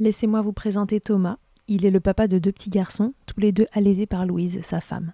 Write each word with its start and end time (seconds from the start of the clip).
Laissez-moi 0.00 0.40
vous 0.40 0.54
présenter 0.54 0.98
Thomas. 0.98 1.36
Il 1.68 1.84
est 1.84 1.90
le 1.90 2.00
papa 2.00 2.26
de 2.26 2.38
deux 2.38 2.52
petits 2.52 2.70
garçons, 2.70 3.12
tous 3.26 3.38
les 3.38 3.52
deux 3.52 3.66
allaités 3.74 4.06
par 4.06 4.24
Louise, 4.24 4.60
sa 4.62 4.80
femme. 4.80 5.12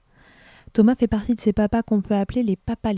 Thomas 0.72 0.94
fait 0.94 1.08
partie 1.08 1.34
de 1.34 1.40
ces 1.40 1.52
papas 1.52 1.82
qu'on 1.82 2.02
peut 2.02 2.14
appeler 2.14 2.44
les 2.44 2.54
papas. 2.54 2.92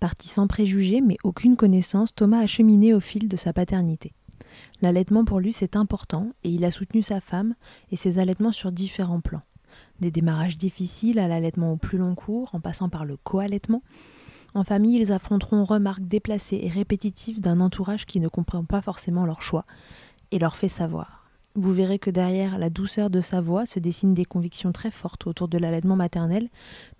Parti 0.00 0.26
sans 0.26 0.46
préjugés 0.46 1.02
mais 1.02 1.18
aucune 1.22 1.56
connaissance, 1.56 2.14
Thomas 2.14 2.38
a 2.38 2.46
cheminé 2.46 2.94
au 2.94 3.00
fil 3.00 3.28
de 3.28 3.36
sa 3.36 3.52
paternité. 3.52 4.14
L'allaitement 4.80 5.26
pour 5.26 5.38
lui 5.38 5.52
c'est 5.52 5.76
important 5.76 6.30
et 6.44 6.48
il 6.48 6.64
a 6.64 6.70
soutenu 6.70 7.02
sa 7.02 7.20
femme 7.20 7.56
et 7.90 7.96
ses 7.96 8.18
allaitements 8.18 8.50
sur 8.50 8.72
différents 8.72 9.20
plans. 9.20 9.42
Des 10.00 10.10
démarrages 10.10 10.56
difficiles 10.56 11.18
à 11.18 11.28
l'allaitement 11.28 11.72
au 11.72 11.76
plus 11.76 11.98
long 11.98 12.14
cours, 12.14 12.54
en 12.54 12.60
passant 12.60 12.88
par 12.88 13.04
le 13.04 13.18
co-allaitement. 13.18 13.82
En 14.54 14.64
famille, 14.64 14.98
ils 14.98 15.12
affronteront 15.12 15.64
remarques 15.64 16.06
déplacées 16.06 16.60
et 16.62 16.70
répétitives 16.70 17.42
d'un 17.42 17.60
entourage 17.60 18.06
qui 18.06 18.20
ne 18.20 18.28
comprend 18.28 18.64
pas 18.64 18.80
forcément 18.80 19.26
leur 19.26 19.42
choix, 19.42 19.66
et 20.32 20.38
leur 20.38 20.56
fait 20.56 20.68
savoir. 20.68 21.26
Vous 21.54 21.72
verrez 21.72 21.98
que 21.98 22.10
derrière 22.10 22.58
la 22.58 22.68
douceur 22.68 23.08
de 23.08 23.22
sa 23.22 23.40
voix 23.40 23.64
se 23.64 23.78
dessinent 23.78 24.12
des 24.12 24.26
convictions 24.26 24.72
très 24.72 24.90
fortes 24.90 25.26
autour 25.26 25.48
de 25.48 25.56
l'allaitement 25.56 25.96
maternel, 25.96 26.50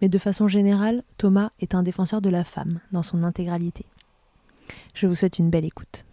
mais 0.00 0.08
de 0.08 0.16
façon 0.16 0.48
générale, 0.48 1.02
Thomas 1.18 1.50
est 1.60 1.74
un 1.74 1.82
défenseur 1.82 2.22
de 2.22 2.30
la 2.30 2.42
femme 2.42 2.80
dans 2.90 3.02
son 3.02 3.22
intégralité. 3.22 3.84
Je 4.94 5.06
vous 5.06 5.14
souhaite 5.14 5.38
une 5.38 5.50
belle 5.50 5.66
écoute. 5.66 6.06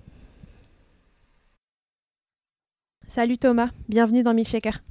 Salut 3.07 3.37
Thomas, 3.37 3.69
bienvenue 3.87 4.23
dans 4.23 4.33
Milkshaker. 4.33 4.83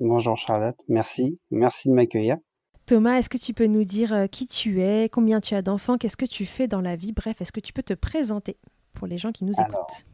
Bonjour 0.00 0.38
Charlotte, 0.38 0.76
merci, 0.88 1.38
merci 1.50 1.90
de 1.90 1.94
m'accueillir. 1.94 2.38
Thomas, 2.86 3.18
est-ce 3.18 3.28
que 3.28 3.38
tu 3.38 3.52
peux 3.52 3.66
nous 3.66 3.84
dire 3.84 4.14
euh, 4.14 4.26
qui 4.26 4.46
tu 4.46 4.80
es, 4.80 5.10
combien 5.10 5.40
tu 5.40 5.54
as 5.54 5.60
d'enfants, 5.60 5.98
qu'est-ce 5.98 6.16
que 6.16 6.24
tu 6.24 6.46
fais 6.46 6.68
dans 6.68 6.80
la 6.80 6.96
vie? 6.96 7.12
Bref, 7.12 7.42
est-ce 7.42 7.52
que 7.52 7.60
tu 7.60 7.72
peux 7.72 7.82
te 7.82 7.94
présenter 7.94 8.56
pour 8.94 9.06
les 9.06 9.18
gens 9.18 9.32
qui 9.32 9.44
nous 9.44 9.52
écoutent? 9.52 10.06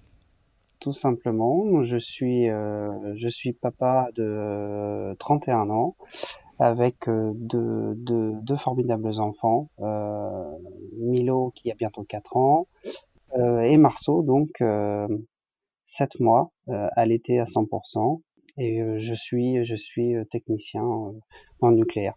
Tout 0.82 0.92
simplement, 0.92 1.84
je 1.84 1.96
suis, 1.96 2.50
euh, 2.50 3.14
je 3.14 3.28
suis 3.28 3.52
papa 3.52 4.08
de 4.16 5.14
31 5.20 5.70
ans 5.70 5.94
avec 6.58 7.08
euh, 7.08 7.30
deux, 7.36 7.94
deux, 7.94 8.56
formidables 8.56 9.20
enfants, 9.20 9.68
Milo 10.98 11.52
qui 11.54 11.70
a 11.70 11.76
bientôt 11.76 12.02
4 12.02 12.36
ans 12.36 12.66
et 13.36 13.76
Marceau, 13.76 14.24
donc 14.24 14.60
7 15.86 16.18
mois, 16.18 16.50
à 16.66 17.06
l'été 17.06 17.38
à 17.38 17.44
100%. 17.44 18.20
Et 18.58 18.82
je 18.98 19.14
suis, 19.14 19.64
je 19.64 19.76
suis 19.76 20.14
technicien 20.32 20.84
en 21.60 21.70
nucléaire. 21.70 22.14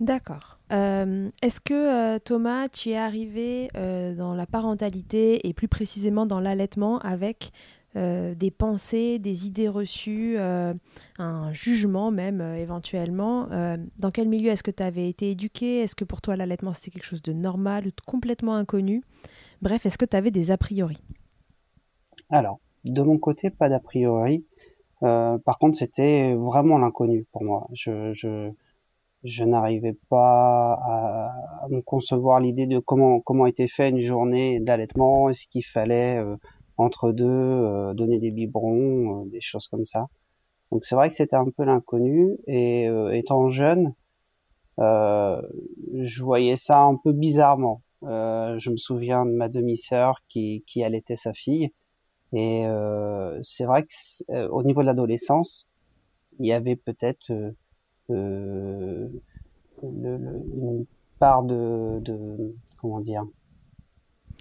D'accord. 0.00 0.58
Euh, 0.72 1.28
est-ce 1.42 1.60
que 1.60 1.74
euh, 1.74 2.18
Thomas, 2.18 2.68
tu 2.68 2.90
es 2.90 2.96
arrivé 2.96 3.68
euh, 3.76 4.14
dans 4.14 4.34
la 4.34 4.46
parentalité 4.46 5.46
et 5.46 5.52
plus 5.52 5.68
précisément 5.68 6.26
dans 6.26 6.40
l'allaitement 6.40 6.98
avec 7.00 7.50
des 7.94 8.50
pensées, 8.50 9.18
des 9.18 9.46
idées 9.46 9.68
reçues, 9.68 10.38
un 10.38 11.52
jugement 11.52 12.10
même 12.10 12.40
éventuellement 12.40 13.48
Dans 13.98 14.10
quel 14.10 14.28
milieu 14.28 14.50
est-ce 14.50 14.62
que 14.62 14.70
tu 14.70 14.82
avais 14.82 15.10
été 15.10 15.32
éduqué? 15.32 15.80
Est-ce 15.80 15.94
que 15.94 16.06
pour 16.06 16.22
toi 16.22 16.34
l'allaitement 16.34 16.72
c'était 16.72 16.92
quelque 16.92 17.04
chose 17.04 17.20
de 17.20 17.34
normal 17.34 17.88
ou 17.88 17.90
complètement 18.06 18.54
inconnu? 18.54 19.02
Bref, 19.60 19.84
est-ce 19.84 19.98
que 19.98 20.06
tu 20.06 20.16
avais 20.16 20.30
des 20.30 20.50
a 20.50 20.56
priori? 20.56 21.02
Alors, 22.30 22.60
de 22.86 23.02
mon 23.02 23.18
côté, 23.18 23.50
pas 23.50 23.68
d'a 23.68 23.78
priori. 23.78 24.42
par 25.00 25.58
contre, 25.60 25.76
c'était 25.76 26.32
vraiment 26.32 26.78
l'inconnu 26.78 27.26
pour 27.30 27.44
moi. 27.44 27.68
je, 27.74 28.14
je 28.14 28.50
n'arrivais 29.44 29.96
pas 30.08 30.74
à, 30.74 31.68
me 31.70 31.80
concevoir 31.80 32.40
l'idée 32.40 32.66
de 32.66 32.78
comment 32.78 33.20
comment 33.20 33.46
était 33.46 33.68
fait 33.68 33.88
une 33.88 34.00
journée 34.00 34.60
d'allaitement, 34.60 35.28
est-ce 35.28 35.46
qu'il 35.46 35.64
fallait 35.64 36.18
euh, 36.18 36.36
entre 36.76 37.12
deux 37.12 37.24
euh, 37.26 37.94
donner 37.94 38.18
des 38.18 38.30
biberons, 38.30 39.22
euh, 39.22 39.30
des 39.30 39.40
choses 39.40 39.68
comme 39.68 39.84
ça. 39.84 40.08
Donc 40.72 40.84
c'est 40.84 40.94
vrai 40.96 41.08
que 41.10 41.16
c'était 41.16 41.36
un 41.36 41.46
peu 41.56 41.64
l'inconnu 41.64 42.36
et 42.46 42.86
étant 43.12 43.48
jeune, 43.48 43.94
je 44.78 46.22
voyais 46.22 46.56
ça 46.56 46.80
un 46.80 46.96
peu 46.96 47.12
bizarrement. 47.12 47.82
je 48.02 48.70
me 48.70 48.76
souviens 48.76 49.26
de 49.26 49.32
ma 49.32 49.48
demi-sœur 49.48 50.20
qui 50.28 50.64
qui 50.66 50.82
allaitait 50.82 51.16
sa 51.16 51.34
fille 51.34 51.72
et 52.32 52.64
c'est 53.42 53.64
vrai 53.66 53.84
que 53.84 54.48
au 54.48 54.62
niveau 54.62 54.80
de 54.80 54.86
l'adolescence, 54.86 55.68
il 56.38 56.46
y 56.46 56.52
avait 56.54 56.76
peut-être 56.76 57.54
euh, 58.10 59.08
une 59.82 60.86
part 61.18 61.42
de, 61.42 62.00
de, 62.00 62.54
comment 62.80 63.00
dire 63.00 63.24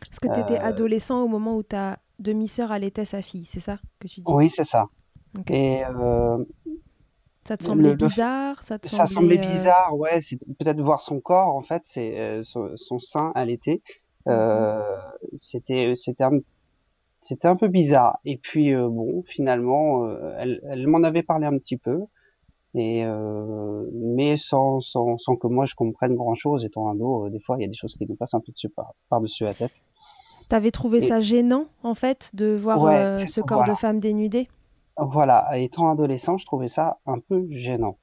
Est-ce 0.10 0.20
que 0.20 0.34
tu 0.34 0.40
étais 0.40 0.60
euh, 0.60 0.66
adolescent 0.66 1.24
au 1.24 1.28
moment 1.28 1.56
où 1.56 1.64
ta 1.64 2.00
demi-sœur 2.20 2.72
allaitait 2.72 3.06
sa 3.06 3.22
fille, 3.22 3.46
c'est 3.46 3.60
ça 3.60 3.78
que 4.00 4.08
tu 4.08 4.22
dis? 4.22 4.32
Oui, 4.34 4.50
c'est 4.50 4.64
ça. 4.64 4.86
Et 5.50 5.84
euh, 5.86 6.44
ça 7.44 7.58
te 7.58 7.64
semblait 7.64 7.96
bizarre? 7.96 8.62
Ça, 8.64 8.78
te 8.78 8.88
semblait, 8.88 9.38
bizarre, 9.38 9.96
ouais. 9.96 10.20
C'est 10.22 10.38
peut-être 10.60 10.82
voir 10.82 11.02
son 11.02 11.20
corps, 11.20 11.56
en 11.56 11.62
fait, 11.62 11.84
c'est 11.86 12.42
son, 12.44 13.00
sein 13.00 13.32
allaité. 13.36 13.82
Euh, 14.28 14.98
c'était 15.38 15.94
c'était 15.96 16.24
un, 16.24 16.40
un 17.44 17.56
peu 17.56 17.68
bizarre. 17.68 18.20
Et 18.26 18.38
puis 18.38 18.76
bon, 18.76 19.24
finalement, 19.24 20.10
elle, 20.38 20.62
elle 20.70 20.88
m'en 20.88 21.04
avait 21.04 21.24
parlé 21.24 21.48
un 21.48 21.58
petit 21.58 21.78
peu 21.78 22.02
et 22.74 23.04
euh, 23.04 23.86
mais 23.94 24.38
sans, 24.38 24.80
sans, 24.80 25.18
sans 25.18 25.36
que 25.36 25.48
moi 25.48 25.66
je 25.66 25.76
comprenne 25.76 26.16
grand 26.16 26.36
chose 26.36 26.64
étant 26.64 26.88
un 26.88 26.96
dos 26.96 27.26
euh, 27.26 27.30
des 27.30 27.40
fois 27.40 27.58
il 27.58 27.64
y 27.64 27.66
a 27.66 27.68
des 27.68 27.74
choses 27.74 27.96
qui 27.96 28.06
nous 28.08 28.16
passent 28.16 28.34
un 28.34 28.40
peu 28.40 28.54
dessus 28.54 28.70
par, 28.70 28.94
par 29.10 29.20
dessus 29.20 29.44
la 29.44 29.54
tête. 29.54 29.74
T'avais 30.48 30.72
trouvé 30.72 31.02
ça 31.02 31.20
gênant 31.20 31.66
en 31.84 31.96
fait 31.96 32.32
de 32.34 32.56
voir 32.56 32.86
euh, 32.86 33.26
ce 33.26 33.42
corps 33.42 33.66
de 33.66 33.74
femme 33.74 34.00
dénudé 34.00 34.48
voilà 34.98 35.58
étant 35.58 35.90
adolescent 35.90 36.38
je 36.38 36.46
trouvais 36.46 36.68
ça 36.68 37.00
un 37.06 37.20
peu 37.20 37.48
gênant. 37.50 37.98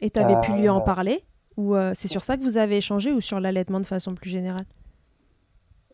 Et 0.00 0.10
t'avais 0.10 0.40
pu 0.40 0.52
lui 0.52 0.68
en 0.68 0.80
parler? 0.80 1.22
Ou 1.56 1.74
c'est 1.94 2.08
sur 2.08 2.24
ça 2.24 2.36
que 2.36 2.42
vous 2.42 2.56
avez 2.56 2.78
échangé 2.78 3.12
ou 3.12 3.20
sur 3.20 3.40
l'allaitement 3.40 3.80
de 3.80 3.86
façon 3.86 4.14
plus 4.14 4.30
générale? 4.30 4.66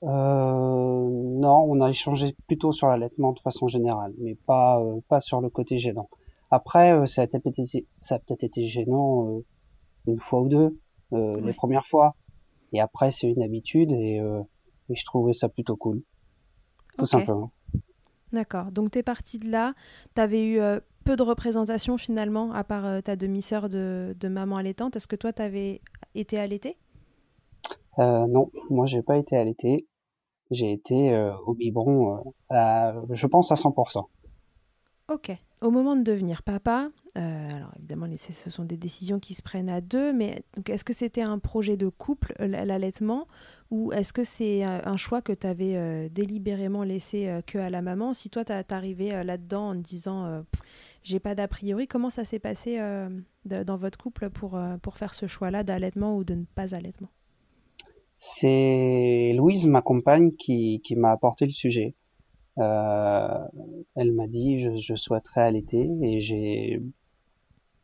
Non 0.03 1.65
on 1.69 1.81
a 1.81 1.91
échangé 1.91 2.35
plutôt 2.47 2.73
sur 2.73 2.89
l'allaitement 2.89 3.33
de 3.33 3.41
façon 3.41 3.69
générale 3.69 4.13
mais 4.19 4.37
pas 4.47 4.83
pas 5.09 5.21
sur 5.21 5.41
le 5.41 5.51
côté 5.51 5.79
gênant 5.79 6.09
après, 6.51 6.93
euh, 6.93 7.07
ça 7.07 7.23
a 7.23 7.27
peut-être 7.27 7.47
été, 7.47 7.87
ça 8.01 8.17
a 8.17 8.19
peut-être 8.19 8.43
été 8.43 8.67
gênant 8.67 9.29
euh, 9.29 9.45
une 10.07 10.19
fois 10.19 10.41
ou 10.41 10.49
deux, 10.49 10.79
euh, 11.13 11.33
les 11.41 11.53
premières 11.53 11.87
fois. 11.87 12.17
Et 12.73 12.81
après, 12.81 13.11
c'est 13.11 13.29
une 13.29 13.43
habitude 13.43 13.93
et, 13.93 14.21
je 14.93 15.05
trouvais 15.05 15.33
ça 15.35 15.49
plutôt 15.49 15.77
cool. 15.77 16.03
Tout 16.99 17.07
simplement. 17.07 17.53
D'accord. 18.33 18.73
Donc, 18.73 18.91
tu 18.91 18.99
es 18.99 19.03
parti 19.05 19.39
de 19.39 19.49
là. 19.49 19.75
Tu 20.17 20.21
avais 20.21 20.45
eu 20.45 20.61
peu 21.05 21.15
de 21.17 21.23
représentation 21.23 21.97
finalement, 21.97 22.53
à 22.53 22.65
part 22.65 23.01
ta 23.05 23.15
demi-sœur 23.15 23.69
de, 23.69 24.17
de, 24.19 24.29
maman 24.29 24.57
allaitante. 24.57 24.97
Est-ce 24.97 25.07
que 25.07 25.15
toi, 25.15 25.33
tu 25.33 25.43
avais 25.43 25.81
été 26.17 26.39
allaitée? 26.39 26.77
Non, 27.99 28.51
moi, 28.69 28.87
j'ai 28.87 29.03
pas 29.03 29.17
été 29.17 29.37
allaitée. 29.37 29.87
J'ai 30.51 30.73
été 30.73 31.17
au 31.47 31.55
biberon, 31.55 32.35
je 32.51 33.27
pense, 33.29 33.53
à 33.53 33.55
100%. 33.55 34.07
Ok. 35.11 35.37
Au 35.61 35.73
moment 35.73 35.97
de 35.97 36.03
devenir 36.03 36.45
papa, 36.45 36.89
euh, 37.19 37.49
alors 37.51 37.73
évidemment, 37.77 38.07
ce 38.17 38.49
sont 38.49 38.65
des 38.65 38.77
décisions 38.77 39.19
qui 39.19 39.35
se 39.35 39.43
prennent 39.43 39.69
à 39.69 39.81
deux, 39.81 40.13
mais 40.13 40.45
est-ce 40.69 40.85
que 40.85 40.93
c'était 40.93 41.23
un 41.23 41.41
projet 41.41 41.77
de 41.77 41.89
couple, 41.89 42.33
euh, 42.41 42.47
l'allaitement, 42.47 43.27
ou 43.73 43.93
est-ce 43.93 44.13
que 44.13 44.23
c'est 44.23 44.65
euh, 44.65 44.79
un 44.85 44.97
choix 44.97 45.21
que 45.21 45.33
tu 45.33 45.49
avais 45.49 46.09
délibérément 46.11 46.85
laissé 46.85 47.41
que 47.47 47.59
à 47.59 47.71
la 47.71 47.83
maman? 47.83 48.15
Si 48.15 48.31
toi, 48.31 48.45
tu 48.45 48.53
arrivé 48.71 49.11
là-dedans 49.25 49.71
en 49.71 49.75
te 49.75 49.89
disant 49.89 50.45
j'ai 51.03 51.19
pas 51.19 51.35
d'a 51.35 51.49
priori, 51.49 51.89
comment 51.89 52.11
ça 52.11 52.25
s'est 52.25 52.39
passé 52.39 52.79
dans 53.45 53.77
votre 53.77 53.99
couple 53.99 54.31
pour, 54.31 54.59
faire 54.95 55.13
ce 55.13 55.27
choix-là 55.27 55.65
d'allaitement 55.65 56.17
ou 56.17 56.23
de 56.23 56.35
ne 56.35 56.45
pas 56.55 56.75
allaitement? 56.77 57.09
C'est 58.21 59.33
Louise, 59.35 59.67
ma 59.67 59.83
compagne, 59.83 60.31
qui 60.37 60.81
m'a 60.97 61.11
apporté 61.11 61.47
le 61.47 61.53
sujet. 61.53 61.97
Euh, 62.61 63.39
elle 63.97 64.13
m'a 64.13 64.27
dit 64.27 64.61
je, 64.61 64.77
je 64.77 64.95
souhaiterais 64.95 65.43
allaiter 65.43 65.89
et 66.03 66.21
j'ai 66.21 66.81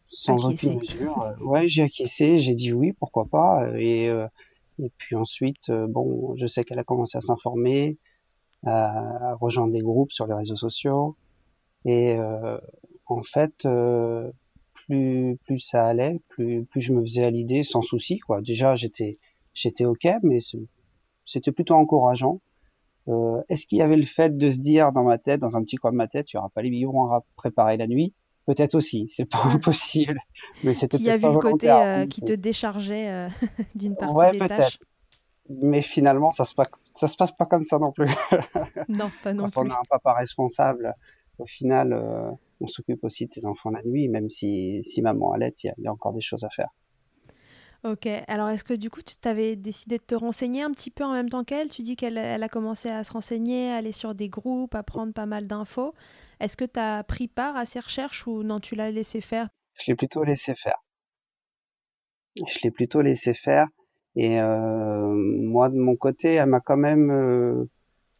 sans 0.08 0.50
aucune 0.50 0.78
mesure, 0.78 1.20
euh, 1.22 1.36
ouais, 1.44 1.68
j'ai 1.68 1.82
acquiescé, 1.82 2.38
j'ai 2.38 2.54
dit 2.54 2.72
oui, 2.72 2.92
pourquoi 2.92 3.24
pas. 3.26 3.68
Et, 3.76 4.08
euh, 4.08 4.26
et 4.78 4.90
puis 4.98 5.16
ensuite, 5.16 5.70
bon, 5.70 6.36
je 6.36 6.46
sais 6.46 6.64
qu'elle 6.64 6.78
a 6.78 6.84
commencé 6.84 7.18
à 7.18 7.20
s'informer, 7.20 7.98
à, 8.64 9.34
rejoindre 9.40 9.72
des 9.72 9.80
groupes 9.80 10.12
sur 10.12 10.26
les 10.26 10.34
réseaux 10.34 10.56
sociaux. 10.56 11.16
Et 11.84 12.16
en 13.06 13.22
fait, 13.22 13.66
plus 14.74 15.38
plus 15.44 15.58
ça 15.58 15.86
allait, 15.86 16.20
plus 16.28 16.64
plus 16.64 16.80
je 16.80 16.92
me 16.92 17.00
faisais 17.02 17.24
à 17.24 17.30
l'idée 17.30 17.62
sans 17.62 17.82
souci. 17.82 18.18
Quoi. 18.18 18.42
Déjà, 18.42 18.76
j'étais 18.76 19.18
j'étais 19.54 19.84
ok, 19.86 20.06
mais 20.22 20.38
c'était 21.24 21.52
plutôt 21.52 21.74
encourageant. 21.74 22.40
Euh, 23.08 23.40
est-ce 23.48 23.66
qu'il 23.66 23.78
y 23.78 23.82
avait 23.82 23.96
le 23.96 24.06
fait 24.06 24.36
de 24.36 24.48
se 24.50 24.58
dire 24.58 24.92
dans 24.92 25.04
ma 25.04 25.18
tête, 25.18 25.40
dans 25.40 25.56
un 25.56 25.62
petit 25.62 25.76
coin 25.76 25.92
de 25.92 25.96
ma 25.96 26.08
tête, 26.08 26.26
tu 26.26 26.36
auras 26.36 26.48
pas 26.48 26.62
les 26.62 26.70
biberons 26.70 27.12
à 27.12 27.24
préparer 27.36 27.76
la 27.76 27.86
nuit? 27.86 28.14
Peut-être 28.46 28.74
aussi, 28.74 29.08
c'est 29.08 29.24
pas 29.24 29.42
impossible. 29.44 30.20
Mais 30.64 30.74
c'était. 30.74 30.98
Y 30.98 31.10
a 31.10 31.16
vu 31.16 31.26
le 31.26 31.38
côté 31.38 31.70
euh, 31.70 32.06
qui 32.06 32.20
te 32.22 32.32
déchargeait 32.32 33.10
euh, 33.10 33.28
d'une 33.74 33.96
partie 33.96 34.38
des 34.38 34.48
tâches. 34.48 34.78
Mais 35.48 35.82
finalement, 35.82 36.32
ça 36.32 36.42
se 36.42 36.54
passe, 36.54 36.68
ça 36.90 37.06
se 37.06 37.16
passe 37.16 37.30
pas 37.30 37.46
comme 37.46 37.64
ça 37.64 37.78
non 37.78 37.92
plus. 37.92 38.08
non, 38.88 39.10
pas 39.22 39.32
non 39.32 39.44
Quand 39.44 39.62
plus. 39.62 39.70
on 39.70 39.74
a 39.74 39.78
un 39.78 39.84
papa 39.88 40.14
responsable, 40.14 40.92
au 41.38 41.46
final, 41.46 42.36
on 42.60 42.66
s'occupe 42.66 43.04
aussi 43.04 43.26
de 43.26 43.32
ses 43.32 43.46
enfants 43.46 43.70
la 43.70 43.82
nuit, 43.84 44.08
même 44.08 44.28
si, 44.28 44.82
si 44.82 45.02
maman 45.02 45.32
allait, 45.32 45.54
il 45.62 45.72
y, 45.78 45.86
a 45.86 45.92
encore 45.92 46.12
des 46.12 46.20
choses 46.20 46.42
à 46.42 46.50
faire. 46.50 46.70
Ok, 47.84 48.06
alors 48.26 48.48
est-ce 48.48 48.64
que 48.64 48.74
du 48.74 48.90
coup 48.90 49.02
tu 49.02 49.16
t'avais 49.16 49.54
décidé 49.54 49.98
de 49.98 50.02
te 50.02 50.14
renseigner 50.14 50.62
un 50.62 50.72
petit 50.72 50.90
peu 50.90 51.04
en 51.04 51.12
même 51.12 51.28
temps 51.28 51.44
qu'elle? 51.44 51.70
Tu 51.70 51.82
dis 51.82 51.94
qu'elle 51.94 52.18
elle 52.18 52.42
a 52.42 52.48
commencé 52.48 52.88
à 52.88 53.04
se 53.04 53.12
renseigner, 53.12 53.70
à 53.70 53.76
aller 53.76 53.92
sur 53.92 54.14
des 54.14 54.28
groupes, 54.28 54.74
à 54.74 54.82
prendre 54.82 55.12
pas 55.12 55.26
mal 55.26 55.46
d'infos. 55.46 55.94
Est-ce 56.40 56.56
que 56.56 56.64
tu 56.64 56.80
as 56.80 57.04
pris 57.04 57.28
part 57.28 57.56
à 57.56 57.64
ces 57.64 57.80
recherches 57.80 58.26
ou 58.26 58.42
non, 58.42 58.60
tu 58.60 58.74
l'as 58.74 58.90
laissé 58.90 59.20
faire? 59.20 59.48
Je 59.78 59.90
l'ai 59.90 59.94
plutôt 59.94 60.24
laissé 60.24 60.54
faire. 60.54 60.82
Je 62.36 62.58
l'ai 62.62 62.70
plutôt 62.70 63.00
laissé 63.02 63.34
faire. 63.34 63.66
Et 64.16 64.40
euh, 64.40 65.08
moi, 65.08 65.68
de 65.68 65.76
mon 65.76 65.96
côté, 65.96 66.34
elle 66.34 66.48
m'a 66.48 66.60
quand 66.60 66.76
même 66.76 67.10
euh, 67.10 67.68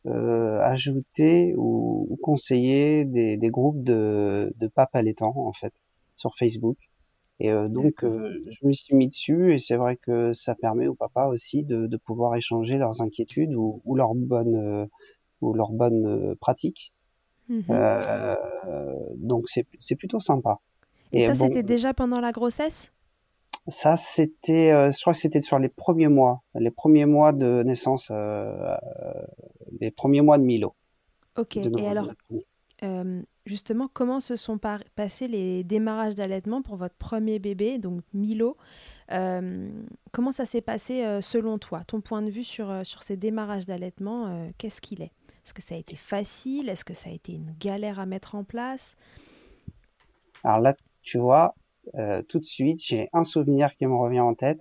euh, 0.07 0.61
ajouté 0.61 1.55
ou, 1.57 2.19
conseillé 2.23 3.05
des, 3.05 3.37
des, 3.37 3.51
groupes 3.51 3.83
de, 3.83 4.53
de 4.57 4.69
papes 4.69 4.95
allaitants, 4.95 5.35
en 5.37 5.53
fait, 5.53 5.73
sur 6.17 6.37
Facebook. 6.39 6.77
Et 7.39 7.51
euh, 7.51 7.69
donc, 7.69 8.03
euh, 8.03 8.43
je 8.51 8.67
me 8.67 8.73
suis 8.73 8.95
mis 8.95 9.09
dessus 9.09 9.55
et 9.55 9.59
c'est 9.59 9.77
vrai 9.77 9.97
que 9.97 10.33
ça 10.33 10.55
permet 10.55 10.87
au 10.87 10.95
papa 10.95 11.27
aussi 11.27 11.65
de, 11.65 11.87
de 11.87 11.97
pouvoir 11.99 12.35
échanger 12.35 12.79
leurs 12.79 13.03
inquiétudes 13.03 13.55
ou, 13.55 13.83
ou 13.85 13.95
leurs 13.95 14.15
bonnes 14.15 14.57
euh, 14.57 14.87
ou 15.43 15.53
leurs 15.53 15.73
bonnes 15.73 16.35
pratiques. 16.41 16.93
Mmh 17.49 17.63
donc 19.17 19.45
c'est 19.49 19.67
c'est 19.79 19.95
plutôt 19.95 20.19
sympa. 20.19 20.59
Et, 21.13 21.21
ça, 21.21 21.35
c'était 21.35 21.63
déjà 21.63 21.95
pendant 21.95 22.21
la 22.21 22.33
grossesse? 22.33 22.93
Ça, 23.69 23.97
c'était, 23.97 24.71
je 24.91 25.01
crois 25.01 25.13
que 25.13 25.19
c'était 25.19 25.41
sur 25.41 25.59
les 25.59 25.69
premiers 25.69 26.09
mois, 26.09 26.43
les 26.55 26.71
premiers 26.71 27.07
mois 27.07 27.33
de 27.33 27.63
naissance, 27.63 28.11
les 29.81 29.91
premiers 29.93 30.23
mois 30.23 30.39
de 30.39 30.43
Milo. 30.43 30.75
Ok, 31.37 31.57
et 31.57 31.87
alors, 31.87 32.11
justement, 33.47 33.89
comment 33.93 34.21
se 34.21 34.37
sont 34.37 34.59
passés 34.59 35.29
les 35.29 35.65
démarrages 35.65 36.15
d'allaitement 36.15 36.63
pour 36.63 36.77
votre 36.77 36.95
premier 36.95 37.39
bébé, 37.39 37.79
donc 37.79 38.03
Milo 38.13 38.57
Comment 39.09 40.33
ça 40.33 40.45
s'est 40.47 40.61
passé 40.61 41.21
selon 41.23 41.59
toi? 41.59 41.81
Ton 41.87 42.01
point 42.01 42.23
de 42.23 42.31
vue 42.31 42.45
sur, 42.45 42.85
sur 42.85 43.03
ces 43.03 43.17
démarrages 43.17 43.67
d'allaitement, 43.67 44.51
qu'est-ce 44.59 44.81
qu'il 44.81 45.03
est? 45.03 45.13
Est-ce 45.45 45.55
que 45.55 45.63
ça 45.63 45.75
a 45.77 45.79
été 45.79 45.95
facile? 45.95 46.69
Est-ce 46.69 46.85
que 46.85 46.95
ça 46.95 47.09
a 47.09 47.13
été 47.13 47.33
une 47.33 47.55
galère 47.61 48.01
à 48.01 48.07
mettre 48.07 48.35
en 48.35 48.45
place? 48.45 48.97
Alors 50.43 50.61
là, 50.61 50.75
tu 51.03 51.19
vois, 51.19 51.55
tout 52.29 52.39
de 52.39 52.45
suite, 52.45 52.83
j'ai 52.83 53.09
un 53.13 53.25
souvenir 53.25 53.75
qui 53.77 53.87
me 53.87 53.95
revient 53.95 54.21
en 54.21 54.35
tête. 54.35 54.61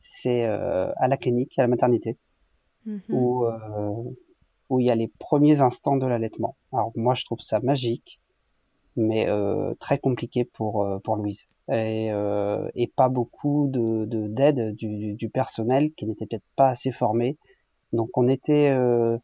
C'est 0.00 0.44
à 0.44 1.08
la 1.08 1.16
clinique, 1.16 1.58
à 1.58 1.62
la 1.62 1.68
maternité, 1.68 2.18
mmh 2.84 2.98
où 3.08 3.46
où 4.68 4.80
il 4.80 4.86
y 4.86 4.90
a 4.90 4.94
les 4.94 5.08
premiers 5.08 5.60
instants 5.60 5.96
de 5.96 6.06
l'allaitement. 6.06 6.56
Alors 6.72 6.92
moi, 6.96 7.14
je 7.14 7.24
trouve 7.24 7.40
ça 7.40 7.60
magique, 7.60 8.20
mais 8.96 9.28
euh, 9.28 9.74
très 9.80 9.98
compliqué 9.98 10.44
pour 10.44 10.84
euh, 10.84 10.98
pour 10.98 11.16
Louise 11.16 11.46
et, 11.68 12.12
euh, 12.12 12.68
et 12.74 12.86
pas 12.86 13.08
beaucoup 13.08 13.68
de 13.70 14.04
d'aide 14.28 14.74
du, 14.76 15.28
personnel 15.30 15.92
qui 15.92 16.06
n'était 16.06 16.26
peut-être 16.26 16.44
pas 16.56 16.68
assez 16.68 16.92
formé. 16.92 17.36
Donc 17.92 18.10
on 18.16 18.28
était 18.28 18.70
euh, 18.70 19.18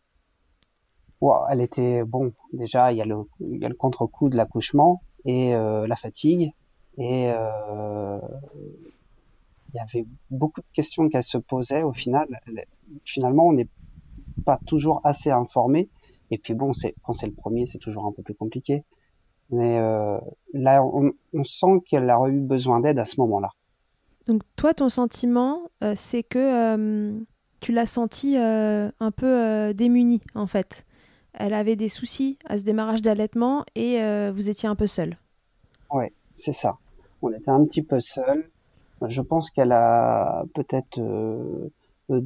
elle 1.50 1.60
était 1.60 2.02
bon 2.04 2.32
déjà 2.52 2.92
il 2.92 2.98
y 2.98 3.02
a 3.02 3.04
le 3.04 3.24
il 3.40 3.58
y 3.58 3.64
a 3.64 3.68
le 3.68 3.74
contre-coup 3.74 4.30
de 4.30 4.36
l'accouchement 4.36 5.02
et 5.26 5.52
la 5.52 5.96
fatigue 5.96 6.52
et 6.96 7.26
il 7.26 8.20
y 9.74 9.78
avait 9.78 10.06
beaucoup 10.30 10.62
de 10.62 10.66
questions 10.72 11.10
qu'elle 11.10 11.22
se 11.22 11.36
posait 11.36 11.82
au 11.82 11.92
final 11.92 12.26
finalement 13.04 13.48
on 13.48 13.58
est 13.58 13.68
pas 14.40 14.58
toujours 14.66 15.00
assez 15.04 15.30
informé. 15.30 15.88
Et 16.30 16.38
puis 16.38 16.54
bon, 16.54 16.72
c'est 16.72 16.94
quand 17.02 17.12
c'est 17.12 17.26
le 17.26 17.32
premier, 17.32 17.66
c'est 17.66 17.78
toujours 17.78 18.06
un 18.06 18.12
peu 18.12 18.22
plus 18.22 18.34
compliqué. 18.34 18.84
Mais 19.50 19.78
euh, 19.78 20.18
là, 20.52 20.84
on, 20.84 21.12
sent 21.44 21.82
qu'elle 21.86 22.08
a 22.08 22.18
eu 22.28 22.40
besoin 22.40 22.80
d'aide 22.80 22.98
à 22.98 23.04
ce 23.04 23.20
moment-là. 23.20 23.50
Donc 24.28 24.42
toi, 24.56 24.74
ton 24.74 24.88
sentiment, 24.88 25.62
euh, 25.82 25.94
c'est 25.96 26.22
que 26.22 26.38
euh, 26.38 27.18
tu 27.58 27.72
l'as 27.72 27.86
senti 27.86 28.36
un 28.36 29.10
peu 29.14 29.74
démunie, 29.74 30.22
en 30.34 30.46
fait. 30.46 30.86
Elle 31.34 31.54
avait 31.54 31.76
des 31.76 31.88
soucis 31.88 32.38
à 32.46 32.58
ce 32.58 32.64
démarrage 32.64 33.02
d'allaitement 33.02 33.64
et 33.74 34.00
vous 34.32 34.48
étiez 34.48 34.68
un 34.68 34.76
peu 34.76 34.86
seul. 34.86 35.18
Ouais, 35.92 36.12
c'est 36.34 36.52
ça. 36.52 36.78
On 37.20 37.30
était 37.32 37.50
un 37.50 37.64
petit 37.64 37.82
peu 37.82 38.00
seul. 38.00 38.48
Je 39.06 39.20
pense 39.20 39.50
qu'elle 39.50 39.72
a 39.72 40.44
peut-être 40.54 40.98
euh, 42.10 42.20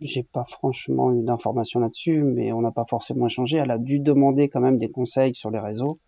j'ai 0.00 0.22
pas 0.22 0.44
franchement 0.44 1.12
eu 1.12 1.22
d'informations 1.22 1.80
là-dessus, 1.80 2.22
mais 2.22 2.52
on 2.52 2.60
n'a 2.60 2.70
pas 2.70 2.84
forcément 2.84 3.26
échangé. 3.26 3.58
Elle 3.58 3.70
a 3.70 3.78
dû 3.78 3.98
demander 3.98 4.48
quand 4.48 4.60
même 4.60 4.78
des 4.78 4.90
conseils 4.90 5.34
sur 5.34 5.50
les 5.50 5.58
réseaux 5.58 5.98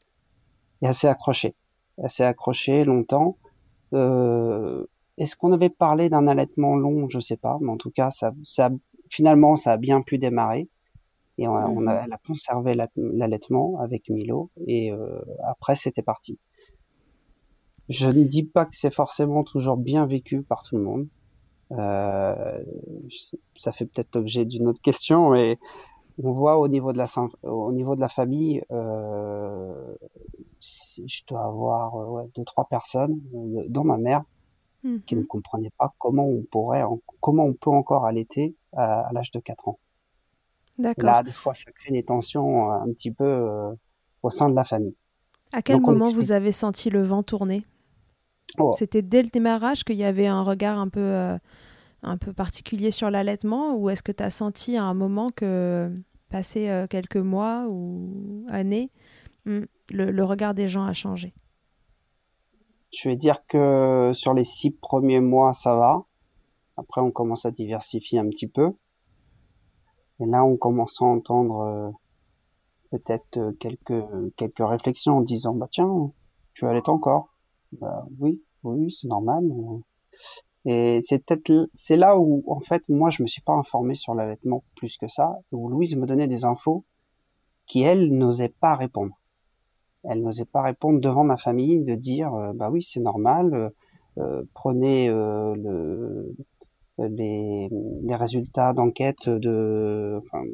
et 0.82 0.86
assez 0.86 1.06
accroché. 1.06 1.54
Assez 2.02 2.22
accroché 2.22 2.84
longtemps. 2.84 3.36
Euh, 3.92 4.86
Est-ce 5.18 5.36
qu'on 5.36 5.52
avait 5.52 5.70
parlé 5.70 6.08
d'un 6.08 6.26
allaitement 6.26 6.76
long? 6.76 7.08
Je 7.08 7.20
sais 7.20 7.36
pas, 7.36 7.58
mais 7.60 7.70
en 7.70 7.76
tout 7.76 7.90
cas, 7.90 8.10
ça, 8.10 8.32
ça, 8.44 8.70
finalement, 9.08 9.56
ça 9.56 9.72
a 9.72 9.76
bien 9.76 10.02
pu 10.02 10.18
démarrer. 10.18 10.68
Et 11.38 11.48
on 11.48 11.56
a, 11.56 11.66
on 11.68 11.86
a, 11.86 11.94
mmh. 11.94 12.02
elle 12.04 12.12
a 12.12 12.18
conservé 12.26 12.74
l'allaitement 12.96 13.80
avec 13.80 14.10
Milo. 14.10 14.50
Et 14.66 14.92
euh, 14.92 15.20
après, 15.44 15.74
c'était 15.74 16.02
parti. 16.02 16.38
Je 17.88 18.06
ne 18.08 18.22
dis 18.22 18.44
pas 18.44 18.66
que 18.66 18.76
c'est 18.76 18.94
forcément 18.94 19.42
toujours 19.42 19.76
bien 19.76 20.06
vécu 20.06 20.42
par 20.42 20.62
tout 20.62 20.76
le 20.76 20.84
monde. 20.84 21.08
Euh, 21.72 22.62
ça 23.56 23.72
fait 23.72 23.86
peut-être 23.86 24.14
l'objet 24.14 24.44
d'une 24.44 24.66
autre 24.68 24.82
question, 24.82 25.30
mais 25.30 25.58
on 26.22 26.32
voit 26.32 26.58
au 26.58 26.68
niveau 26.68 26.92
de 26.92 26.98
la 26.98 27.06
au 27.44 27.72
niveau 27.72 27.94
de 27.94 28.00
la 28.00 28.08
famille, 28.08 28.62
euh, 28.70 29.94
je 30.60 31.22
dois 31.28 31.44
avoir 31.44 31.94
euh, 31.96 32.06
ouais, 32.06 32.30
deux 32.34 32.44
trois 32.44 32.66
personnes, 32.66 33.20
dont 33.68 33.84
ma 33.84 33.96
mère, 33.96 34.22
qui 35.06 35.14
ne 35.14 35.22
comprenaient 35.22 35.72
pas 35.78 35.94
comment 35.98 36.26
on 36.26 36.42
pourrait, 36.50 36.82
comment 37.20 37.44
on 37.44 37.52
peut 37.52 37.70
encore 37.70 38.04
allaiter 38.06 38.54
à, 38.72 39.02
à 39.02 39.12
l'âge 39.12 39.30
de 39.30 39.40
4 39.40 39.68
ans. 39.68 39.78
Là, 40.98 41.22
des 41.22 41.32
fois, 41.32 41.54
ça 41.54 41.70
crée 41.72 41.92
des 41.92 42.02
tensions 42.02 42.70
un 42.70 42.90
petit 42.92 43.10
peu 43.10 43.24
euh, 43.24 43.72
au 44.22 44.30
sein 44.30 44.48
de 44.48 44.54
la 44.54 44.64
famille. 44.64 44.94
À 45.52 45.62
quel 45.62 45.80
moment 45.80 46.10
vous 46.12 46.32
avez 46.32 46.52
senti 46.52 46.90
le 46.90 47.02
vent 47.02 47.22
tourner? 47.22 47.64
Oh. 48.58 48.72
C'était 48.74 49.02
dès 49.02 49.22
le 49.22 49.28
démarrage 49.28 49.84
qu'il 49.84 49.96
y 49.96 50.04
avait 50.04 50.26
un 50.26 50.42
regard 50.42 50.78
un 50.78 50.88
peu, 50.88 51.00
euh, 51.00 51.38
un 52.02 52.16
peu 52.16 52.32
particulier 52.32 52.90
sur 52.90 53.10
l'allaitement 53.10 53.74
ou 53.74 53.90
est-ce 53.90 54.02
que 54.02 54.12
tu 54.12 54.22
as 54.22 54.30
senti 54.30 54.76
à 54.76 54.84
un 54.84 54.94
moment 54.94 55.28
que, 55.34 55.90
passé 56.28 56.68
euh, 56.68 56.86
quelques 56.86 57.16
mois 57.16 57.66
ou 57.68 58.46
années, 58.48 58.90
hmm, 59.46 59.62
le, 59.92 60.24
regard 60.24 60.54
des 60.54 60.68
gens 60.68 60.84
a 60.84 60.92
changé? 60.92 61.32
Je 62.92 63.08
vais 63.08 63.16
dire 63.16 63.46
que 63.46 64.10
sur 64.14 64.34
les 64.34 64.44
six 64.44 64.72
premiers 64.72 65.20
mois, 65.20 65.52
ça 65.52 65.74
va. 65.76 66.04
Après, 66.76 67.00
on 67.00 67.12
commence 67.12 67.46
à 67.46 67.50
diversifier 67.50 68.18
un 68.18 68.28
petit 68.28 68.48
peu. 68.48 68.72
Et 70.18 70.26
là, 70.26 70.44
on 70.44 70.56
commence 70.56 71.00
à 71.00 71.04
entendre 71.04 71.60
euh, 71.60 71.90
peut-être 72.90 73.52
quelques, 73.60 74.04
quelques 74.36 74.58
réflexions 74.58 75.18
en 75.18 75.20
disant, 75.20 75.54
bah 75.54 75.68
tiens, 75.70 76.10
tu 76.54 76.66
allaites 76.66 76.88
encore 76.88 77.28
bah, 77.72 78.06
oui, 78.18 78.42
oui, 78.62 78.92
c'est 78.92 79.08
normal. 79.08 79.44
Et 80.66 81.00
c'est 81.04 81.24
peut-être 81.24 81.70
c'est 81.74 81.96
là 81.96 82.18
où 82.18 82.44
en 82.46 82.60
fait 82.60 82.82
moi 82.88 83.08
je 83.08 83.22
me 83.22 83.28
suis 83.28 83.40
pas 83.40 83.54
informé 83.54 83.94
sur 83.94 84.14
l'allaitement 84.14 84.62
plus 84.76 84.98
que 84.98 85.08
ça, 85.08 85.38
où 85.52 85.68
Louise 85.70 85.96
me 85.96 86.06
donnait 86.06 86.28
des 86.28 86.44
infos 86.44 86.84
qui 87.66 87.82
elle 87.82 88.12
n'osait 88.16 88.52
pas 88.60 88.74
répondre. 88.74 89.14
Elle 90.04 90.22
n'osait 90.22 90.44
pas 90.44 90.62
répondre 90.62 91.00
devant 91.00 91.24
ma 91.24 91.38
famille 91.38 91.82
de 91.82 91.94
dire 91.94 92.34
euh, 92.34 92.52
bah 92.54 92.68
oui 92.70 92.82
c'est 92.82 93.00
normal, 93.00 93.54
euh, 93.54 93.70
euh 94.18 94.42
prenez 94.52 95.08
euh, 95.08 95.54
le, 95.56 96.36
les, 96.98 97.70
les 98.02 98.16
résultats 98.16 98.74
d'enquête 98.74 99.30
de 99.30 100.20
enfin, 100.22 100.44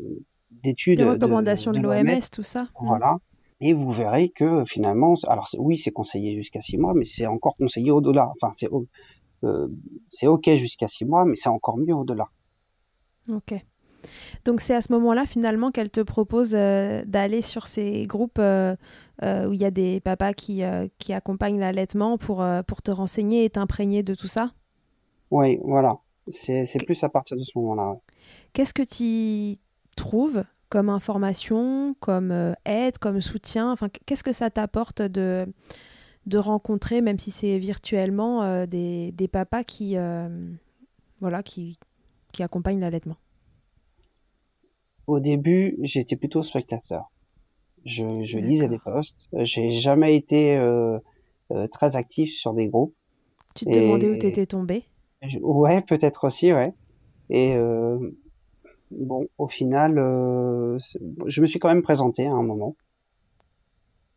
d'études, 0.62 0.99
des 0.99 1.04
recommandations 1.04 1.73
de, 1.73 1.80
l'OMS, 1.80 2.20
tout 2.30 2.44
ça. 2.44 2.68
Voilà. 2.80 3.18
Et 3.60 3.72
vous 3.72 3.90
verrez 3.90 4.28
que 4.28 4.64
finalement, 4.66 5.14
alors 5.28 5.48
oui, 5.58 5.78
c'est 5.78 5.90
conseillé 5.90 6.34
jusqu'à 6.36 6.60
six 6.60 6.76
mois, 6.76 6.92
mais 6.94 7.06
c'est 7.06 7.26
encore 7.26 7.56
conseillé 7.56 7.90
au-delà. 7.90 8.30
Enfin, 8.34 8.52
c'est 8.52 8.68
euh, 9.44 9.68
ok 10.25 10.50
jusqu'à 10.56 10.88
six 10.88 11.04
mois, 11.04 11.25
mais 11.25 11.36
c'est 11.36 11.48
encore 11.48 11.78
mieux 11.78 11.94
au-delà. 11.94 12.28
Ok. 13.30 13.54
Donc 14.44 14.60
c'est 14.60 14.75
à 14.75 14.82
ce 14.82 14.92
moment-là 14.92 15.25
finalement 15.26 15.70
qu'elle 15.70 15.90
te 15.90 16.00
propose 16.00 16.54
euh, 16.54 17.02
d'aller 17.06 17.42
sur 17.42 17.66
ces 17.66 18.04
groupes 18.06 18.38
euh, 18.38 18.76
où 19.22 19.52
il 19.52 19.60
y 19.60 19.64
a 19.64 19.70
des 19.70 20.00
papas 20.00 20.34
qui, 20.34 20.62
qui 20.98 21.12
accompagnent 21.14 21.58
l'allaitement 21.58 22.18
pour, 22.18 22.44
pour 22.66 22.82
te 22.82 22.90
renseigner 22.90 23.44
et 23.44 23.50
t'imprégner 23.50 24.02
de 24.02 24.14
tout 24.14 24.28
ça? 24.28 24.52
Oui, 25.30 25.58
voilà. 25.64 25.98
C'est 26.28 26.84
plus 26.84 27.02
à 27.02 27.08
partir 27.08 27.36
de 27.36 27.42
ce 27.42 27.56
moment-là. 27.58 27.96
Qu'est-ce 28.52 28.75
que 28.75 28.82
tu 28.82 29.58
trouves 29.96 30.44
comme 30.68 30.88
information, 30.88 31.94
comme 32.00 32.30
euh, 32.30 32.52
aide, 32.64 32.99
comme 32.99 33.20
soutien 33.20 33.73
Enfin, 33.73 33.88
qu'est-ce 34.06 34.25
que 34.25 34.32
ça 34.32 34.50
t'apporte 34.50 35.02
de, 35.02 35.46
de 36.26 36.38
rencontrer, 36.38 37.00
même 37.00 37.18
si 37.18 37.30
c'est 37.30 37.58
virtuellement, 37.58 38.42
euh, 38.42 38.66
des, 38.66 39.12
des, 39.12 39.28
papas 39.28 39.64
qui, 39.64 39.96
euh, 39.96 40.28
voilà, 41.20 41.42
qui, 41.42 41.78
qui 42.32 42.42
accompagnent 42.42 42.80
l'allaitement? 42.80 43.16
Au 45.06 45.20
début, 45.20 45.76
j'étais 45.82 46.16
plutôt 46.16 46.42
spectateur. 46.42 47.11
Je, 47.85 48.04
je 48.25 48.38
lisais 48.38 48.68
des 48.68 48.78
posts. 48.78 49.28
J'ai 49.32 49.70
jamais 49.70 50.16
été 50.16 50.58
très 51.73 51.94
actif 51.94 52.32
sur 52.35 52.52
des 52.54 52.66
groupes. 52.66 52.94
Tu 53.54 53.64
te 53.64 53.70
demandais 53.70 54.11
où 54.11 54.18
tu 54.18 54.26
étais 54.26 54.46
tombé 54.46 54.82
Ouais, 55.40 55.80
peut-être 55.82 56.25
aussi, 56.26 56.52
ouais. 56.52 56.75
Et 57.30 57.54
bon, 58.90 59.28
au 59.38 59.48
final, 59.48 59.98
euh, 59.98 60.78
je 61.26 61.40
me 61.40 61.46
suis 61.46 61.58
quand 61.58 61.68
même 61.68 61.82
présenté 61.82 62.26
à 62.26 62.32
un 62.32 62.42
moment. 62.42 62.76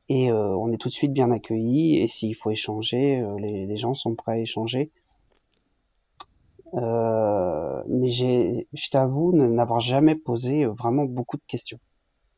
Et 0.08 0.32
euh, 0.32 0.56
on 0.56 0.72
est 0.72 0.78
tout 0.78 0.90
de 0.90 0.94
suite 0.94 1.14
bien 1.14 1.32
accueillis. 1.32 2.00
Et 2.00 2.08
s'il 2.08 2.36
faut 2.36 2.52
échanger, 2.52 3.20
euh, 3.20 3.38
les, 3.40 3.66
les, 3.66 3.78
gens 3.78 3.94
sont 3.94 4.16
prêts 4.16 4.34
à 4.34 4.38
échanger. 4.40 4.92
mais 6.74 8.10
j'ai, 8.10 8.68
je 8.74 8.90
t'avoue, 8.90 9.34
n'avoir 9.34 9.82
jamais 9.82 10.16
posé 10.16 10.66
vraiment 10.66 11.06
beaucoup 11.06 11.38
de 11.38 11.44
questions, 11.48 11.80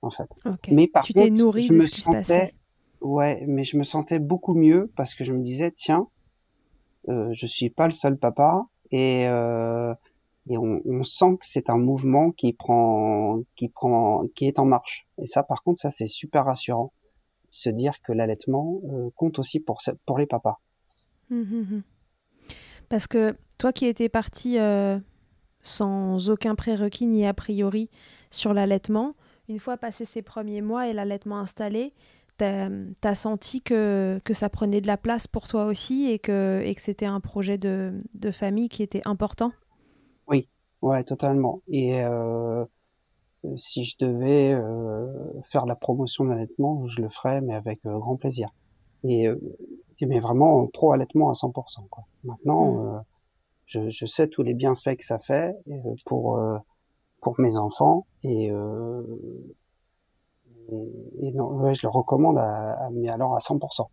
en 0.02 0.12
fait. 0.12 0.30
Mais 0.70 0.88
par 0.88 1.04
tu 1.04 1.14
t'es 1.14 1.30
nourri 1.30 1.68
de 1.68 1.80
ce 1.80 1.92
qui 1.92 2.02
se 2.02 2.12
passait. 2.12 2.54
Ouais, 3.02 3.44
mais 3.48 3.64
je 3.64 3.78
me 3.78 3.84
sentais 3.84 4.20
beaucoup 4.20 4.54
mieux 4.54 4.92
parce 4.96 5.16
que 5.16 5.24
je 5.24 5.34
me 5.34 5.42
disais, 5.42 5.72
tiens, 5.72 6.08
euh, 7.10 7.32
je 7.34 7.48
suis 7.48 7.70
pas 7.70 7.88
le 7.88 7.94
seul 7.94 8.18
papa 8.18 8.66
et 8.92 9.26
euh, 9.28 9.94
et 10.50 10.58
on, 10.58 11.04
sent 11.04 11.38
que 11.40 11.46
c'est 11.46 11.70
un 11.70 11.78
mouvement 11.78 12.32
qui 12.32 12.54
prend, 12.54 13.42
qui 13.56 13.70
prend, 13.70 14.26
qui 14.36 14.48
est 14.48 14.60
en 14.60 14.66
marche. 14.66 15.08
Et 15.20 15.28
ça, 15.28 15.44
par 15.44 15.64
contre, 15.64 15.80
c'est 15.92 16.08
super 16.08 16.46
rassurant 16.46 16.92
se 17.52 17.70
dire 17.70 18.02
que 18.02 18.12
l'allaitement 18.12 18.82
compte 19.16 19.38
aussi 19.38 19.60
pour, 19.60 19.82
pour 20.06 20.18
les 20.18 20.26
papas. 20.26 20.60
Mmh, 21.30 21.42
mmh, 21.42 21.76
mmh. 21.76 21.84
Parce 22.90 23.08
que 23.08 23.36
toi 23.58 23.72
qui 23.72 23.86
étais 23.86 24.10
parti 24.10 24.58
sans 25.62 26.30
aucun 26.30 26.56
prérequis 26.56 27.06
ni 27.06 27.26
a 27.26 27.34
priori 27.34 27.90
sur 28.32 28.54
l'allaitement, 28.54 29.16
une 29.48 29.60
fois 29.60 29.78
passé 29.78 30.06
ces 30.06 30.22
premiers 30.22 30.62
mois 30.62 30.88
et 30.88 30.94
l'allaitement 30.94 31.38
installé, 31.38 31.94
tu 32.40 32.46
as, 32.46 33.16
senti 33.16 33.62
que, 33.62 34.20
ça 34.32 34.50
prenait 34.50 34.82
de 34.82 34.88
la 34.88 34.98
place 34.98 35.28
pour 35.28 35.48
toi 35.48 35.66
aussi 35.66 36.10
et 36.10 36.20
que, 36.20 36.64
c'était 36.78 37.06
un 37.06 37.20
projet 37.20 37.58
de, 37.58 38.02
famille 38.32 38.70
qui 38.70 38.84
était 38.84 39.02
important? 39.06 39.52
Ouais, 40.82 41.04
totalement. 41.04 41.62
Et 41.68 42.04
euh, 42.04 42.66
si 43.58 43.84
je 43.84 43.96
devais 44.00 44.54
euh, 44.54 45.08
faire 45.52 45.66
la 45.66 45.76
promotion 45.76 46.26
de 46.26 46.30
l'allaitement, 46.32 46.88
je 46.88 47.02
le 47.02 47.10
ferais, 47.10 47.42
mais 47.42 47.54
avec 47.54 47.80
euh, 47.86 47.98
grand 47.98 48.16
plaisir. 48.16 48.50
Et, 49.04 49.28
mais 50.02 50.20
vraiment 50.20 50.66
pro-allaitement 50.68 51.30
à 51.30 51.34
100%. 51.34 51.88
Quoi. 51.90 52.06
Maintenant, 52.24 52.74
mmh. 52.74 53.04
je, 53.66 53.90
je, 53.90 54.06
sais 54.06 54.28
tous 54.28 54.42
les 54.42 54.56
bienfaits 54.56 54.96
que 54.98 55.06
ça 55.06 55.20
fait 55.20 55.56
pour, 56.06 56.40
pour 57.22 57.40
mes 57.40 57.58
enfants 57.58 58.08
et 58.24 58.52
et, 61.20 61.32
non, 61.34 61.74
je 61.74 61.82
le 61.84 61.90
recommande 61.90 62.38
à, 62.38 62.90
mais 62.92 63.10
alors 63.10 63.36
à 63.36 63.40
100%. 63.40 63.88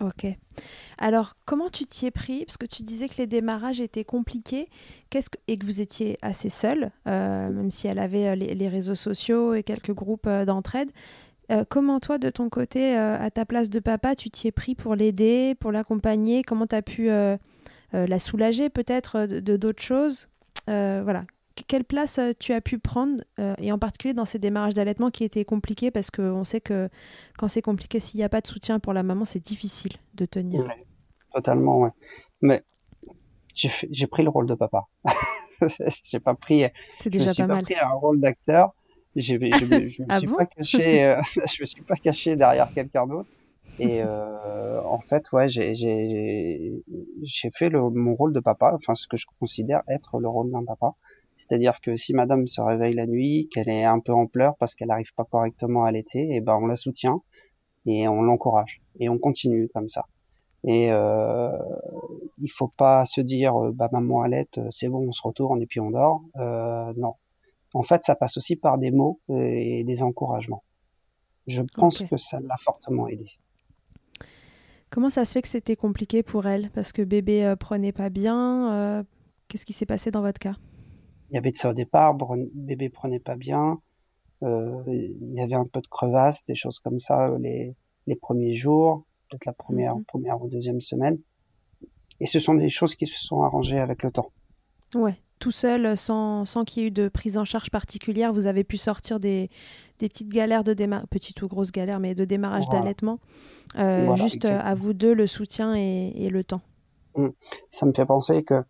Ok. 0.00 0.26
Alors, 0.98 1.34
comment 1.46 1.70
tu 1.70 1.86
t'y 1.86 2.06
es 2.06 2.10
pris? 2.10 2.44
Parce 2.44 2.58
que 2.58 2.66
tu 2.66 2.82
disais 2.82 3.08
que 3.08 3.16
les 3.18 3.26
démarrages 3.26 3.80
étaient 3.80 4.04
compliqués. 4.04 4.68
Que... 5.10 5.18
et 5.48 5.56
que 5.56 5.64
vous 5.64 5.80
étiez 5.80 6.18
assez 6.22 6.50
seul, 6.50 6.90
euh, 7.06 7.50
même 7.50 7.70
si 7.70 7.86
elle 7.86 7.98
avait 7.98 8.28
euh, 8.28 8.34
les, 8.34 8.68
réseaux 8.68 8.94
sociaux 8.94 9.54
et 9.54 9.62
quelques 9.62 9.92
groupes 9.92 10.26
euh, 10.26 10.44
d'entraide. 10.44 10.90
comment 11.68 12.00
toi, 12.00 12.18
de 12.18 12.28
ton 12.28 12.48
côté, 12.50 12.96
à 12.96 13.30
ta 13.30 13.44
place 13.44 13.70
de 13.70 13.78
papa, 13.78 14.16
tu 14.16 14.30
t'y 14.30 14.48
es 14.48 14.52
pris 14.52 14.74
pour 14.74 14.96
l'aider, 14.96 15.54
pour 15.60 15.70
l'accompagner? 15.72 16.42
Comment 16.42 16.66
tu 16.66 16.74
as 16.74 16.82
pu 16.82 17.08
la 17.92 18.18
soulager 18.18 18.68
peut-être 18.68 19.26
de 19.26 19.56
d'autres 19.56 19.82
choses? 19.82 20.28
Voilà, 20.66 21.24
quelle 21.64 21.84
place 21.84 22.18
euh, 22.18 22.32
tu 22.38 22.52
as 22.52 22.60
pu 22.60 22.78
prendre, 22.78 23.22
euh, 23.38 23.54
et 23.58 23.72
en 23.72 23.78
particulier 23.78 24.14
dans 24.14 24.24
ces 24.24 24.38
démarrages 24.38 24.74
d'allaitement 24.74 25.10
qui 25.10 25.24
étaient 25.24 25.44
compliqués, 25.44 25.90
parce 25.90 26.10
qu'on 26.10 26.44
sait 26.44 26.60
que 26.60 26.88
quand 27.38 27.48
c'est 27.48 27.62
compliqué, 27.62 28.00
s'il 28.00 28.18
n'y 28.18 28.24
a 28.24 28.28
pas 28.28 28.40
de 28.40 28.46
soutien 28.46 28.78
pour 28.78 28.92
la 28.92 29.02
maman, 29.02 29.24
c'est 29.24 29.40
difficile 29.40 29.92
de 30.14 30.26
tenir. 30.26 30.66
totalement, 31.32 31.80
ouais. 31.80 31.90
Mais 32.40 32.62
j'ai 33.54 34.06
pris 34.06 34.22
le 34.22 34.28
rôle 34.28 34.46
de 34.46 34.54
papa. 34.54 34.84
j'ai 36.04 36.20
pas 36.20 36.34
pris. 36.34 36.64
C'est 37.00 37.10
déjà 37.10 37.32
pas, 37.34 37.46
mal. 37.46 37.62
pris 37.62 37.74
un 37.74 37.88
rôle 37.90 38.20
d'acteur. 38.20 38.74
Je, 39.14 39.22
je, 39.22 39.58
je, 39.58 40.02
me 40.02 40.06
ah 40.10 40.18
suis 40.18 40.28
pas 40.28 40.44
caché. 40.44 41.04
Euh, 41.04 41.22
je 41.34 41.62
me 41.62 41.66
suis 41.66 41.82
pas 41.82 41.96
caché 41.96 42.36
derrière 42.36 42.70
quelqu'un 42.72 43.06
d'autre. 43.06 43.28
Et 43.78 44.02
en 44.02 45.00
fait, 45.00 45.30
ouais, 45.32 45.48
j'ai 45.48 46.80
fait 47.54 47.68
le, 47.68 47.90
mon 47.90 48.14
rôle 48.14 48.32
de 48.32 48.40
papa, 48.40 48.72
enfin 48.74 48.94
ce 48.94 49.06
que 49.06 49.16
je 49.18 49.26
considère 49.38 49.82
être 49.88 50.18
le 50.18 50.28
rôle 50.28 50.50
d'un 50.50 50.64
papa. 50.64 50.94
C'est-à-dire 51.36 51.80
que 51.82 51.96
si 51.96 52.14
madame 52.14 52.46
se 52.46 52.60
réveille 52.60 52.94
la 52.94 53.06
nuit, 53.06 53.48
qu'elle 53.52 53.68
est 53.68 53.84
un 53.84 54.00
peu 54.00 54.12
en 54.12 54.26
pleurs 54.26 54.56
parce 54.56 54.74
qu'elle 54.74 54.88
n'arrive 54.88 55.12
pas 55.14 55.24
correctement 55.24 55.84
à 55.84 55.88
allaiter, 55.88 56.20
et 56.20 56.36
eh 56.36 56.40
ben 56.40 56.58
on 56.60 56.66
la 56.66 56.76
soutient 56.76 57.22
et 57.84 58.08
on 58.08 58.22
l'encourage 58.22 58.80
et 58.98 59.08
on 59.08 59.18
continue 59.18 59.68
comme 59.68 59.88
ça. 59.88 60.06
Et 60.64 60.90
euh, 60.90 61.50
il 62.42 62.50
faut 62.50 62.68
pas 62.68 63.04
se 63.04 63.20
dire 63.20 63.54
euh, 63.56 63.72
bah 63.72 63.88
maman 63.92 64.22
allaite, 64.22 64.58
euh, 64.58 64.66
c'est 64.70 64.88
bon, 64.88 65.06
on 65.08 65.12
se 65.12 65.22
retourne 65.22 65.62
et 65.62 65.66
puis 65.66 65.80
on 65.80 65.90
dort. 65.90 66.22
Euh, 66.36 66.92
non. 66.96 67.14
En 67.74 67.82
fait, 67.82 68.02
ça 68.04 68.14
passe 68.14 68.36
aussi 68.36 68.56
par 68.56 68.78
des 68.78 68.90
mots 68.90 69.20
et 69.28 69.84
des 69.84 70.02
encouragements. 70.02 70.62
Je 71.46 71.62
pense 71.62 72.02
que 72.02 72.16
ça 72.16 72.40
l'a 72.40 72.56
fortement 72.58 73.06
aidé. 73.06 73.26
Comment 74.88 75.10
ça 75.10 75.24
se 75.24 75.32
fait 75.32 75.42
que 75.42 75.48
c'était 75.48 75.76
compliqué 75.76 76.22
pour 76.22 76.46
elle? 76.46 76.70
Parce 76.70 76.92
que 76.92 77.02
bébé 77.02 77.54
prenait 77.60 77.92
pas 77.92 78.08
bien. 78.08 79.04
Qu'est-ce 79.48 79.66
qui 79.66 79.74
s'est 79.74 79.84
passé 79.84 80.10
dans 80.10 80.22
votre 80.22 80.38
cas? 80.38 80.54
Il 81.30 81.34
y 81.34 81.38
avait 81.38 81.50
de 81.50 81.56
ça 81.56 81.70
au 81.70 81.72
départ, 81.72 82.16
bébé 82.54 82.88
prenait 82.88 83.20
pas 83.20 83.36
bien, 83.36 83.80
euh, 84.42 84.82
il 84.86 85.32
y 85.32 85.40
avait 85.40 85.54
un 85.54 85.64
peu 85.64 85.80
de 85.80 85.86
crevasse, 85.86 86.44
des 86.46 86.54
choses 86.54 86.78
comme 86.78 86.98
ça 86.98 87.28
euh, 87.28 87.38
les, 87.38 87.74
les 88.06 88.16
premiers 88.16 88.54
jours, 88.54 89.04
peut-être 89.28 89.46
la 89.46 89.52
première, 89.52 89.96
mmh 89.96 90.04
première 90.04 90.42
ou 90.42 90.48
deuxième 90.48 90.80
semaine. 90.80 91.18
Et 92.20 92.26
ce 92.26 92.38
sont 92.38 92.54
des 92.54 92.68
choses 92.68 92.94
qui 92.94 93.06
se 93.06 93.18
sont 93.18 93.42
arrangées 93.42 93.78
avec 93.78 94.02
le 94.02 94.10
temps. 94.10 94.30
Ouais, 94.94 95.16
tout 95.38 95.50
seul, 95.50 95.96
sans, 95.96 96.44
sans 96.44 96.64
qu'il 96.64 96.82
y 96.82 96.86
ait 96.86 96.88
eu 96.88 96.92
de 96.92 97.08
prise 97.08 97.36
en 97.36 97.44
charge 97.44 97.70
particulière, 97.70 98.32
vous 98.32 98.46
avez 98.46 98.64
pu 98.64 98.76
sortir 98.76 99.20
des, 99.20 99.50
des 99.98 100.08
petites 100.08 100.30
galères 100.30 100.64
de 100.64 100.72
démarrage, 100.72 101.06
petites 101.10 101.42
ou 101.42 101.48
grosses 101.48 101.72
galères, 101.72 102.00
mais 102.00 102.14
de 102.14 102.24
démarrage 102.24 102.68
d'allaitement. 102.68 103.18
Euh, 103.76 104.14
juste 104.16 104.44
à 104.44 104.74
vous 104.74 104.92
deux, 104.92 105.12
le 105.12 105.26
soutien 105.26 105.74
et, 105.76 106.12
et 106.14 106.30
le 106.30 106.44
temps. 106.44 106.62
Mmh. 107.16 107.28
Ça 107.72 107.84
me 107.84 107.92
fait 107.92 108.06
penser 108.06 108.44
que 108.44 108.62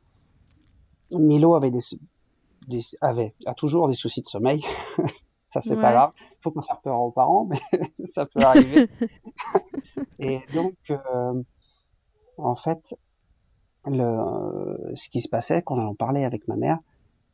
Milo 1.12 1.54
avait 1.54 1.70
des, 1.70 1.80
avait, 3.00 3.34
a 3.46 3.54
toujours 3.54 3.88
des 3.88 3.94
soucis 3.94 4.22
de 4.22 4.28
sommeil. 4.28 4.64
ça, 5.48 5.60
c'est 5.62 5.76
pas 5.76 5.92
grave. 5.92 6.12
Faut 6.42 6.50
pas 6.50 6.62
faire 6.62 6.80
peur 6.80 7.00
aux 7.00 7.10
parents, 7.10 7.46
mais 7.46 7.60
ça 8.14 8.26
peut 8.26 8.40
arriver. 8.40 8.88
et 10.18 10.40
donc, 10.54 10.74
euh, 10.90 11.42
en 12.38 12.56
fait, 12.56 12.96
le, 13.86 14.92
ce 14.94 15.08
qui 15.08 15.20
se 15.20 15.28
passait 15.28 15.62
quand 15.62 15.76
j'en 15.76 15.94
parlais 15.94 16.24
avec 16.24 16.48
ma 16.48 16.56
mère, 16.56 16.78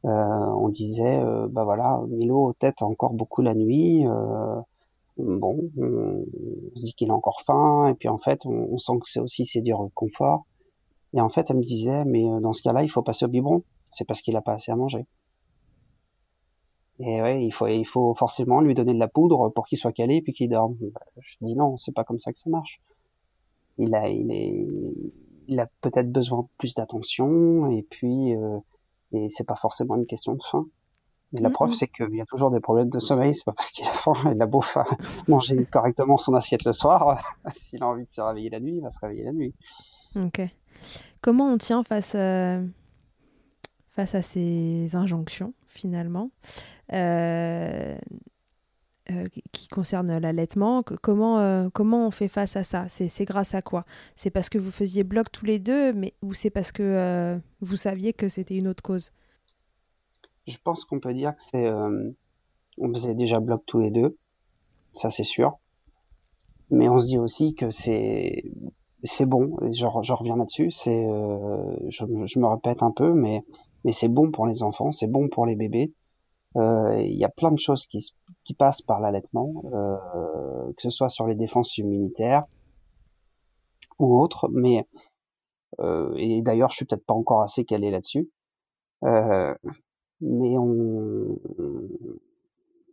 euh, 0.04 0.08
on 0.08 0.68
disait, 0.68 1.20
euh, 1.20 1.46
bah 1.48 1.64
voilà, 1.64 2.02
Milo 2.08 2.52
tête 2.58 2.82
encore 2.82 3.14
beaucoup 3.14 3.40
la 3.42 3.54
nuit. 3.54 4.06
Euh, 4.06 4.60
bon, 5.16 5.70
on, 5.78 6.24
se 6.76 6.84
dit 6.84 6.94
qu'il 6.94 7.10
a 7.10 7.14
encore 7.14 7.42
faim, 7.46 7.88
et 7.88 7.94
puis 7.94 8.08
en 8.08 8.18
fait, 8.18 8.44
on, 8.44 8.68
on 8.72 8.78
sent 8.78 8.94
que 9.00 9.08
c'est 9.08 9.20
aussi 9.20 9.46
c'est 9.46 9.60
du 9.60 9.74
confort. 9.94 10.46
Et 11.14 11.20
en 11.20 11.28
fait, 11.28 11.50
elle 11.50 11.58
me 11.58 11.62
disait, 11.62 12.04
mais 12.04 12.24
dans 12.40 12.52
ce 12.52 12.62
cas-là, 12.62 12.82
il 12.82 12.88
faut 12.88 13.02
passer 13.02 13.26
au 13.26 13.28
biberon. 13.28 13.62
C'est 13.90 14.06
parce 14.06 14.22
qu'il 14.22 14.36
a 14.36 14.40
pas 14.40 14.54
assez 14.54 14.72
à 14.72 14.76
manger. 14.76 15.06
Et 16.98 17.22
ouais, 17.22 17.44
il 17.44 17.52
faut, 17.52 17.66
il 17.66 17.84
faut 17.84 18.14
forcément 18.14 18.60
lui 18.60 18.74
donner 18.74 18.94
de 18.94 18.98
la 18.98 19.08
poudre 19.08 19.48
pour 19.50 19.66
qu'il 19.66 19.78
soit 19.78 19.92
calé 19.92 20.22
puis 20.22 20.32
qu'il 20.32 20.50
dorme. 20.50 20.76
Bah, 20.80 21.00
je 21.20 21.36
dis 21.40 21.54
non, 21.54 21.76
c'est 21.78 21.94
pas 21.94 22.04
comme 22.04 22.20
ça 22.20 22.32
que 22.32 22.38
ça 22.38 22.50
marche. 22.50 22.80
Il 23.78 23.94
a, 23.94 24.08
il 24.08 24.30
est, 24.30 24.66
il 25.48 25.60
a 25.60 25.66
peut-être 25.80 26.12
besoin 26.12 26.42
de 26.42 26.48
plus 26.58 26.74
d'attention 26.74 27.70
et 27.70 27.82
puis, 27.82 28.34
euh, 28.34 28.58
et 29.12 29.28
c'est 29.30 29.44
pas 29.44 29.56
forcément 29.56 29.96
une 29.96 30.06
question 30.06 30.34
de 30.34 30.42
faim. 30.50 30.66
Et 31.34 31.40
la 31.40 31.48
preuve, 31.48 31.72
c'est 31.72 31.88
qu'il 31.88 32.14
y 32.14 32.20
a 32.20 32.26
toujours 32.26 32.50
des 32.50 32.60
problèmes 32.60 32.90
de 32.90 32.98
sommeil. 32.98 33.34
C'est 33.34 33.44
pas 33.44 33.52
parce 33.52 33.70
qu'il 33.70 33.86
a 33.86 33.92
faim, 33.92 34.14
il 34.34 34.42
a 34.42 34.46
beau 34.46 34.62
manger 35.28 35.64
correctement 35.64 36.18
son 36.18 36.34
assiette 36.34 36.64
le 36.64 36.74
soir. 36.74 37.36
S'il 37.56 37.82
a 37.82 37.86
envie 37.86 38.04
de 38.04 38.10
se 38.10 38.20
réveiller 38.20 38.50
la 38.50 38.60
nuit, 38.60 38.76
il 38.76 38.82
va 38.82 38.90
se 38.90 39.00
réveiller 39.00 39.24
la 39.24 39.32
nuit. 39.32 39.54
Ok. 40.14 40.42
Comment 41.22 41.46
on 41.46 41.56
tient 41.56 41.82
face, 41.84 42.14
euh, 42.14 42.62
face 43.92 44.14
à 44.14 44.22
ces 44.22 44.96
injonctions 44.96 45.54
finalement 45.66 46.30
euh, 46.92 47.96
euh, 49.10 49.24
qui 49.52 49.68
concerne 49.68 50.18
l'allaitement. 50.18 50.82
Comment, 50.82 51.40
euh, 51.40 51.68
comment 51.72 52.06
on 52.06 52.10
fait 52.10 52.28
face 52.28 52.56
à 52.56 52.62
ça? 52.62 52.86
C'est 52.88 53.24
grâce 53.24 53.54
à 53.54 53.62
quoi? 53.62 53.84
C'est 54.16 54.30
parce 54.30 54.48
que 54.48 54.58
vous 54.58 54.70
faisiez 54.70 55.04
bloc 55.04 55.30
tous 55.32 55.44
les 55.44 55.58
deux, 55.58 55.92
mais 55.92 56.14
ou 56.22 56.34
c'est 56.34 56.50
parce 56.50 56.72
que 56.72 57.40
vous 57.60 57.76
saviez 57.76 58.12
que 58.12 58.28
c'était 58.28 58.56
une 58.56 58.68
autre 58.68 58.82
cause? 58.82 59.12
Je 60.46 60.56
pense 60.62 60.84
qu'on 60.84 61.00
peut 61.00 61.14
dire 61.14 61.34
que 61.34 61.40
c'est. 61.50 61.70
on 62.78 62.92
faisait 62.92 63.14
déjà 63.14 63.40
bloc 63.40 63.62
tous 63.66 63.80
les 63.80 63.90
deux, 63.90 64.16
ça 64.92 65.10
c'est 65.10 65.24
sûr. 65.24 65.58
Mais 66.70 66.88
on 66.88 66.98
se 66.98 67.06
dit 67.06 67.18
aussi 67.18 67.54
que 67.54 67.70
c'est 67.70 68.44
c'est 69.04 69.26
bon. 69.26 69.56
Je, 69.62 69.86
je 70.02 70.12
reviens 70.12 70.36
là-dessus. 70.36 70.70
C'est, 70.70 71.06
je, 71.88 72.04
je, 72.26 72.38
me 72.38 72.46
répète 72.46 72.82
un 72.82 72.92
peu, 72.92 73.12
mais 73.12 73.42
mais 73.84 73.92
c'est 73.92 74.08
bon 74.08 74.30
pour 74.30 74.46
les 74.46 74.62
enfants, 74.62 74.92
c'est 74.92 75.06
bon 75.06 75.28
pour 75.28 75.46
les 75.46 75.56
bébés. 75.56 75.92
Euh, 76.56 77.00
il 77.00 77.16
y 77.16 77.24
a 77.24 77.28
plein 77.28 77.50
de 77.50 77.58
choses 77.58 77.86
qui, 77.86 78.12
qui 78.44 78.54
passent 78.54 78.82
par 78.82 79.00
l'allaitement, 79.00 79.64
euh, 79.72 80.72
que 80.76 80.82
ce 80.82 80.90
soit 80.90 81.08
sur 81.08 81.26
les 81.26 81.34
défenses 81.34 81.78
immunitaires 81.78 82.44
ou 83.98 84.20
autres, 84.20 84.48
mais 84.52 84.86
euh, 85.80 86.14
et 86.16 86.42
d'ailleurs 86.42 86.70
je 86.70 86.76
suis 86.76 86.84
peut-être 86.84 87.06
pas 87.06 87.14
encore 87.14 87.42
assez 87.42 87.64
calé 87.64 87.90
là-dessus, 87.90 88.30
euh, 89.04 89.54
mais 90.20 90.58
on 90.58 91.38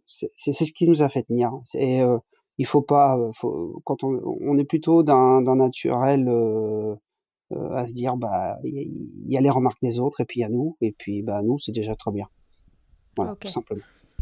c'est 0.05 0.53
ce 0.53 0.71
qui 0.73 0.87
nous 0.87 1.03
a 1.03 1.09
fait 1.09 1.23
tenir. 1.23 1.51
Et 1.75 2.01
euh, 2.01 2.17
il 2.57 2.65
faut 2.65 2.81
pas, 2.81 3.17
faut, 3.35 3.81
quand 3.85 4.03
on, 4.03 4.19
on 4.41 4.57
est 4.57 4.65
plutôt 4.65 5.03
d'un 5.03 5.41
naturel 5.55 6.27
euh, 6.27 6.95
à 7.51 7.85
se 7.85 7.93
dire 7.93 8.15
bah 8.15 8.59
il 8.63 8.75
y, 8.75 9.33
y, 9.33 9.37
a 9.37 9.41
les 9.41 9.49
remarques 9.49 9.81
des 9.81 9.99
autres 9.99 10.21
et 10.21 10.25
puis 10.25 10.39
il 10.39 10.41
y 10.41 10.45
a 10.45 10.49
nous 10.49 10.77
et 10.81 10.91
puis 10.91 11.21
bah 11.21 11.41
nous 11.41 11.57
c'est 11.59 11.71
déjà 11.71 11.95
très 11.95 12.11
bien. 12.11 12.27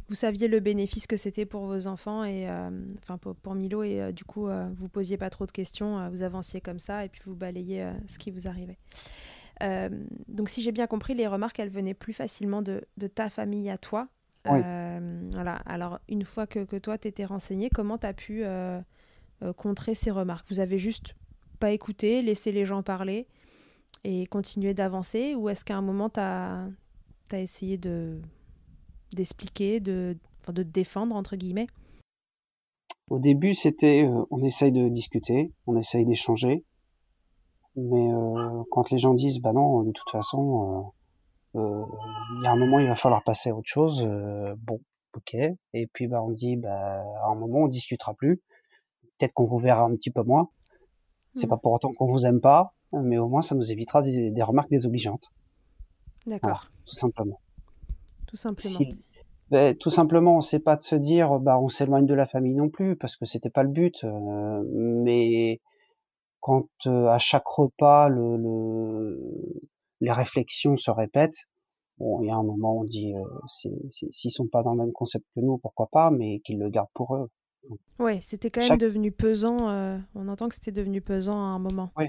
Vous 0.09 0.15
saviez 0.15 0.47
le 0.47 0.61
bénéfice 0.61 1.05
que 1.05 1.17
c'était 1.17 1.45
pour 1.45 1.65
vos 1.65 1.87
enfants 1.87 2.23
et 2.23 2.49
euh, 2.49 2.69
enfin 3.03 3.17
pour, 3.17 3.55
Milo 3.55 3.83
et 3.83 4.01
euh, 4.01 4.11
du 4.13 4.23
coup 4.23 4.47
euh, 4.47 4.69
vous 4.75 4.87
posiez 4.87 5.17
pas 5.17 5.29
trop 5.29 5.45
de 5.45 5.51
questions, 5.51 6.09
vous 6.09 6.21
avanciez 6.21 6.61
comme 6.61 6.79
ça 6.79 7.03
et 7.03 7.09
puis 7.09 7.21
vous 7.25 7.35
balayez 7.35 7.91
ce 8.07 8.17
qui 8.17 8.31
vous 8.31 8.47
arrivait. 8.47 8.77
donc 10.29 10.49
si 10.49 10.61
j'ai 10.61 10.71
bien 10.71 10.87
compris, 10.87 11.13
les 11.13 11.27
remarques 11.27 11.59
elles 11.59 11.69
venaient 11.69 11.93
plus 11.93 12.13
facilement 12.13 12.61
de, 12.61 12.85
ta 13.13 13.29
famille 13.29 13.69
à 13.69 13.77
toi. 13.77 14.07
voilà. 14.45 15.55
Alors 15.65 15.99
une 16.07 16.23
fois 16.23 16.47
que, 16.47 16.63
que 16.63 16.77
toi 16.77 16.97
t'étais 16.97 17.25
renseigné, 17.25 17.69
comment 17.69 17.97
tu 17.97 18.07
as 18.07 18.13
pu 18.13 18.43
contrer 19.57 19.93
ces 19.93 20.11
remarques? 20.11 20.47
Vous 20.47 20.61
avez 20.61 20.77
juste 20.77 21.15
pas 21.57 21.71
écouté, 21.71 22.21
laissé 22.21 22.51
les 22.51 22.65
gens 22.65 22.83
parler 22.83 23.27
et 24.03 24.25
continuer 24.27 24.73
d'avancer 24.73 25.35
Ou 25.35 25.49
est-ce 25.49 25.65
qu'à 25.65 25.77
un 25.77 25.81
moment, 25.81 26.09
tu 26.09 26.19
as, 26.19 26.69
essayé 27.33 27.77
de 27.77 28.19
d'expliquer, 29.13 29.79
de, 29.79 30.17
de 30.47 30.63
te 30.63 30.67
défendre, 30.67 31.15
entre 31.15 31.35
guillemets? 31.35 31.67
Au 33.09 33.19
début, 33.19 33.53
c'était 33.53 34.03
euh, 34.03 34.25
on 34.31 34.43
essaye 34.43 34.71
de 34.71 34.89
discuter, 34.89 35.53
on 35.65 35.77
essaye 35.77 36.05
d'échanger. 36.05 36.65
Mais 37.75 38.11
euh, 38.11 38.63
quand 38.71 38.89
les 38.91 38.97
gens 38.97 39.13
disent, 39.13 39.39
bah 39.39 39.53
non, 39.53 39.83
de 39.83 39.91
toute 39.91 40.09
façon, 40.09 40.91
euh, 41.55 41.85
il 42.37 42.43
y 42.43 42.47
a 42.47 42.51
un 42.51 42.57
moment, 42.57 42.79
il 42.79 42.87
va 42.87 42.95
falloir 42.95 43.23
passer 43.23 43.49
à 43.49 43.55
autre 43.55 43.69
chose, 43.69 44.05
bon, 44.57 44.79
ok. 45.15 45.35
Et 45.73 45.87
puis, 45.93 46.07
bah, 46.07 46.23
on 46.23 46.31
dit, 46.31 46.57
bah, 46.57 47.03
à 47.23 47.29
un 47.31 47.35
moment, 47.35 47.59
on 47.59 47.67
discutera 47.67 48.13
plus. 48.15 48.41
Peut-être 49.17 49.33
qu'on 49.33 49.45
vous 49.45 49.59
verra 49.59 49.83
un 49.83 49.95
petit 49.95 50.11
peu 50.11 50.23
moins. 50.23 50.49
C'est 51.37 51.47
mmh. 51.47 51.49
pas 51.49 51.57
pour 51.57 51.71
autant 51.73 51.93
qu'on 51.93 52.11
vous 52.11 52.25
aime 52.25 52.41
pas, 52.41 52.73
mais 52.93 53.17
au 53.17 53.27
moins, 53.27 53.41
ça 53.41 53.55
nous 53.55 53.71
évitera 53.71 54.01
des, 54.01 54.31
des 54.31 54.43
remarques 54.43 54.69
désobligeantes. 54.69 55.31
D'accord. 56.25 56.65
tout 56.85 56.95
simplement. 56.95 57.39
Tout 58.27 58.35
simplement. 58.35 58.79
Ben, 59.49 59.77
tout 59.77 59.89
simplement, 59.89 60.41
c'est 60.41 60.59
pas 60.59 60.75
de 60.75 60.81
se 60.81 60.95
dire, 60.95 61.39
bah, 61.39 61.57
on 61.57 61.69
s'éloigne 61.69 62.05
de 62.05 62.13
la 62.13 62.25
famille 62.25 62.53
non 62.53 62.69
plus, 62.69 62.97
parce 62.97 63.15
que 63.15 63.25
c'était 63.25 63.49
pas 63.49 63.63
le 63.63 63.69
but. 63.69 64.03
Euh, 64.03 64.63
mais 64.73 65.61
quand 66.41 66.67
euh, 66.85 67.07
à 67.07 67.17
chaque 67.17 67.47
repas, 67.47 68.09
le, 68.09 68.35
le, 68.35 69.61
les 70.01 70.11
réflexions 70.11 70.75
se 70.75 70.91
répètent, 70.91 71.45
bon, 71.97 72.21
il 72.21 72.27
y 72.27 72.31
a 72.31 72.35
un 72.35 72.43
moment, 72.43 72.75
où 72.75 72.81
on 72.81 72.83
dit, 72.83 73.15
euh, 73.15 73.23
s'ils 74.11 74.31
sont 74.31 74.47
pas 74.47 74.63
dans 74.63 74.71
le 74.71 74.83
même 74.83 74.91
concept 74.91 75.25
que 75.33 75.39
nous, 75.39 75.57
pourquoi 75.59 75.87
pas, 75.87 76.11
mais 76.11 76.39
qu'ils 76.39 76.59
le 76.59 76.69
gardent 76.69 76.91
pour 76.93 77.15
eux. 77.15 77.29
Ouais, 77.99 78.19
c'était 78.21 78.49
quand 78.51 78.67
même 78.67 78.77
devenu 78.77 79.11
pesant. 79.11 79.57
on 80.15 80.27
entend 80.27 80.47
que 80.47 80.55
c'était 80.55 80.71
devenu 80.71 81.01
pesant 81.01 81.37
à 81.37 81.47
un 81.47 81.59
moment. 81.59 81.91
Oui, 81.97 82.05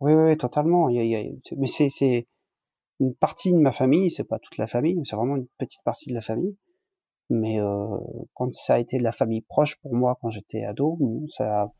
oui, 0.00 0.12
oui, 0.12 0.36
totalement. 0.36 0.88
Il 0.88 1.06
y 1.06 1.16
a, 1.16 1.22
mais 1.56 1.66
c'est 1.66 2.26
une 3.00 3.14
partie 3.14 3.52
de 3.52 3.58
ma 3.58 3.72
famille, 3.72 4.10
c'est 4.10 4.24
pas 4.24 4.38
toute 4.38 4.56
la 4.58 4.66
famille, 4.66 5.00
c'est 5.04 5.16
vraiment 5.16 5.36
une 5.36 5.46
petite 5.58 5.82
partie 5.84 6.08
de 6.08 6.14
la 6.14 6.20
famille. 6.20 6.56
Mais 7.30 7.60
euh, 7.60 7.98
quand 8.34 8.54
ça 8.54 8.74
a 8.74 8.78
été 8.78 8.98
de 8.98 9.02
la 9.02 9.12
famille 9.12 9.42
proche 9.42 9.76
pour 9.80 9.94
moi 9.94 10.18
quand 10.20 10.30
j'étais 10.30 10.64
ado, 10.64 10.98
ça, 11.36 11.72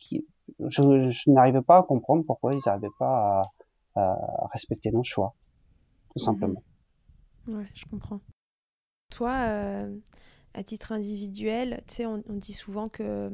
je, 0.00 0.20
je 0.68 1.30
n'arrivais 1.30 1.62
pas 1.62 1.78
à 1.78 1.82
comprendre 1.82 2.24
pourquoi 2.26 2.54
ils 2.54 2.60
n'arrivaient 2.66 2.88
pas 2.98 3.42
à, 3.94 4.00
à, 4.00 4.48
respecter 4.52 4.90
nos 4.90 5.04
choix, 5.04 5.34
tout 6.10 6.22
mmh 6.22 6.24
simplement. 6.24 6.62
Ouais, 7.46 7.66
je 7.74 7.84
comprends. 7.86 8.20
Toi, 9.10 9.30
euh, 9.30 9.96
à 10.56 10.64
titre 10.64 10.92
individuel, 10.92 11.82
on, 12.00 12.22
dit 12.34 12.54
souvent 12.54 12.88
que 12.88 13.30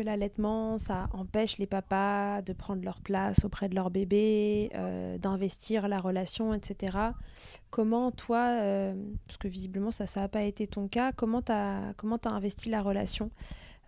l'allaitement, 0.00 0.78
ça 0.78 1.08
empêche 1.12 1.58
les 1.58 1.66
papas 1.66 2.42
de 2.42 2.52
prendre 2.52 2.82
leur 2.84 3.00
place 3.00 3.44
auprès 3.44 3.68
de 3.68 3.74
leur 3.74 3.90
bébé, 3.90 4.70
euh, 4.74 5.18
d'investir 5.18 5.88
la 5.88 5.98
relation, 5.98 6.52
etc. 6.52 6.98
Comment 7.70 8.10
toi, 8.10 8.58
euh, 8.60 8.94
parce 9.26 9.38
que 9.38 9.48
visiblement 9.48 9.90
ça 9.90 10.04
n'a 10.16 10.28
pas 10.28 10.42
été 10.42 10.66
ton 10.66 10.88
cas, 10.88 11.12
comment 11.12 11.42
tu 11.42 11.52
as, 11.52 11.94
comment 11.96 12.18
as 12.24 12.30
investi 12.30 12.70
la 12.70 12.82
relation 12.82 13.30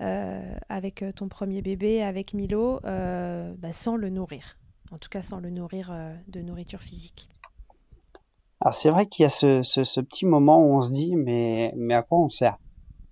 euh, 0.01 0.55
avec 0.69 1.05
ton 1.17 1.29
premier 1.29 1.61
bébé, 1.61 2.03
avec 2.03 2.35
Milo, 2.35 2.81
bah, 2.83 3.73
sans 3.73 3.97
le 3.97 4.11
nourrir? 4.11 4.57
En 4.93 4.99
tout 4.99 5.09
cas 5.09 5.23
sans 5.23 5.41
le 5.41 5.51
nourrir 5.51 5.93
de 6.29 6.41
nourriture 6.41 6.81
physique 6.81 7.29
alors 8.61 8.75
c'est 8.75 8.91
vrai 8.91 9.07
qu'il 9.07 9.23
y 9.23 9.27
a 9.27 9.29
ce, 9.29 9.63
ce, 9.63 9.85
ce, 9.85 10.01
petit 10.01 10.27
moment 10.27 10.59
où 10.65 10.77
on 10.77 10.81
se 10.81 10.91
dit 10.91 11.15
mais, 11.15 11.73
mais 11.77 11.95
à 11.95 12.03
quoi 12.03 12.19
on 12.19 12.31
sert? 12.31 12.59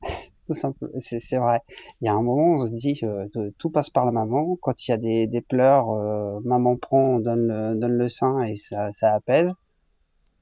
Tout 0.47 0.55
simple. 0.55 0.91
C'est 1.01 1.37
vrai. 1.39 1.61
Il 2.01 2.07
y 2.07 2.09
a 2.09 2.15
un 2.15 2.23
moment, 2.23 2.57
on 2.63 2.67
se 2.67 2.71
dit, 2.71 3.01
euh, 3.03 3.27
tout 3.59 3.71
passe 3.71 3.89
par 3.89 4.05
la 4.05 4.13
maman. 4.13 4.57
Quand 4.61 4.87
il 4.87 4.91
y 4.91 4.95
a 4.95 4.99
des, 4.99 5.27
des 5.27 5.41
pleurs, 5.41 5.91
euh, 5.91 6.39
maman 6.45 6.77
prend, 6.77 7.19
donne 7.19 7.47
le, 7.47 7.75
donne 7.77 7.93
le 7.97 8.09
sein 8.09 8.43
et 8.43 8.57
ça, 8.57 8.93
ça 8.93 9.15
apaise. 9.15 9.55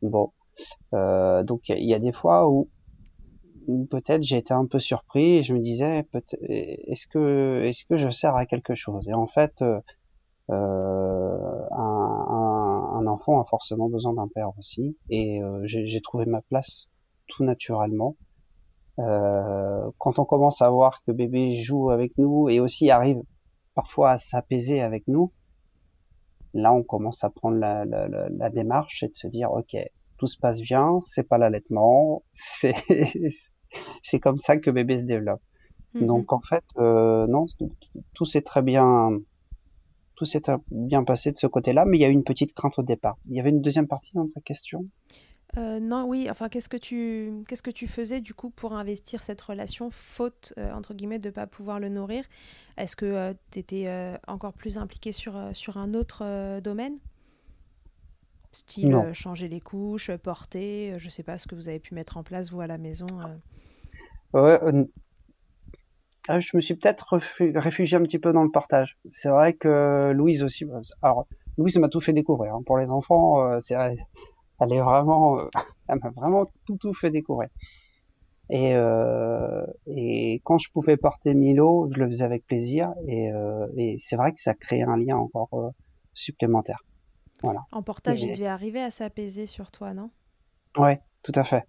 Bon, 0.03 0.33
euh, 0.95 1.45
donc 1.45 1.69
il 1.69 1.89
y, 1.89 1.95
a 1.95 1.99
des 2.01 2.13
fois 2.13 2.49
où, 2.49 2.69
peut-être 3.91 4.23
j'ai 4.23 4.39
été 4.39 4.53
un 4.53 4.67
peu 4.67 4.81
surpris 4.81 5.37
et 5.37 5.43
je 5.43 5.55
me 5.55 5.61
disais, 5.61 6.05
est-ce 6.41 7.07
que, 7.07 7.63
est-ce 7.65 7.85
que 7.87 7.97
je 7.97 8.11
sers 8.11 8.35
à 8.35 8.47
quelque 8.47 8.75
chose? 8.75 9.09
Et 9.09 9.15
en 9.15 9.29
fait, 9.29 9.63
euh, 9.63 9.81
un, 10.51 12.27
un, 12.29 12.52
un, 13.03 13.07
enfant 13.07 13.41
a 13.41 13.45
forcément 13.45 13.89
besoin 13.89 14.15
d'un 14.15 14.29
père 14.29 14.51
aussi. 14.59 14.97
Et 15.11 15.41
j'ai 15.65 16.01
trouvé 16.01 16.27
ma 16.27 16.43
place 16.43 16.89
tout 17.29 17.45
naturellement. 17.45 18.17
Euh, 18.99 19.91
quand 19.99 20.19
on 20.19 20.25
commence 20.25 20.61
à 20.61 20.69
voir 20.69 21.03
que 21.07 21.13
bébé 21.13 21.57
joue 21.57 21.91
avec 21.91 22.17
nous 22.19 22.51
et 22.51 22.61
aussi 22.61 22.91
arrive 22.91 23.23
parfois 23.75 24.11
à 24.13 24.19
s'apaiser 24.19 24.83
avec 24.83 25.09
nous, 25.09 25.33
là 26.53 26.73
on 26.75 26.83
commence 26.83 27.25
à 27.25 27.31
prendre 27.31 27.57
la, 27.57 27.87
la, 27.87 28.07
la, 28.29 28.51
démarche 28.51 29.03
et 29.03 29.09
de 29.09 29.15
se 29.15 29.27
dire 29.27 29.51
ok 29.51 29.77
tout 30.19 30.27
se 30.27 30.39
passe 30.39 30.61
bien, 30.61 31.01
c'est 31.01 31.27
pas 31.27 31.39
l'allaitement, 31.39 32.23
c'est 32.35 32.75
c'est 34.03 34.21
comme 34.21 34.37
ça 34.37 34.59
que 34.59 34.71
bébé 34.71 34.99
se 34.99 35.03
développe. 35.03 35.41
Mm-hmm. 35.95 36.07
Donc 36.07 36.33
en 36.35 36.41
fait 36.41 36.65
euh, 36.77 37.27
non 37.27 37.47
tout, 38.15 38.25
s'est 38.27 38.43
très 38.43 38.61
bien 38.61 39.19
tout 40.15 40.25
s'est 40.25 40.43
bien 40.71 41.05
passé 41.05 41.33
de 41.33 41.37
ce 41.37 41.47
côté-là, 41.47 41.85
mais 41.85 41.99
il 41.99 42.01
y 42.01 42.05
a 42.05 42.09
eu 42.09 42.13
une 42.13 42.25
petite 42.25 42.55
crainte 42.55 42.79
au 42.79 42.83
départ. 42.83 43.17
Il 43.27 43.37
y 43.37 43.41
avait 43.41 43.51
une 43.51 43.63
deuxième 43.63 43.89
partie 43.89 44.15
dans 44.15 44.29
ta 44.29 44.41
question? 44.41 44.85
Euh, 45.59 45.81
non, 45.81 46.05
oui, 46.05 46.29
enfin, 46.31 46.49
qu'est-ce 46.49 46.69
que 46.69 46.79
tu 46.79 47.45
qu'est-ce 47.47 47.63
que 47.63 47.71
tu 47.71 47.87
faisais 47.87 48.23
du 48.23 48.33
coup 48.33 48.49
pour 48.49 48.73
investir 48.73 49.21
cette 49.21 49.41
relation, 49.41 49.91
faute 49.91 50.55
euh, 50.57 50.73
entre 50.73 50.95
guillemets 50.95 51.19
de 51.19 51.29
pas 51.29 51.47
pouvoir 51.47 51.79
le 51.79 51.91
nourrir? 51.91 52.25
Est-ce 52.79 52.97
que 52.97 53.05
euh, 53.05 53.35
tu 53.51 53.59
étais 53.59 54.17
encore 54.27 54.55
plus 54.55 54.79
impliqué 54.79 55.13
sur 55.13 55.35
sur 55.53 55.77
un 55.77 55.93
autre 55.93 56.61
domaine? 56.61 56.99
Style 58.53 59.11
changer 59.13 59.49
les 59.49 59.61
couches, 59.61 60.11
porter, 60.17 60.95
je 60.99 61.09
sais 61.09 61.23
pas 61.23 61.39
ce 61.39 61.47
que 61.47 61.55
vous 61.55 61.69
avez 61.69 61.81
pu 61.81 61.95
mettre 61.95 62.17
en 62.17 62.23
place 62.23 62.51
vous 62.51 62.61
à 62.61 62.67
la 62.67 62.79
maison. 62.79 63.07
Ouais, 64.33 64.59
ah, 66.29 66.41
je 66.41 66.57
me 66.57 66.61
suis 66.61 66.75
peut-être 66.75 67.19
réfugié 67.39 67.99
un 67.99 68.03
petit 68.03 68.19
peu 68.19 68.33
dans 68.33 68.45
le 68.45 68.51
portage. 68.51 68.97
C'est 69.11 69.29
vrai 69.29 69.55
que 69.55 70.13
Louise 70.13 70.43
aussi. 70.43 70.65
Bah, 70.65 70.81
alors 71.03 71.27
Louise 71.59 71.77
m'a 71.79 71.89
tout 71.89 72.01
fait 72.01 72.13
découvrir. 72.13 72.55
Hein. 72.55 72.63
Pour 72.65 72.79
les 72.79 72.91
enfants, 72.91 73.61
c'est 73.61 73.77
elle 74.63 74.73
est 74.73 74.81
vraiment, 74.81 75.39
euh, 75.39 75.49
elle 75.89 75.99
m'a 76.03 76.11
vraiment 76.11 76.47
tout 76.67 76.77
tout 76.77 76.95
fait 76.95 77.11
découvrir. 77.11 77.49
Et, 78.51 78.75
euh, 78.75 79.65
et 79.87 80.41
quand 80.45 80.59
je 80.59 80.71
pouvais 80.71 80.97
porter 80.97 81.33
Milo, 81.33 81.89
je 81.93 81.99
le 81.99 82.07
faisais 82.07 82.25
avec 82.25 82.47
plaisir. 82.47 82.93
Et, 83.07 83.33
euh, 83.33 83.67
et 83.77 83.97
c'est 83.99 84.17
vrai 84.17 84.33
que 84.33 84.41
ça 84.41 84.55
crée 84.55 84.83
un 84.83 84.97
lien 84.97 85.17
encore 85.17 85.49
euh, 85.55 85.71
supplémentaire. 86.13 86.85
Voilà. 87.43 87.61
En 87.73 87.83
portage, 87.83 88.23
il 88.23 88.33
devait 88.33 88.47
arriver 88.47 88.83
à 88.83 88.91
s'apaiser 88.91 89.47
sur 89.47 89.71
toi, 89.71 89.95
non? 89.95 90.11
Ouais, 90.77 91.01
tout 91.23 91.33
à 91.35 91.45
fait. 91.45 91.65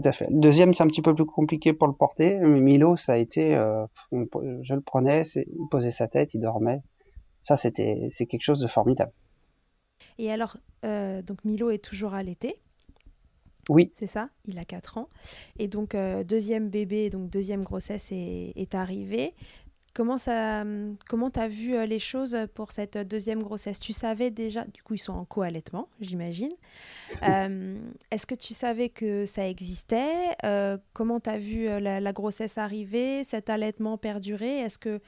Tout 0.00 0.08
à 0.08 0.12
fait. 0.12 0.28
Le 0.30 0.38
deuxième, 0.38 0.74
c'est 0.74 0.84
un 0.84 0.86
petit 0.86 1.02
peu 1.02 1.12
plus 1.12 1.26
compliqué 1.26 1.72
pour 1.72 1.88
le 1.88 1.92
porter. 1.92 2.38
Mais 2.38 2.60
Milo, 2.60 2.96
ça 2.96 3.14
a 3.14 3.16
été, 3.16 3.56
euh, 3.56 3.84
je 4.12 4.74
le 4.74 4.80
prenais, 4.80 5.22
il 5.34 5.68
posait 5.72 5.90
sa 5.90 6.06
tête, 6.06 6.34
il 6.34 6.40
dormait. 6.40 6.82
Ça, 7.42 7.56
c'était, 7.56 8.06
c'est 8.10 8.26
quelque 8.26 8.44
chose 8.44 8.60
de 8.60 8.68
formidable. 8.68 9.10
Et 10.18 10.30
alors, 10.30 10.56
euh, 10.84 11.20
donc 11.22 11.44
Milo 11.44 11.70
est 11.70 11.82
toujours 11.82 12.14
allaité. 12.14 12.60
Oui. 13.68 13.92
C'est 13.96 14.06
ça, 14.06 14.28
il 14.46 14.56
a 14.60 14.64
4 14.64 14.98
ans. 14.98 15.08
Et 15.58 15.66
donc, 15.66 15.96
euh, 15.96 16.22
deuxième 16.22 16.68
bébé, 16.68 17.10
donc 17.10 17.28
deuxième 17.28 17.64
grossesse 17.64 18.12
est, 18.12 18.52
est 18.54 18.76
arrivée. 18.76 19.34
Comment 19.98 20.16
ça, 20.16 20.62
comment 21.08 21.28
t'as 21.28 21.48
vu 21.48 21.74
euh, 21.74 21.84
les 21.84 21.98
choses 21.98 22.38
pour 22.54 22.70
cette 22.70 22.96
deuxième 22.96 23.42
grossesse? 23.42 23.80
Tu 23.80 23.92
savais 23.92 24.30
déjà, 24.30 24.64
du 24.64 24.80
coup 24.80 24.94
ils 24.94 24.98
sont 24.98 25.12
en 25.12 25.24
co-allaitement, 25.24 25.88
j'imagine. 26.00 26.52
Est-ce 27.22 28.24
que 28.24 28.36
tu 28.36 28.54
savais 28.54 28.90
que 28.90 29.26
ça 29.26 29.48
existait? 29.48 30.36
Comment 30.92 31.18
t'as 31.18 31.38
vu 31.38 31.66
la, 31.66 31.98
la, 32.00 32.12
grossesse 32.12 32.58
arriver, 32.58 33.24
cet 33.24 33.50
allaitement 33.50 33.98
perdurer 33.98 34.60
Est-ce 34.60 34.78
que 34.78 35.00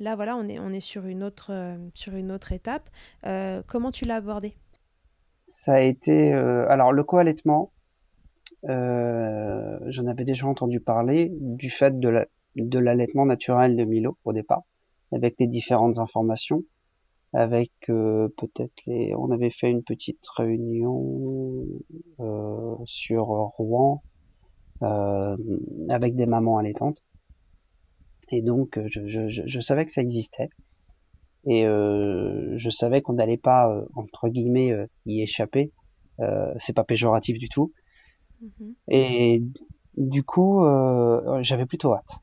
Là, 0.00 0.14
voilà, 0.14 0.36
on 0.36 0.48
est, 0.48 0.58
on 0.58 0.70
est 0.70 0.80
sur, 0.80 1.06
une 1.06 1.22
autre, 1.22 1.50
euh, 1.50 1.76
sur 1.94 2.14
une 2.14 2.30
autre 2.30 2.52
étape. 2.52 2.88
Euh, 3.26 3.62
comment 3.66 3.90
tu 3.90 4.04
l'as 4.04 4.16
abordé? 4.16 4.54
Ça 5.46 5.74
a 5.74 5.80
été... 5.80 6.32
Euh, 6.32 6.68
alors, 6.68 6.92
le 6.92 7.02
co-allaitement, 7.02 7.72
j'en 8.64 10.06
avais 10.06 10.24
déjà 10.24 10.46
entendu 10.46 10.80
parler 10.80 11.30
du 11.32 11.70
fait 11.70 11.98
de 11.98 12.26
l'allaitement 12.78 13.26
naturel 13.26 13.76
de 13.76 13.84
Milo 13.84 14.16
au 14.24 14.32
départ, 14.32 14.62
avec 15.12 15.36
les 15.38 15.46
différentes 15.46 15.98
informations, 15.98 16.62
avec 17.32 17.72
peut-être 17.86 18.72
les... 18.86 19.14
On 19.16 19.30
avait 19.30 19.50
fait 19.50 19.70
une 19.70 19.82
petite 19.82 20.26
réunion 20.36 21.64
sur 22.84 23.26
Rouen 23.26 24.02
avec 24.80 26.16
des 26.16 26.26
mamans 26.26 26.58
allaitantes 26.58 27.02
et 28.30 28.42
donc, 28.42 28.76
euh, 28.76 28.86
je, 28.88 29.06
je, 29.06 29.42
je, 29.46 29.60
savais 29.60 29.86
que 29.86 29.92
ça 29.92 30.02
existait. 30.02 30.50
Et 31.46 31.66
euh, 31.66 32.54
je 32.56 32.70
savais 32.70 33.00
qu'on 33.00 33.14
n'allait 33.14 33.38
pas, 33.38 33.70
euh, 33.70 33.84
entre 33.94 34.28
guillemets, 34.28 34.72
euh, 34.72 34.86
y 35.06 35.22
échapper. 35.22 35.72
Euh, 36.20 36.52
c'est 36.58 36.74
pas 36.74 36.84
péjoratif 36.84 37.38
du 37.38 37.48
tout. 37.48 37.72
Mm-hmm. 38.42 38.74
Et 38.88 39.42
du 39.96 40.22
coup, 40.22 40.62
j'avais 41.40 41.66
plutôt 41.66 41.94
hâte. 41.94 42.20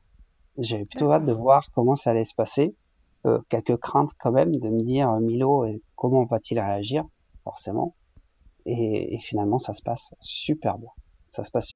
J'avais 0.58 0.84
plutôt 0.86 1.12
hâte 1.12 1.26
de 1.26 1.32
voir 1.32 1.68
comment 1.74 1.96
ça 1.96 2.10
allait 2.10 2.24
se 2.24 2.34
passer. 2.34 2.74
Euh, 3.26 3.40
quelques 3.48 3.76
craintes 3.76 4.10
quand 4.18 4.32
même 4.32 4.56
de 4.56 4.68
me 4.68 4.82
dire 4.82 5.10
Milo, 5.20 5.66
comment 5.96 6.24
va-t-il 6.24 6.60
réagir 6.60 7.04
Forcément. 7.44 7.94
Et, 8.64 9.14
et 9.14 9.20
finalement, 9.20 9.58
ça 9.58 9.72
se 9.72 9.82
passe 9.82 10.10
super 10.20 10.78
bien. 10.78 10.90
Ça 11.30 11.44
se 11.44 11.50
passe. 11.50 11.72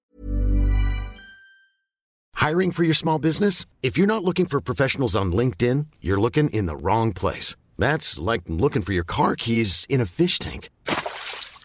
Hiring 2.37 2.73
for 2.73 2.85
your 2.85 2.95
small 2.95 3.19
business? 3.19 3.67
If 3.83 3.99
you're 3.99 4.07
not 4.07 4.25
looking 4.25 4.47
for 4.47 4.61
professionals 4.63 5.15
on 5.15 5.31
LinkedIn, 5.31 5.87
you're 6.01 6.21
looking 6.21 6.49
in 6.51 6.65
the 6.67 6.75
wrong 6.75 7.13
place. 7.13 7.55
That's 7.79 8.19
like 8.19 8.43
looking 8.49 8.83
for 8.83 8.95
your 8.95 9.05
car 9.05 9.37
keys 9.37 9.87
in 9.91 10.01
a 10.01 10.07
fish 10.07 10.39
tank. 10.39 10.71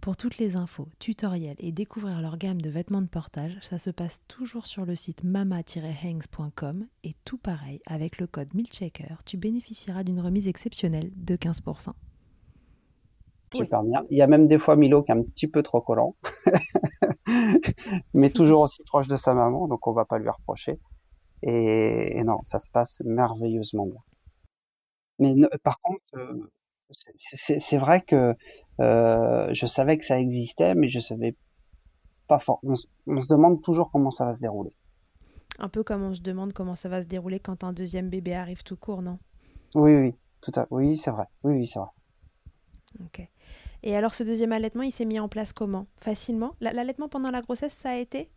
Pour 0.00 0.16
toutes 0.16 0.38
les 0.38 0.56
infos, 0.56 0.86
tutoriels 1.00 1.56
et 1.58 1.72
découvrir 1.72 2.20
leur 2.20 2.38
gamme 2.38 2.62
de 2.62 2.70
vêtements 2.70 3.02
de 3.02 3.08
portage, 3.08 3.58
ça 3.62 3.78
se 3.78 3.90
passe 3.90 4.22
toujours 4.28 4.66
sur 4.66 4.86
le 4.86 4.94
site 4.94 5.24
mama-hangs.com 5.24 6.86
et 7.02 7.12
tout 7.24 7.36
pareil, 7.36 7.80
avec 7.84 8.18
le 8.18 8.28
code 8.28 8.54
MILCHECKER, 8.54 9.16
tu 9.26 9.36
bénéficieras 9.36 10.04
d'une 10.04 10.20
remise 10.20 10.46
exceptionnelle 10.46 11.10
de 11.16 11.34
15%. 11.34 11.90
Super 13.54 13.82
bien. 13.82 14.04
Il 14.10 14.16
y 14.16 14.22
a 14.22 14.26
même 14.28 14.46
des 14.46 14.58
fois 14.58 14.76
Milo 14.76 15.02
qui 15.02 15.10
est 15.10 15.14
un 15.14 15.22
petit 15.22 15.48
peu 15.48 15.62
trop 15.62 15.80
collant, 15.80 16.14
mais 18.14 18.30
toujours 18.30 18.60
aussi 18.60 18.82
proche 18.84 19.08
de 19.08 19.16
sa 19.16 19.34
maman, 19.34 19.66
donc 19.66 19.86
on 19.86 19.92
va 19.92 20.04
pas 20.04 20.18
lui 20.18 20.28
reprocher. 20.28 20.78
Et, 21.42 22.22
non, 22.24 22.38
ça 22.42 22.58
se 22.58 22.70
passe 22.70 23.02
merveilleusement 23.04 23.86
bien. 23.86 24.00
Mais 25.18 25.34
par 25.64 25.80
contre, 25.80 26.04
euh, 26.14 26.50
c'est 27.16 27.78
vrai 27.78 28.02
que 28.02 28.34
euh, 28.80 29.52
je 29.52 29.66
savais 29.66 29.98
que 29.98 30.04
ça 30.04 30.18
existait, 30.18 30.74
mais 30.74 30.88
je 30.88 31.00
savais 31.00 31.34
pas 32.26 32.38
fort. 32.38 32.60
On, 32.62 32.76
se 32.76 33.28
demande 33.28 33.62
toujours 33.62 33.90
comment 33.90 34.10
ça 34.10 34.24
va 34.24 34.34
se 34.34 34.40
dérouler. 34.40 34.72
Un 35.58 35.68
peu 35.68 35.82
comme 35.82 36.02
on 36.02 36.14
se 36.14 36.20
demande 36.20 36.52
comment 36.52 36.76
ça 36.76 36.88
va 36.88 37.02
se 37.02 37.06
dérouler 37.08 37.40
quand 37.40 37.64
un 37.64 37.72
deuxième 37.72 38.08
bébé 38.08 38.34
arrive 38.34 38.62
tout 38.62 38.76
court, 38.76 39.02
non? 39.02 39.18
Oui, 39.74 39.94
oui, 39.94 40.14
tout 40.40 40.52
à 40.54 40.66
Oui, 40.70 40.96
c'est 40.96 41.10
vrai. 41.10 41.24
Oui, 41.42 41.54
oui, 41.54 41.66
c'est 41.66 41.78
vrai. 41.78 41.88
Ok. 43.04 43.28
Et 43.82 43.96
alors, 43.96 44.14
ce 44.14 44.24
deuxième 44.24 44.52
allaitement, 44.52 44.82
il 44.82 44.92
s'est 44.92 45.04
mis 45.04 45.20
en 45.20 45.28
place 45.28 45.52
comment? 45.52 45.86
Facilement? 45.98 46.54
L'allaitement 46.60 47.08
pendant 47.08 47.30
la 47.30 47.42
grossesse, 47.42 47.74
ça 47.74 47.90
a 47.90 47.96
été? 47.96 48.30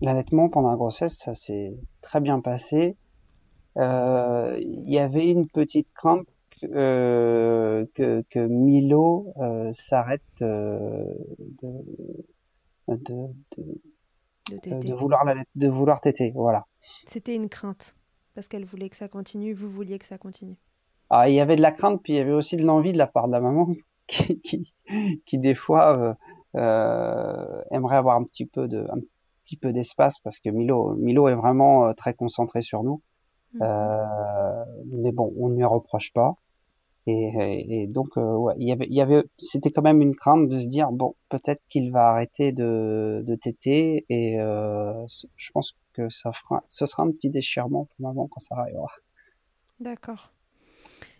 L'allaitement 0.00 0.48
pendant 0.48 0.70
la 0.70 0.76
grossesse, 0.76 1.16
ça 1.16 1.34
s'est 1.34 1.74
très 2.02 2.20
bien 2.20 2.40
passé. 2.40 2.96
Euh, 3.76 4.58
il 4.60 4.90
y 4.90 4.98
avait 4.98 5.26
une 5.26 5.48
petite 5.48 5.88
euh, 6.04 6.22
que, 6.72 8.24
que, 8.30 8.38
Milo 8.38 9.32
euh, 9.40 9.72
s'arrête 9.72 10.22
euh, 10.42 11.04
de, 11.62 11.68
de, 12.88 13.28
de, 14.50 14.80
de, 14.80 14.94
vouloir 14.94 15.24
la, 15.24 15.36
de 15.54 15.68
vouloir 15.68 16.00
téter, 16.00 16.32
voilà. 16.34 16.66
C'était 17.06 17.34
une 17.34 17.48
crainte 17.48 17.96
parce 18.34 18.48
qu'elle 18.48 18.64
voulait 18.64 18.88
que 18.88 18.96
ça 18.96 19.08
continue, 19.08 19.52
vous 19.52 19.68
vouliez 19.68 19.98
que 19.98 20.06
ça 20.06 20.18
continue. 20.18 20.56
Ah, 21.10 21.28
il 21.28 21.34
y 21.34 21.40
avait 21.40 21.56
de 21.56 21.62
la 21.62 21.72
crainte, 21.72 22.02
puis 22.02 22.14
il 22.14 22.16
y 22.16 22.20
avait 22.20 22.32
aussi 22.32 22.56
de 22.56 22.64
l'envie 22.64 22.92
de 22.92 22.98
la 22.98 23.06
part 23.06 23.26
de 23.26 23.32
la 23.32 23.40
maman 23.40 23.68
qui, 24.06 24.40
qui, 24.40 24.72
qui 25.24 25.38
des 25.38 25.54
fois 25.54 26.16
euh, 26.56 27.62
aimerait 27.70 27.96
avoir 27.96 28.16
un 28.16 28.24
petit 28.24 28.46
peu 28.46 28.68
de 28.68 28.86
un 28.90 29.00
petit 29.44 29.56
peu 29.56 29.72
d'espace 29.72 30.18
parce 30.20 30.38
que 30.38 30.48
Milo 30.50 30.94
Milo 30.96 31.28
est 31.28 31.34
vraiment 31.34 31.92
très 31.94 32.14
concentré 32.14 32.62
sur 32.62 32.82
nous. 32.82 33.02
Mmh. 33.54 33.58
Euh, 33.62 34.64
mais 34.86 35.12
bon, 35.12 35.32
on 35.38 35.48
ne 35.48 35.56
lui 35.56 35.64
reproche 35.64 36.12
pas. 36.12 36.36
Et, 37.06 37.86
donc, 37.86 38.16
euh, 38.16 38.34
ouais, 38.34 38.54
il 38.56 38.66
y 38.66 38.72
avait, 38.72 38.86
il 38.88 38.94
y 38.94 39.02
avait, 39.02 39.24
c'était 39.38 39.70
quand 39.70 39.82
même 39.82 40.00
une 40.00 40.16
crainte 40.16 40.48
de 40.48 40.58
se 40.58 40.66
dire 40.66 40.90
bon, 40.90 41.14
peut-être 41.28 41.62
qu'il 41.68 41.92
va 41.92 42.08
arrêter 42.08 42.52
de, 42.52 43.22
de 43.26 43.34
téter, 43.34 44.06
et 44.08 44.40
euh, 44.40 45.06
je 45.36 45.50
pense 45.52 45.76
que 45.92 46.08
ça 46.08 46.32
fera, 46.32 46.64
ce 46.68 46.86
sera 46.86 47.02
un 47.02 47.10
petit 47.10 47.28
déchirement 47.28 47.84
pour 47.84 48.08
maman 48.08 48.26
quand 48.28 48.40
ça 48.40 48.54
arrivera. 48.56 48.90
D'accord. 49.80 50.32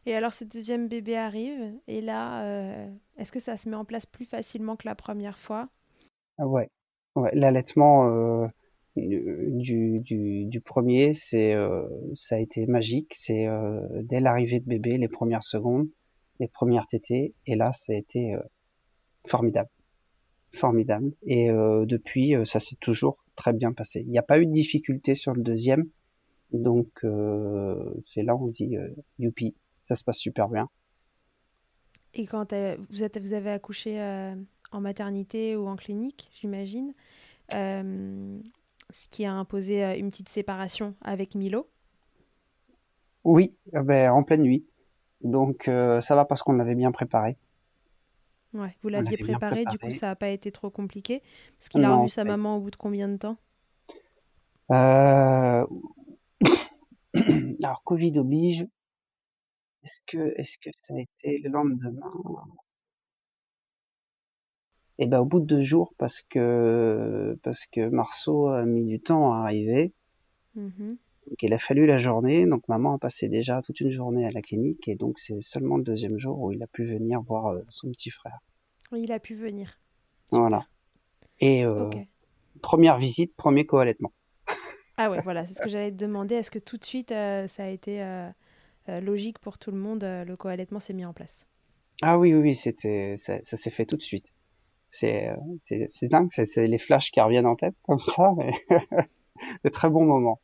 Et 0.06 0.14
alors, 0.14 0.32
ce 0.32 0.44
deuxième 0.44 0.88
bébé 0.88 1.16
arrive, 1.16 1.74
et 1.86 2.00
là, 2.00 2.44
euh, 2.44 2.90
est-ce 3.18 3.32
que 3.32 3.40
ça 3.40 3.58
se 3.58 3.68
met 3.68 3.76
en 3.76 3.84
place 3.84 4.06
plus 4.06 4.24
facilement 4.24 4.76
que 4.76 4.86
la 4.86 4.94
première 4.94 5.38
fois? 5.38 5.68
Ouais, 6.38 6.70
ouais, 7.14 7.30
l'allaitement 7.34 8.48
du, 8.96 10.00
du, 10.46 10.60
premier, 10.60 11.14
c'est 11.14 11.52
euh, 11.52 11.82
ça 12.14 12.36
a 12.36 12.38
été 12.38 12.66
magique. 12.66 13.14
C'est 13.16 13.46
euh, 13.46 13.80
dès 14.02 14.20
l'arrivée 14.20 14.60
de 14.60 14.66
bébé, 14.66 14.96
les 14.98 15.08
premières 15.08 15.42
secondes, 15.42 15.88
les 16.40 16.48
premières 16.48 16.86
tétées, 16.86 17.34
et 17.46 17.56
là, 17.56 17.72
ça 17.72 17.92
a 17.92 17.96
été 17.96 18.34
euh, 18.34 18.40
formidable, 19.26 19.70
formidable. 20.52 21.12
Et 21.22 21.48
depuis, 21.48 22.34
ça 22.44 22.60
s'est 22.60 22.76
toujours 22.80 23.24
très 23.36 23.52
bien 23.52 23.72
passé. 23.72 24.00
Il 24.00 24.10
n'y 24.10 24.18
a 24.18 24.22
pas 24.22 24.38
eu 24.38 24.46
de 24.46 24.52
difficulté 24.52 25.14
sur 25.14 25.34
le 25.34 25.42
deuxième, 25.42 25.86
donc 26.52 26.88
c'est 28.06 28.22
là 28.22 28.36
où 28.36 28.46
on 28.46 28.48
dit 28.48 28.76
youpi, 29.18 29.54
ça 29.82 29.94
se 29.94 30.04
passe 30.04 30.18
super 30.18 30.48
bien. 30.48 30.68
Et 32.16 32.26
quand 32.26 32.54
vous, 32.90 33.02
êtes, 33.02 33.18
vous 33.18 33.32
avez 33.32 33.50
accouché 33.50 34.00
en 34.70 34.80
maternité 34.80 35.56
ou 35.56 35.66
en 35.66 35.76
clinique, 35.76 36.30
j'imagine, 36.34 36.92
ce 38.94 39.08
qui 39.08 39.24
a 39.24 39.32
imposé 39.32 39.84
euh, 39.84 39.98
une 39.98 40.10
petite 40.10 40.28
séparation 40.28 40.94
avec 41.02 41.34
Milo. 41.34 41.68
Oui, 43.24 43.56
euh, 43.74 43.82
ben, 43.82 44.12
en 44.12 44.22
pleine 44.22 44.42
nuit. 44.42 44.64
Donc 45.20 45.66
euh, 45.66 46.00
ça 46.00 46.14
va 46.14 46.24
parce 46.24 46.44
qu'on 46.44 46.52
l'avait 46.52 46.76
bien 46.76 46.92
préparé. 46.92 47.36
Ouais, 48.52 48.76
vous 48.82 48.88
l'aviez 48.88 49.16
préparé, 49.16 49.64
du 49.64 49.80
coup 49.80 49.90
ça 49.90 50.06
n'a 50.06 50.14
pas 50.14 50.28
été 50.28 50.52
trop 50.52 50.70
compliqué. 50.70 51.24
Parce 51.58 51.68
qu'il 51.68 51.84
a 51.84 51.96
revu 51.96 52.08
sa 52.08 52.22
maman 52.22 52.56
au 52.56 52.60
bout 52.60 52.70
de 52.70 52.76
combien 52.76 53.08
de 53.08 53.16
temps? 53.16 53.36
Alors 54.68 55.66
Covid 57.84 58.16
oblige. 58.18 58.64
Est-ce 59.82 59.98
que, 60.06 60.40
est-ce 60.40 60.56
que 60.58 60.70
ça 60.82 60.94
a 60.94 61.00
été 61.00 61.40
le 61.42 61.50
lendemain? 61.50 62.12
Et 64.98 65.06
ben 65.06 65.20
au 65.20 65.24
bout 65.24 65.40
de 65.40 65.46
deux 65.46 65.60
jours, 65.60 65.94
parce 65.98 66.22
que 66.22 67.38
parce 67.42 67.66
que 67.66 67.88
Marceau 67.88 68.48
a 68.48 68.64
mis 68.64 68.84
du 68.84 69.00
temps 69.00 69.32
à 69.32 69.38
arriver, 69.38 69.92
mmh 70.54 70.94
donc 71.28 71.42
il 71.42 71.52
a 71.54 71.58
fallu 71.58 71.86
la 71.86 71.98
journée. 71.98 72.46
Donc 72.46 72.66
maman 72.68 72.94
a 72.94 72.98
passé 72.98 73.28
déjà 73.28 73.62
toute 73.62 73.80
une 73.80 73.90
journée 73.90 74.26
à 74.26 74.30
la 74.30 74.42
clinique, 74.42 74.88
et 74.88 74.94
donc 74.94 75.18
c'est 75.18 75.40
seulement 75.40 75.76
le 75.76 75.82
deuxième 75.82 76.18
jour 76.18 76.38
où 76.38 76.52
il 76.52 76.62
a 76.62 76.66
pu 76.66 76.84
venir 76.84 77.20
voir 77.22 77.46
euh, 77.46 77.62
son 77.68 77.90
petit 77.90 78.10
frère. 78.10 78.38
Il 78.92 79.10
a 79.12 79.18
pu 79.18 79.34
venir. 79.34 79.78
Voilà. 80.30 80.66
Et 81.40 81.64
euh, 81.64 81.90
première 82.62 82.98
visite, 82.98 83.34
premier 83.36 83.66
co-allaitement. 83.66 84.12
Ah 84.96 85.10
ouais, 85.10 85.20
voilà, 85.22 85.44
c'est 85.44 85.54
ce 85.54 85.62
que 85.62 85.68
j'allais 85.68 85.90
te 85.90 85.96
demander. 85.96 86.36
Est-ce 86.36 86.52
que 86.52 86.60
tout 86.60 86.76
de 86.76 86.84
suite 86.84 87.10
euh, 87.10 87.48
ça 87.48 87.64
a 87.64 87.68
été 87.68 88.04
logique 88.86 89.38
pour 89.40 89.58
tout 89.58 89.72
le 89.72 89.78
monde, 89.78 90.04
le 90.04 90.36
co-allaitement 90.36 90.78
s'est 90.78 90.92
mis 90.92 91.04
en 91.04 91.12
place? 91.12 91.48
Ah 92.02 92.18
oui, 92.18 92.32
oui, 92.34 92.40
oui, 92.40 92.54
c'était, 92.54 93.16
ça, 93.18 93.40
s'est 93.42 93.70
fait 93.70 93.86
tout 93.86 93.96
de 93.96 94.02
suite. 94.02 94.32
C'est, 94.96 95.28
c'est, 95.60 95.86
c'est 95.88 96.06
dingue, 96.06 96.28
c'est, 96.30 96.66
les 96.68 96.78
flashs 96.78 97.10
qui 97.10 97.20
reviennent 97.20 97.46
en 97.46 97.56
tête 97.56 97.74
comme 97.82 97.98
ça, 97.98 98.30
mais 98.36 98.52
de 99.64 99.68
très 99.68 99.90
bons 99.90 100.04
moments. 100.04 100.40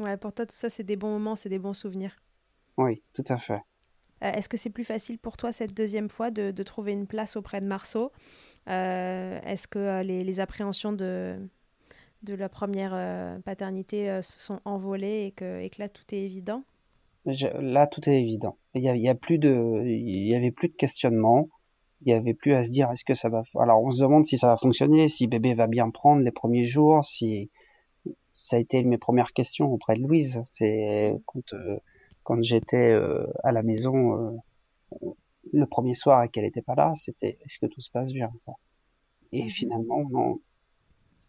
Ouais, 0.00 0.16
pour 0.16 0.32
toi, 0.32 0.44
tout 0.44 0.56
ça, 0.56 0.68
c'est 0.68 0.82
des 0.82 0.96
bons 0.96 1.10
moments, 1.10 1.36
c'est 1.36 1.48
des 1.48 1.60
bons 1.60 1.74
souvenirs. 1.74 2.16
Oui, 2.76 3.02
tout 3.12 3.24
à 3.28 3.38
fait. 3.38 3.60
Euh, 4.24 4.32
est-ce 4.32 4.48
que 4.48 4.56
c'est 4.56 4.70
plus 4.70 4.84
facile 4.84 5.18
pour 5.18 5.36
toi 5.36 5.52
cette 5.52 5.72
deuxième 5.72 6.08
fois 6.08 6.30
de, 6.30 6.50
de 6.50 6.62
trouver 6.62 6.92
une 6.92 7.06
place 7.06 7.36
auprès 7.36 7.60
de 7.60 7.66
Marceau? 7.66 8.10
Euh, 8.68 9.40
Est-ce 9.44 9.68
que 9.68 9.78
euh, 9.78 10.02
les, 10.02 10.24
les, 10.24 10.40
appréhensions 10.40 10.92
de, 10.92 11.36
de 12.22 12.34
la 12.34 12.48
première 12.48 13.40
paternité 13.44 14.20
se 14.22 14.40
sont 14.40 14.60
envolées 14.64 15.26
et 15.26 15.30
que, 15.30 15.60
et 15.60 15.70
que 15.70 15.80
là, 15.80 15.88
tout 15.88 16.04
est 16.12 16.22
évident? 16.22 16.64
Là, 17.24 17.86
tout 17.86 18.08
est 18.08 18.20
évident. 18.20 18.56
Il 18.74 18.82
y, 18.82 18.88
a, 18.88 18.96
il 18.96 19.02
y 19.02 19.08
a 19.08 19.14
plus 19.14 19.38
de, 19.38 19.82
il 19.86 20.26
y 20.26 20.34
avait 20.34 20.50
plus 20.50 20.68
de 20.68 20.74
questionnement. 20.74 21.48
Il 22.04 22.10
y 22.10 22.12
avait 22.12 22.34
plus 22.34 22.54
à 22.54 22.62
se 22.62 22.70
dire 22.70 22.90
est-ce 22.90 23.04
que 23.04 23.14
ça 23.14 23.28
va. 23.28 23.42
Alors, 23.58 23.82
on 23.82 23.90
se 23.90 24.02
demande 24.02 24.26
si 24.26 24.36
ça 24.36 24.48
va 24.48 24.56
fonctionner, 24.56 25.08
si 25.08 25.26
bébé 25.26 25.54
va 25.54 25.66
bien 25.66 25.88
prendre 25.90 26.22
les 26.22 26.30
premiers 26.30 26.64
jours, 26.64 27.04
si 27.04 27.50
ça 28.34 28.56
a 28.56 28.58
été 28.58 28.82
mes 28.82 28.98
premières 28.98 29.32
questions 29.32 29.72
auprès 29.72 29.96
de 29.96 30.02
Louise. 30.02 30.42
C'est 30.50 31.14
quand, 31.26 31.52
euh, 31.54 31.78
quand 32.24 32.42
j'étais 32.42 32.90
euh, 32.90 33.26
à 33.42 33.52
la 33.52 33.62
maison 33.62 34.36
euh, 34.92 35.08
le 35.52 35.66
premier 35.66 35.94
soir 35.94 36.24
et 36.24 36.28
qu'elle 36.28 36.44
n'était 36.44 36.62
pas 36.62 36.74
là, 36.74 36.92
c'était 36.96 37.38
est-ce 37.44 37.58
que 37.58 37.66
tout 37.66 37.80
se 37.80 37.90
passe 37.90 38.12
bien 38.12 38.30
Et 39.32 39.44
mhm. 39.44 39.50
finalement, 39.50 40.08
non. 40.10 40.40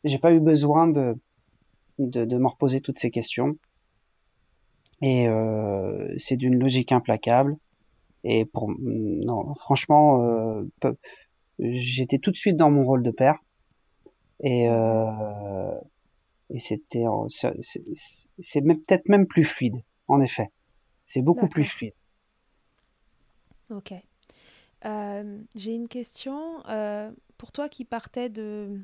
J'ai 0.03 0.19
pas 0.19 0.33
eu 0.33 0.39
besoin 0.39 0.87
de, 0.87 1.15
de, 1.99 2.25
de 2.25 2.37
me 2.37 2.47
reposer 2.47 2.81
toutes 2.81 2.99
ces 2.99 3.11
questions. 3.11 3.57
Et 5.01 5.27
c'est 6.17 6.37
d'une 6.37 6.57
logique 6.57 6.91
implacable. 6.91 7.57
Et 8.25 8.43
pour 8.43 8.69
non, 8.79 9.53
franchement, 9.55 10.63
j'étais 11.59 12.17
tout 12.17 12.31
de 12.31 12.35
suite 12.35 12.57
dans 12.57 12.71
mon 12.71 12.83
rôle 12.83 13.03
de 13.03 13.11
père. 13.11 13.37
Et 14.41 14.67
euh, 14.67 15.79
et 16.49 16.59
c'était 16.59 17.05
c'est 18.39 18.61
peut-être 18.61 19.07
même 19.07 19.27
plus 19.27 19.45
fluide 19.45 19.81
en 20.07 20.21
effet. 20.21 20.49
C'est 21.07 21.21
beaucoup 21.21 21.47
plus 21.47 21.65
fluide. 21.65 21.93
Ok. 23.69 23.93
Euh, 24.85 25.39
j'ai 25.55 25.73
une 25.73 25.87
question 25.87 26.63
euh, 26.67 27.11
pour 27.37 27.51
toi 27.51 27.69
qui 27.69 27.85
partais 27.85 28.29
de 28.29 28.79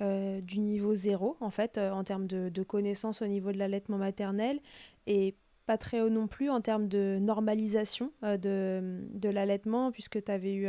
euh, 0.00 0.40
du 0.40 0.58
niveau 0.60 0.94
zéro 0.94 1.36
en 1.40 1.50
fait 1.50 1.78
en 1.78 2.04
termes 2.04 2.26
de, 2.26 2.48
de 2.48 2.62
connaissances 2.62 3.22
au 3.22 3.26
niveau 3.26 3.52
de 3.52 3.58
l'allaitement 3.58 3.98
maternel 3.98 4.60
et 5.06 5.34
pas 5.66 5.78
très 5.78 6.00
haut 6.00 6.10
non 6.10 6.26
plus 6.26 6.50
en 6.50 6.60
termes 6.60 6.88
de 6.88 7.18
normalisation 7.20 8.12
de, 8.22 9.00
de 9.12 9.28
l'allaitement 9.28 9.92
puisque 9.92 10.22
tu 10.22 10.30
avais 10.30 10.54
eu 10.54 10.68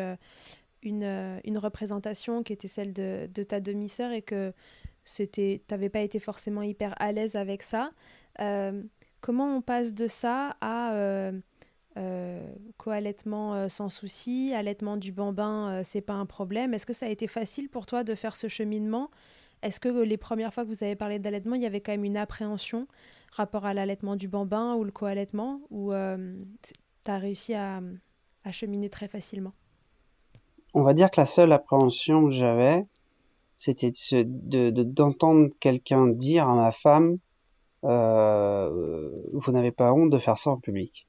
une, 0.83 1.39
une, 1.43 1.57
représentation 1.57 2.43
qui 2.43 2.53
était 2.53 2.67
celle 2.67 2.93
de, 2.93 3.27
ta 3.43 3.59
demi-sœur 3.59 4.11
et 4.11 4.21
que 4.21 4.53
c'était 5.05 5.61
t'avais 5.67 5.89
pas 5.89 6.01
été 6.01 6.19
forcément 6.19 6.61
hyper 6.61 6.93
à 7.01 7.11
l'aise 7.11 7.35
avec 7.35 7.63
ça. 7.63 7.91
Euh, 8.39 8.83
comment 9.21 9.55
on 9.55 9.61
passe 9.61 9.93
de 9.93 10.07
ça 10.07 10.55
à 10.61 10.93
euh, 10.93 11.31
euh, 11.97 12.53
co-allaitement 12.77 13.69
sans 13.69 13.89
souci 13.89 14.53
allaitement 14.55 14.97
du 14.97 15.11
bambin 15.11 15.81
c'est 15.83 16.01
pas 16.01 16.13
un 16.13 16.25
problème. 16.25 16.73
Est-ce 16.73 16.85
que 16.85 16.93
ça 16.93 17.05
a 17.05 17.09
été 17.09 17.27
facile 17.27 17.69
pour 17.69 17.85
toi 17.85 18.03
de 18.03 18.15
faire 18.15 18.35
ce 18.35 18.47
cheminement? 18.47 19.09
Est-ce 19.61 19.79
que 19.79 19.87
les 19.87 20.17
premières 20.17 20.53
fois 20.53 20.63
que 20.63 20.69
vous 20.69 20.83
avez 20.83 20.95
parlé 20.95 21.19
d'allaitement 21.19 21.55
il 21.55 21.61
y 21.61 21.65
avait 21.65 21.81
quand 21.81 21.93
même 21.93 22.05
une 22.05 22.17
appréhension? 22.17 22.87
Rapport 23.35 23.65
à 23.65 23.73
l'allaitement 23.73 24.15
du 24.15 24.27
bambin 24.27 24.75
ou 24.75 24.83
le 24.83 24.91
co-allaitement 24.91 25.61
ou 25.69 25.91
tu 25.91 27.11
as 27.11 27.17
réussi 27.17 27.53
à, 27.53 27.81
à 28.43 28.51
cheminer 28.51 28.89
très 28.89 29.07
facilement? 29.07 29.53
On 30.73 30.83
va 30.83 30.93
dire 30.93 31.11
que 31.11 31.19
la 31.21 31.25
seule 31.25 31.51
appréhension 31.51 32.25
que 32.25 32.31
j'avais, 32.31 32.85
c'était 33.57 33.91
de 34.11 34.69
d'entendre 34.83 35.49
quelqu'un 35.59 36.07
dire 36.07 36.47
à 36.47 36.55
ma 36.55 36.71
femme 36.71 37.17
euh, 37.83 39.09
vous 39.33 39.51
n'avez 39.51 39.71
pas 39.71 39.93
honte 39.93 40.09
de 40.09 40.17
faire 40.17 40.37
ça 40.37 40.51
en 40.51 40.57
public. 40.57 41.07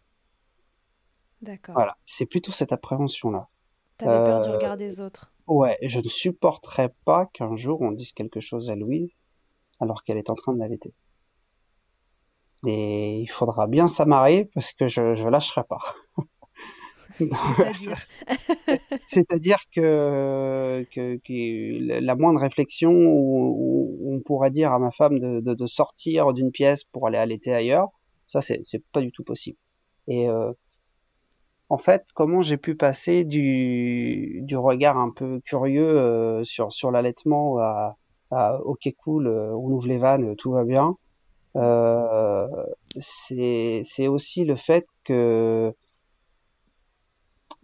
D'accord. 1.43 1.75
Voilà, 1.75 1.97
c'est 2.05 2.27
plutôt 2.27 2.53
cette 2.53 2.73
appréhension-là. 2.73 3.49
T'avais 3.99 4.25
peur 4.25 4.43
du 4.43 4.49
euh, 4.49 4.55
regard 4.55 4.77
des 4.77 5.01
autres? 5.01 5.33
Ouais, 5.47 5.79
je 5.83 6.01
ne 6.01 6.09
supporterais 6.09 6.93
pas 7.05 7.27
qu'un 7.27 7.55
jour 7.57 7.81
on 7.81 7.93
dise 7.93 8.13
quelque 8.13 8.41
chose 8.41 8.71
à 8.71 8.75
Louise 8.75 9.21
alors 9.79 10.03
qu'elle 10.03 10.17
est 10.17 10.31
en 10.31 10.35
train 10.35 10.53
de 10.53 10.59
l'allaiter. 10.59 10.93
Et 12.67 13.21
il 13.21 13.31
faudra 13.31 13.67
bien 13.67 13.87
s'amarrer 13.87 14.51
parce 14.55 14.73
que 14.73 14.89
je, 14.89 15.15
je 15.15 15.29
lâcherai 15.29 15.63
pas. 15.65 15.81
C'est-à-dire 19.07 19.59
que, 19.75 20.85
que, 20.95 22.01
la 22.01 22.15
moindre 22.17 22.41
réflexion 22.41 22.93
où, 22.93 24.15
on 24.15 24.21
pourrait 24.21 24.51
dire 24.51 24.73
à 24.73 24.79
ma 24.79 24.91
femme 24.91 25.19
de, 25.19 25.41
de, 25.41 25.67
sortir 25.67 26.33
d'une 26.33 26.51
pièce 26.51 26.85
pour 26.85 27.07
aller 27.07 27.19
allaiter 27.19 27.53
ailleurs, 27.53 27.89
ça 28.27 28.41
c'est 28.43 28.63
pas 28.93 29.01
du 29.01 29.13
tout 29.13 29.25
possible. 29.25 29.59
Et 30.09 30.29
euh, 30.29 30.53
en 31.69 31.79
fait, 31.79 32.05
comment 32.15 32.43
j'ai 32.43 32.57
pu 32.57 32.75
passer 32.77 33.25
du, 33.25 34.41
du 34.43 34.57
regard 34.57 34.99
un 34.99 35.11
peu 35.11 35.41
curieux 35.45 35.89
euh, 35.89 36.45
sur, 36.45 36.73
sur 36.73 36.91
l'allaitement 36.91 37.59
à, 37.59 37.97
à 38.31 38.61
ok 38.63 38.89
cool, 38.99 39.27
euh, 39.29 39.55
on 39.55 39.71
ouvre 39.71 39.87
les 39.87 39.99
vannes, 39.99 40.35
tout 40.37 40.53
va 40.53 40.65
bien, 40.65 40.97
c'est 41.55 44.09
aussi 44.09 44.45
le 44.45 44.57
fait 44.57 44.87
que 45.05 45.75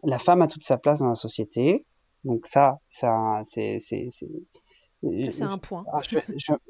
la 0.02 0.18
femme 0.18 0.42
a 0.42 0.46
toute 0.46 0.64
sa 0.64 0.78
place 0.78 1.00
dans 1.00 1.08
la 1.08 1.14
société. 1.14 1.84
Donc 2.24 2.46
ça, 2.46 2.78
ça 2.88 3.42
c'est 3.44 3.78
c'est 3.80 4.10
c'est 5.02 5.42
un 5.42 5.58
point. 5.58 5.84
Ah, 5.92 6.00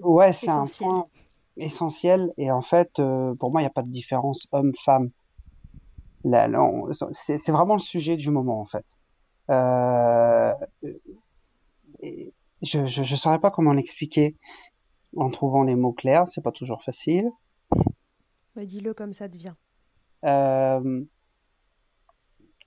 ouais, 0.01 0.33
c'est 0.33 0.49
un 0.49 0.65
point 0.65 1.07
essentiel. 1.57 2.33
Et 2.37 2.51
en 2.51 2.63
fait, 2.63 2.99
euh, 2.99 3.35
pour 3.35 3.51
moi, 3.51 3.61
il 3.61 3.65
n'y 3.65 3.69
a 3.69 3.73
pas 3.73 3.83
de 3.83 3.91
différence 3.91 4.47
homme-femme. 4.53 5.11
C'est 7.13 7.51
vraiment 7.51 7.75
le 7.75 7.81
sujet 7.81 8.17
du 8.17 8.31
moment, 8.31 8.61
en 8.61 8.67
fait. 8.67 8.85
Euh, 9.51 10.53
je 12.63 13.01
ne 13.01 13.17
saurais 13.17 13.41
pas 13.41 13.51
comment 13.51 13.73
l'expliquer 13.73 14.37
en 15.17 15.31
trouvant 15.31 15.63
les 15.63 15.77
mots 15.77 15.93
clairs. 15.93 16.27
C'est 16.29 16.43
pas 16.43 16.53
toujours 16.53 16.83
facile. 16.83 17.31
Dis-le 18.57 18.95
comme 18.95 19.13
ça 19.13 19.29
devient. 19.29 19.55
Euh, 20.25 21.03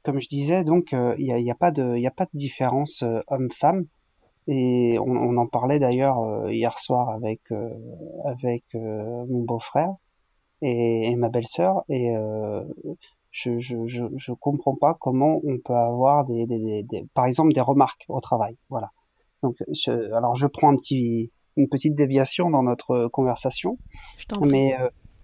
comme 0.04 0.20
je 0.20 0.28
disais, 0.28 0.64
donc 0.64 0.94
euh, 0.94 1.16
il 1.18 1.26
n'y 1.26 1.34
a, 1.34 1.40
y 1.40 1.52
a, 1.52 1.56
pas 1.56 1.72
de, 1.72 1.98
y 1.98 2.08
a 2.08 2.12
pas 2.12 2.26
de 2.26 2.38
différence 2.38 3.04
euh, 3.04 3.22
homme-femme. 3.28 3.86
Et 4.48 4.98
on, 5.00 5.12
on, 5.12 5.38
en 5.38 5.48
parlait 5.48 5.80
d'ailleurs 5.80 6.50
hier 6.52 6.78
soir 6.78 7.12
avec 7.12 7.40
avec 8.26 8.66
mon 8.74 9.42
beau-frère 9.44 9.94
et, 10.62 11.10
et, 11.10 11.16
ma 11.16 11.30
belle-sœur. 11.30 11.86
Et 11.88 12.14
je, 13.32 13.60
je, 13.60 13.88
je, 13.88 14.04
je, 14.18 14.32
comprends 14.34 14.76
pas 14.76 14.98
comment 15.00 15.40
on 15.46 15.60
peut 15.60 15.74
avoir 15.74 16.26
des, 16.26 16.46
des, 16.46 16.84
des, 16.84 17.08
par 17.14 17.26
exemple 17.26 17.54
des 17.54 17.62
remarques 17.62 18.04
au 18.10 18.20
travail. 18.20 18.58
Voilà. 18.70 18.92
Donc, 19.44 19.56
je, 19.72 20.12
alors 20.14 20.36
je 20.36 20.48
prends 20.48 20.74
un 20.74 20.76
petit, 20.76 21.32
une 21.56 21.70
petite 21.70 21.96
déviation 21.96 22.50
dans 22.50 22.64
notre 22.64 23.08
conversation, 23.08 23.78
je 24.18 24.26
mais 24.42 24.76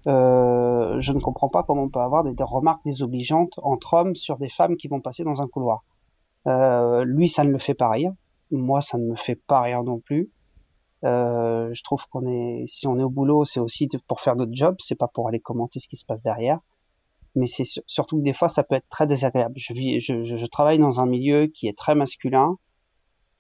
euh, 0.08 1.00
je 1.02 1.12
ne 1.12 1.20
comprends 1.20 1.50
pas 1.50 1.64
comment 1.64 1.84
on 1.84 1.90
peut 1.90 2.00
avoir 2.00 2.24
des, 2.24 2.44
remarques 2.44 2.84
désobligeantes 2.86 3.60
entre 3.62 3.94
hommes 3.94 4.16
sur 4.16 4.38
des 4.38 4.50
femmes 4.50 4.78
qui 4.78 4.88
vont 4.88 5.02
passer 5.02 5.24
dans 5.24 5.42
un 5.42 5.48
couloir. 5.48 5.84
Euh, 6.48 7.04
lui, 7.04 7.28
ça 7.30 7.44
ne 7.44 7.52
le 7.52 7.60
fait 7.60 7.74
pas 7.74 7.90
rire. 7.90 8.14
Moi, 8.52 8.82
ça 8.82 8.98
ne 8.98 9.06
me 9.06 9.16
fait 9.16 9.36
pas 9.36 9.62
rire 9.62 9.84
non 9.84 10.00
plus. 10.00 10.32
Euh, 11.06 11.70
je 11.74 11.84
trouve 11.84 12.06
qu'on 12.08 12.26
est, 12.28 12.64
si 12.68 12.88
on 12.88 12.98
est 12.98 13.04
au 13.04 13.10
boulot, 13.10 13.46
c'est 13.46 13.60
aussi 13.60 13.88
pour 14.08 14.22
faire 14.22 14.36
notre 14.36 14.54
job, 14.54 14.76
c'est 14.80 14.98
pas 14.98 15.08
pour 15.08 15.28
aller 15.28 15.40
commenter 15.40 15.80
ce 15.80 15.88
qui 15.88 15.96
se 15.96 16.06
passe 16.06 16.22
derrière. 16.22 16.60
Mais 17.36 17.48
c'est 17.48 17.64
surtout 17.86 18.18
que 18.18 18.24
des 18.24 18.34
fois, 18.34 18.50
ça 18.50 18.64
peut 18.64 18.76
être 18.76 18.90
très 18.90 19.06
désagréable. 19.06 19.54
Je 19.58 19.74
vis, 19.74 20.02
je, 20.02 20.24
je, 20.24 20.36
je 20.36 20.46
travaille 20.48 20.80
dans 20.80 21.00
un 21.00 21.06
milieu 21.06 21.48
qui 21.48 21.68
est 21.68 21.78
très 21.78 21.94
masculin 21.94 22.56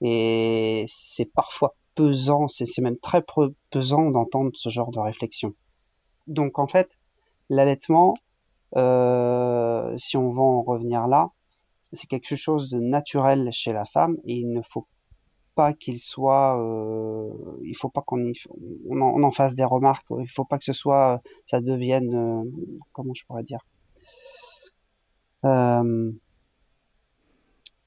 et 0.01 0.85
c'est 0.87 1.25
parfois 1.25 1.75
c'est 2.47 2.81
même 2.81 2.97
très 2.97 3.23
pesant 3.69 4.11
d'entendre 4.11 4.51
ce 4.55 4.69
genre 4.69 4.91
de 4.91 4.99
réflexion. 4.99 5.53
Donc 6.27 6.59
en 6.59 6.67
fait, 6.67 6.89
l'allaitement, 7.49 8.15
euh, 8.75 9.95
si 9.97 10.17
on 10.17 10.31
va 10.31 10.41
en 10.41 10.61
revenir 10.61 11.07
là, 11.07 11.31
c'est 11.93 12.07
quelque 12.07 12.35
chose 12.35 12.69
de 12.69 12.79
naturel 12.79 13.49
chez 13.51 13.73
la 13.73 13.85
femme 13.85 14.17
et 14.25 14.35
il 14.35 14.51
ne 14.51 14.61
faut 14.61 14.87
pas 15.55 15.73
qu'il 15.73 15.99
soit, 15.99 16.57
euh, 16.61 17.33
il 17.63 17.75
faut 17.75 17.89
pas 17.89 18.01
qu'on 18.01 18.31
on 18.87 19.01
en, 19.01 19.23
en, 19.23 19.31
fasse 19.31 19.55
des 19.55 19.65
remarques. 19.65 20.05
Il 20.19 20.29
faut 20.29 20.45
pas 20.45 20.57
que 20.57 20.63
ce 20.63 20.73
soit, 20.73 21.21
ça 21.47 21.59
devienne, 21.59 22.15
euh, 22.15 22.49
comment 22.93 23.13
je 23.13 23.25
pourrais 23.25 23.43
dire. 23.43 23.59
Euh, 25.45 26.11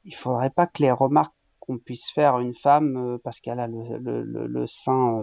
il 0.04 0.14
faudrait 0.14 0.50
pas 0.50 0.66
que 0.66 0.82
les 0.82 0.90
remarques 0.90 1.34
qu'on 1.62 1.78
puisse 1.78 2.10
faire 2.10 2.40
une 2.40 2.54
femme 2.54 2.96
euh, 2.96 3.18
parce 3.22 3.40
qu'elle 3.40 3.60
a 3.60 3.68
le, 3.68 3.98
le, 3.98 4.22
le, 4.22 4.46
le 4.46 4.66
sein 4.66 5.22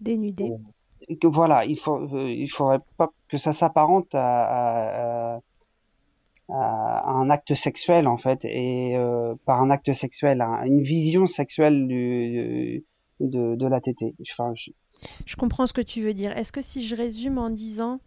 Dénudé. 0.00 0.52
que 1.20 1.26
voilà, 1.26 1.64
il 1.64 1.78
faut, 1.78 2.06
il 2.28 2.48
faudrait 2.48 2.80
pas 2.98 3.10
que 3.28 3.38
ça 3.38 3.52
s'apparente 3.52 4.14
à, 4.14 5.40
un 6.48 7.30
acte 7.30 7.54
sexuel 7.54 8.06
en 8.06 8.18
fait, 8.18 8.40
et 8.44 8.94
par 9.46 9.62
un 9.62 9.70
acte 9.70 9.92
sexuel, 9.94 10.42
à 10.42 10.66
une 10.66 10.82
vision 10.82 11.26
sexuelle 11.26 11.86
du, 11.86 12.84
de, 13.20 13.54
de 13.54 13.66
la. 13.66 13.80
Enfin, 14.32 14.52
je 15.24 15.36
comprends 15.36 15.66
ce 15.66 15.72
que 15.72 15.80
tu 15.80 16.02
veux 16.02 16.14
dire. 16.14 16.36
Est-ce 16.36 16.52
que 16.52 16.62
si 16.62 16.84
je 16.84 16.94
résume 16.94 17.38
en 17.38 17.50
disant 17.50 18.00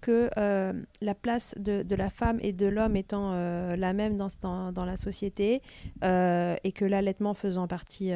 que 0.00 0.30
euh, 0.36 0.72
la 1.00 1.14
place 1.14 1.54
de, 1.58 1.82
de, 1.82 1.96
la 1.96 2.10
femme 2.10 2.38
et 2.40 2.52
de 2.52 2.66
l'homme 2.66 2.96
étant 2.96 3.32
euh, 3.32 3.76
la 3.76 3.92
même 3.92 4.16
dans, 4.16 4.28
dans, 4.40 4.72
dans 4.72 4.84
la 4.84 4.96
société 4.96 5.62
euh, 6.04 6.56
et 6.64 6.72
que 6.72 6.84
l'allaitement 6.84 7.34
faisant 7.34 7.66
partie 7.66 8.12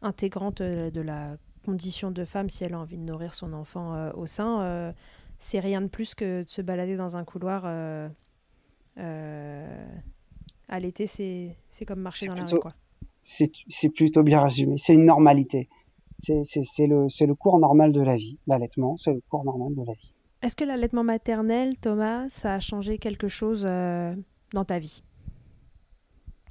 intégrante 0.00 0.62
de 0.62 1.00
la 1.00 1.36
condition 1.64 2.10
de 2.10 2.24
femme 2.24 2.50
si 2.50 2.64
elle 2.64 2.74
a 2.74 2.78
envie 2.78 2.98
de 2.98 3.04
nourrir 3.04 3.34
son 3.34 3.52
enfant 3.52 4.10
au 4.14 4.26
sein, 4.26 4.94
c'est 5.38 5.60
rien 5.60 5.80
de 5.80 5.88
plus 5.88 6.14
que 6.14 6.42
de 6.42 6.48
se 6.48 6.62
balader 6.62 6.96
dans 6.96 7.16
un 7.16 7.24
couloir 7.24 7.64
l'été, 10.78 11.06
c'est 11.06 11.84
comme 11.86 12.00
marcher 12.00 12.26
dans 12.26 12.34
la 12.34 12.44
rue. 12.44 12.58
C'est 13.22 13.88
plutôt 13.90 14.22
bien 14.22 14.42
résumé, 14.42 14.76
c'est 14.78 14.94
une 14.94 15.04
normalité. 15.04 15.68
C'est 16.18 16.86
le, 16.86 17.06
le 17.26 17.34
cours 17.34 17.58
normal 17.58 17.92
de 17.92 18.00
la 18.00 18.16
vie, 18.16 18.38
l'allaitement, 18.46 18.96
c'est 18.96 19.12
le 19.12 19.20
cours 19.28 19.44
normal 19.44 19.74
de 19.74 19.84
la 19.84 19.92
vie. 19.92 20.11
Est-ce 20.42 20.56
que 20.56 20.64
l'allaitement 20.64 21.04
maternel, 21.04 21.76
Thomas, 21.76 22.28
ça 22.28 22.54
a 22.54 22.60
changé 22.60 22.98
quelque 22.98 23.28
chose 23.28 23.64
euh, 23.68 24.14
dans 24.52 24.64
ta 24.64 24.80
vie? 24.80 25.04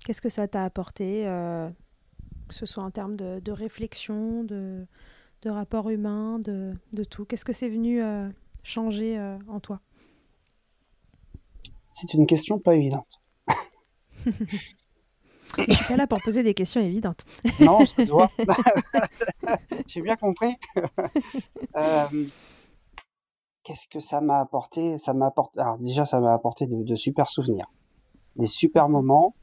Qu'est-ce 0.06 0.22
que 0.22 0.30
ça 0.30 0.48
t'a 0.48 0.64
apporté, 0.64 1.28
euh, 1.28 1.70
que 2.48 2.56
ce 2.56 2.66
soit 2.66 2.84
en 2.84 2.89
termes 2.89 3.18
de, 3.18 3.52
réflexion, 3.52 4.46
de, 4.46 4.86
de, 5.42 5.50
rapport 5.50 5.89
humain, 5.89 6.39
de, 6.39 6.74
de 6.94 7.04
tout? 7.04 7.26
Qu'est-ce 7.26 7.44
que 7.44 7.52
c'est 7.52 7.68
venu 7.68 8.02
euh, 8.02 8.30
changer 8.64 9.20
en 9.50 9.60
toi? 9.60 9.82
C'est 11.89 12.14
une 12.14 12.26
question 12.26 12.60
pas 12.60 12.76
évidente. 12.76 13.22
Je 15.58 15.74
suis 15.74 15.86
pas 15.86 15.98
là 15.98 16.08
pour 16.08 16.22
poser 16.22 16.44
des 16.44 16.54
questions 16.54 16.82
évidentes. 16.82 17.26
non, 17.60 17.82
excuse-moi. 17.82 18.32
J'ai 19.88 20.02
bien 20.02 20.16
compris. 20.16 20.56
Euh, 21.76 22.06
qu'est-ce 23.64 23.88
que 23.88 23.99
ça 23.99 24.22
m'a 24.22 24.39
apporté? 24.39 24.97
Ça 24.97 25.14
m'a 25.14 25.28
apporté. 25.28 25.59
Alors 25.59 25.78
déjà, 25.78 26.05
ça 26.05 26.20
m'a 26.20 26.34
apporté 26.34 26.68
de, 26.68 26.95
super 26.95 27.30
souvenirs, 27.30 27.72
des 28.36 28.47
super 28.47 28.89
moments, 28.89 29.36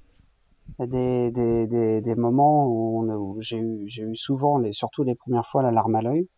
des, 0.78 1.30
des, 1.30 1.66
des, 2.00 2.14
moments 2.14 2.66
où, 2.66 3.36
j'ai 3.40 3.58
eu, 3.58 3.88
j'ai 3.88 4.02
eu 4.02 4.14
souvent, 4.14 4.58
les, 4.58 4.72
surtout 4.72 5.02
les 5.02 5.14
premières 5.14 5.46
fois, 5.46 5.62
la 5.62 5.70
larme 5.70 5.94
à 5.96 6.02
l'œil, 6.02 6.28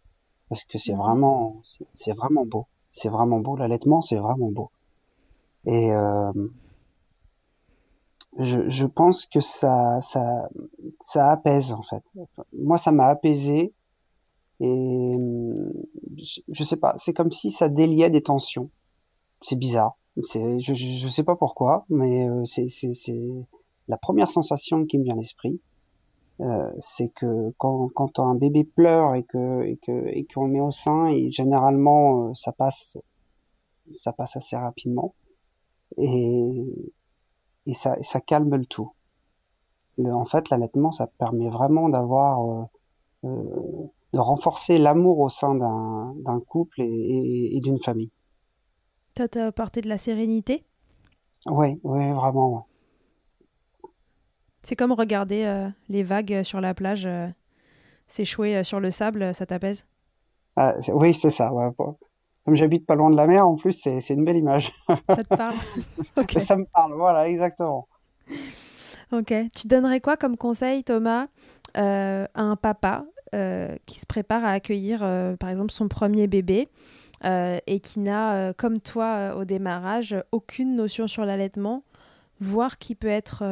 parce 0.48 0.64
que 0.64 0.78
c'est 0.78 0.94
vraiment, 0.94 1.60
c'est 1.94 2.12
vraiment 2.12 2.44
beau. 2.44 2.66
C'est 2.92 3.08
vraiment 3.08 3.38
beau. 3.38 3.56
L'allaitement, 3.56 4.02
c'est 4.02 4.16
vraiment 4.16 4.50
beau. 4.50 4.70
Et 5.64 5.92
euh, 5.92 6.32
je, 8.38 8.68
je 8.68 8.86
pense 8.86 9.26
que 9.26 9.40
ça, 9.40 10.00
ça, 10.00 10.48
ça 11.00 11.30
apaise 11.30 11.72
en 11.72 11.82
fait. 11.82 12.02
Moi, 12.52 12.78
ça 12.78 12.92
m'a 12.92 13.06
apaisé 13.06 13.74
et 14.60 15.16
je, 16.18 16.40
je, 16.48 16.64
sais 16.64 16.76
pas, 16.76 16.94
c'est 16.98 17.12
comme 17.12 17.30
si 17.30 17.50
ça 17.50 17.68
déliait 17.68 18.10
des 18.10 18.20
tensions. 18.20 18.70
C'est 19.42 19.56
bizarre. 19.56 19.96
C'est, 20.24 20.60
je, 20.60 20.74
je, 20.74 21.08
sais 21.08 21.24
pas 21.24 21.36
pourquoi, 21.36 21.86
mais 21.88 22.28
euh, 22.28 22.44
c'est, 22.44 22.68
c'est, 22.68 22.92
c'est 22.92 23.20
la 23.88 23.96
première 23.96 24.30
sensation 24.30 24.84
qui 24.84 24.98
me 24.98 25.04
vient 25.04 25.14
à 25.14 25.16
l'esprit. 25.16 25.60
Euh, 26.40 26.70
c'est 26.78 27.08
que 27.08 27.52
quand, 27.58 27.88
quand 27.94 28.18
un 28.18 28.34
bébé 28.34 28.64
pleure 28.64 29.14
et 29.14 29.24
que 29.24 29.62
et 29.62 29.76
que 29.76 30.06
et 30.08 30.24
qu'on 30.24 30.46
le 30.46 30.52
met 30.52 30.60
au 30.60 30.70
sein, 30.70 31.08
et 31.08 31.30
généralement 31.30 32.28
euh, 32.28 32.34
ça 32.34 32.52
passe 32.52 32.96
ça 34.00 34.12
passe 34.12 34.36
assez 34.36 34.56
rapidement. 34.56 35.14
Et 35.98 36.92
et 37.66 37.74
ça, 37.74 37.96
ça 38.02 38.20
calme 38.20 38.54
le 38.54 38.66
tout. 38.66 38.92
en 40.04 40.24
fait, 40.24 40.50
l'allaitement, 40.50 40.90
ça 40.90 41.06
permet 41.06 41.48
vraiment 41.48 41.88
d'avoir, 41.88 42.68
euh, 43.24 43.86
de 44.12 44.18
renforcer 44.18 44.78
l'amour 44.78 45.20
au 45.20 45.28
sein 45.28 45.54
d'un 45.54 46.40
couple 46.40 46.80
et, 46.82 47.60
d'une 47.62 47.80
famille. 47.82 48.10
Ça 49.16 49.28
t'a 49.28 49.46
apporté 49.46 49.80
de 49.80 49.88
la 49.88 49.98
sérénité? 49.98 50.64
Oui, 51.46 51.78
oui, 51.82 52.12
vraiment. 52.12 52.66
C'est 54.62 54.76
comme 54.76 54.92
regarder 54.92 55.44
euh, 55.44 55.68
les 55.88 56.02
vagues 56.02 56.42
sur 56.42 56.60
la 56.60 56.74
plage 56.74 57.08
s'échouer 58.06 58.62
sur 58.64 58.80
le 58.80 58.90
sable, 58.90 59.34
ça 59.34 59.46
t'apaise? 59.46 59.86
Ah, 60.56 60.74
Oui, 60.88 61.14
c'est 61.14 61.30
ça. 61.30 61.50
Comme 62.44 62.54
j'habite 62.54 62.86
pas 62.86 62.94
loin 62.94 63.10
de 63.10 63.16
la 63.16 63.26
mer, 63.26 63.46
en 63.46 63.56
plus, 63.56 63.72
c'est 63.72 64.10
une 64.10 64.24
belle 64.24 64.36
image. 64.36 64.72
Ça 64.88 65.24
te 65.24 65.34
parle? 65.34 65.56
Ça 66.46 66.56
me 66.56 66.64
parle, 66.66 66.94
voilà, 66.94 67.28
exactement. 67.28 67.88
Ok. 69.12 69.32
Tu 69.54 69.66
donnerais 69.66 70.00
quoi 70.00 70.16
comme 70.16 70.36
conseil, 70.36 70.84
Thomas, 70.84 71.26
euh, 71.76 72.26
à 72.34 72.42
un 72.42 72.56
papa 72.56 73.04
euh, 73.04 73.19
qui 73.86 74.00
se 74.00 74.06
prépare 74.06 74.44
à 74.44 74.50
accueillir, 74.50 75.00
euh, 75.02 75.36
par 75.36 75.50
exemple, 75.50 75.72
son 75.72 75.88
premier 75.88 76.26
bébé 76.26 76.68
et 77.22 77.80
qui 77.80 78.00
n'a, 78.00 78.54
comme 78.54 78.80
toi 78.80 79.34
au 79.36 79.44
démarrage, 79.44 80.16
aucune 80.32 80.74
notion 80.74 81.06
sur 81.06 81.26
l'allaitement, 81.26 81.82
voire 82.40 82.78
qui 82.78 82.94
peut 82.94 83.08
être, 83.08 83.44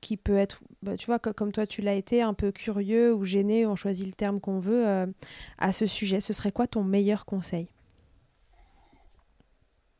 qui 0.00 0.16
peut 0.16 0.36
être, 0.36 0.60
bah, 0.82 0.96
tu 0.96 1.06
vois, 1.06 1.18
comme 1.18 1.52
toi 1.52 1.66
tu 1.66 1.82
l'as 1.82 1.94
été, 1.94 2.22
un 2.22 2.34
peu 2.34 2.52
curieux 2.52 3.14
ou 3.14 3.24
gêné, 3.24 3.66
on 3.66 3.76
choisit 3.76 4.06
le 4.06 4.12
terme 4.12 4.40
qu'on 4.40 4.58
veut, 4.58 4.86
euh, 4.86 5.06
à 5.58 5.72
ce 5.72 5.86
sujet, 5.86 6.20
ce 6.20 6.32
serait 6.32 6.52
quoi 6.52 6.66
ton 6.66 6.84
meilleur 6.84 7.24
conseil? 7.24 7.68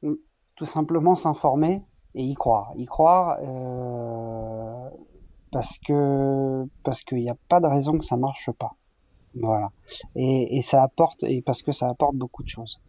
Tout 0.02 0.64
simplement 0.64 1.14
s'informer 1.14 1.82
et 2.14 2.22
y 2.22 2.34
croire. 2.34 2.72
Y 2.76 2.86
croire 2.86 3.38
euh, 3.42 4.67
parce 5.50 5.78
que 5.78 6.64
parce 6.84 7.02
qu'il 7.02 7.18
n'y 7.18 7.30
a 7.30 7.36
pas 7.48 7.60
de 7.60 7.66
raison 7.66 7.98
que 7.98 8.04
ça 8.04 8.16
marche 8.16 8.50
pas. 8.52 8.74
Voilà. 9.34 9.70
Et, 10.16 10.62
ça 10.62 10.82
apporte 10.82 11.22
et 11.22 11.42
parce 11.42 11.62
que 11.62 11.72
ça 11.72 11.88
apporte 11.88 12.16
beaucoup 12.16 12.42
de 12.42 12.48
choses. 12.48 12.80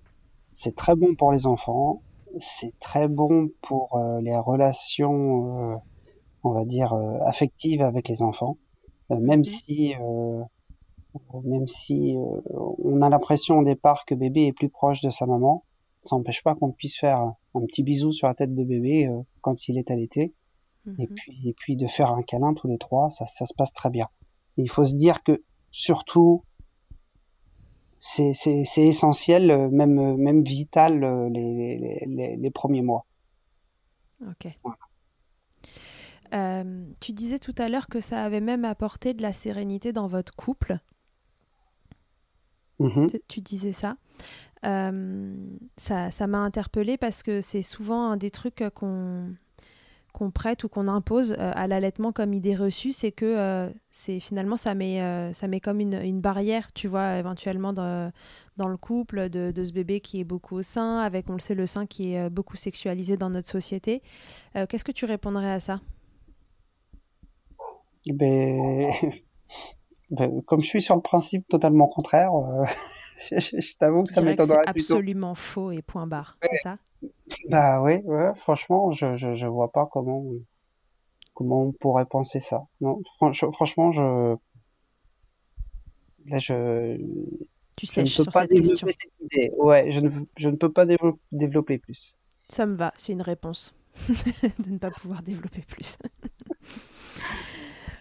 C'est 0.53 0.75
très 0.75 0.95
bon 0.95 1.15
pour 1.15 1.31
les 1.31 1.45
enfants, 1.45 2.01
c'est 2.39 2.73
très 2.79 3.07
bon 3.07 3.49
pour 3.61 3.95
euh, 3.95 4.21
les 4.21 4.35
relations 4.35 5.81
on 6.43 6.51
va 6.51 6.65
dire, 6.65 6.93
euh, 6.93 7.17
affective 7.25 7.81
avec 7.81 8.07
les 8.07 8.21
enfants, 8.21 8.57
euh, 9.11 9.19
même 9.19 9.41
mmh. 9.41 9.45
si 9.45 9.95
euh, 9.99 10.43
même 11.43 11.67
si 11.67 12.15
on 12.83 13.01
a 13.01 13.09
l'impression 13.09 13.57
au 13.57 13.63
départ 13.63 14.05
que 14.05 14.13
bébé 14.13 14.45
est 14.45 14.53
plus 14.53 14.69
proche 14.69 15.01
de 15.01 15.09
sa 15.09 15.25
maman, 15.25 15.63
ça 16.03 16.15
n'empêche 16.15 16.43
pas 16.43 16.53
qu'on 16.53 16.71
puisse 16.71 16.97
faire 16.97 17.19
un 17.55 17.61
petit 17.65 17.81
bisou 17.81 18.11
sur 18.11 18.27
la 18.27 18.35
tête 18.35 18.53
de 18.53 18.63
bébé 18.63 19.11
quand 19.41 19.67
il 19.67 19.79
est 19.79 19.89
allaité, 19.89 20.33
et 20.97 21.07
mmh 21.07 21.15
puis 21.15 21.49
et 21.49 21.53
puis 21.53 21.75
de 21.75 21.87
faire 21.87 22.11
un 22.11 22.23
câlin 22.23 22.53
tous 22.53 22.67
les 22.67 22.77
trois, 22.77 23.09
ça, 23.09 23.25
ça 23.25 23.45
se 23.45 23.53
passe 23.53 23.73
très 23.73 23.89
bien. 23.89 24.07
il 24.57 24.69
faut 24.69 24.85
se 24.85 24.95
dire 24.95 25.23
que 25.23 25.43
surtout 25.71 26.43
c'est 27.99 28.33
essentiel, 28.77 29.69
même 29.69 30.15
même 30.15 30.43
vital 30.43 30.99
les, 31.31 32.01
les, 32.07 32.35
les 32.37 32.51
premiers 32.51 32.81
mois. 32.81 33.05
Ok. 34.27 34.47
Euh, 36.33 36.85
tu 36.99 37.13
disais 37.13 37.39
tout 37.39 37.55
à 37.57 37.69
l'heure 37.69 37.87
que 37.87 38.01
ça 38.01 38.23
avait 38.23 38.41
même 38.41 38.65
apporté 38.65 39.13
de 39.13 39.21
la 39.21 39.33
sérénité 39.33 39.91
dans 39.93 40.07
votre 40.07 40.35
couple. 40.35 40.77
Mm-hmm. 42.79 43.19
Tu 43.27 43.41
disais 43.41 43.71
ça. 43.71 43.97
Euh, 44.65 45.35
ça. 45.77 46.11
Ça 46.11 46.27
m'a 46.27 46.39
interpellée 46.39 46.97
parce 46.97 47.23
que 47.23 47.41
c'est 47.41 47.61
souvent 47.61 48.11
un 48.11 48.17
des 48.17 48.31
trucs 48.31 48.63
qu'on 48.75 49.33
qu'on 50.13 50.31
prête 50.31 50.63
ou 50.63 50.69
qu'on 50.69 50.87
impose 50.87 51.33
euh, 51.33 51.51
à 51.55 51.67
l'allaitement 51.67 52.11
comme 52.11 52.33
idée 52.33 52.55
reçue, 52.55 52.91
c'est 52.91 53.11
que 53.11 53.71
c'est 53.91 54.19
finalement 54.19 54.55
ça 54.55 54.73
met, 54.75 55.01
ça 55.33 55.47
met 55.47 55.59
comme 55.59 55.79
une, 55.79 55.95
une, 55.95 56.21
barrière, 56.21 56.71
tu 56.73 56.87
vois, 56.87 57.17
éventuellement 57.17 57.73
dans, 57.73 58.11
dans 58.57 58.67
le 58.67 58.77
couple 58.77 59.29
de, 59.29 59.51
de, 59.51 59.63
ce 59.63 59.71
bébé 59.71 59.99
qui 59.99 60.19
est 60.19 60.23
beaucoup 60.23 60.57
au 60.57 60.61
sein, 60.61 60.99
avec, 60.99 61.29
on 61.29 61.33
le 61.33 61.39
sait, 61.39 61.55
le 61.55 61.65
sein 61.65 61.85
qui 61.85 62.13
est 62.13 62.29
beaucoup 62.29 62.57
sexualisé 62.57 63.17
dans 63.17 63.29
notre 63.29 63.49
société. 63.49 64.01
Qu'est-ce 64.53 64.83
que 64.83 64.91
tu 64.91 65.05
répondrais 65.05 65.51
à 65.51 65.59
ça? 65.59 65.79
Ben, 68.05 68.91
ben, 70.11 70.41
comme 70.43 70.61
je 70.61 70.67
suis 70.67 70.81
sur 70.81 70.95
le 70.95 71.01
principe 71.01 71.47
totalement 71.47 71.87
contraire, 71.87 72.33
euh, 72.33 72.65
je, 73.31 73.77
t'avoue 73.77 74.03
que 74.03 74.13
ça 74.13 74.21
m'étonnerait. 74.21 74.61
C'est 74.63 74.69
absolument 74.69 75.35
faux 75.35 75.71
et 75.71 75.81
point 75.81 76.07
barre, 76.07 76.37
c'est 76.41 76.57
ça? 76.57 76.77
Bah 77.49 77.81
oui, 77.81 77.97
ouais, 78.03 78.33
franchement, 78.37 78.91
je, 78.91 79.17
je, 79.17 79.35
je, 79.35 79.45
vois 79.45 79.71
pas 79.71 79.87
comment 79.91 80.23
comment 81.33 81.63
on 81.63 81.71
pourrait 81.71 82.05
penser 82.05 82.39
ça. 82.39 82.65
Non, 82.81 83.01
franchement, 83.17 83.91
je 83.91 84.35
là 86.27 86.37
je 86.39 86.97
tu 87.75 87.85
sais 87.85 88.05
sur 88.05 88.25
cette 88.31 88.49
question. 88.49 88.87
Ouais, 89.57 89.91
je 89.91 89.99
ne, 89.99 90.09
je 90.37 90.49
ne 90.49 90.55
peux 90.57 90.71
pas 90.71 90.85
développer 91.31 91.77
plus. 91.77 92.17
Ça 92.49 92.65
me 92.65 92.75
va, 92.75 92.93
c'est 92.97 93.13
une 93.13 93.21
réponse 93.21 93.73
de 94.59 94.69
ne 94.69 94.77
pas 94.77 94.91
pouvoir 94.91 95.21
développer 95.21 95.61
plus. 95.61 95.97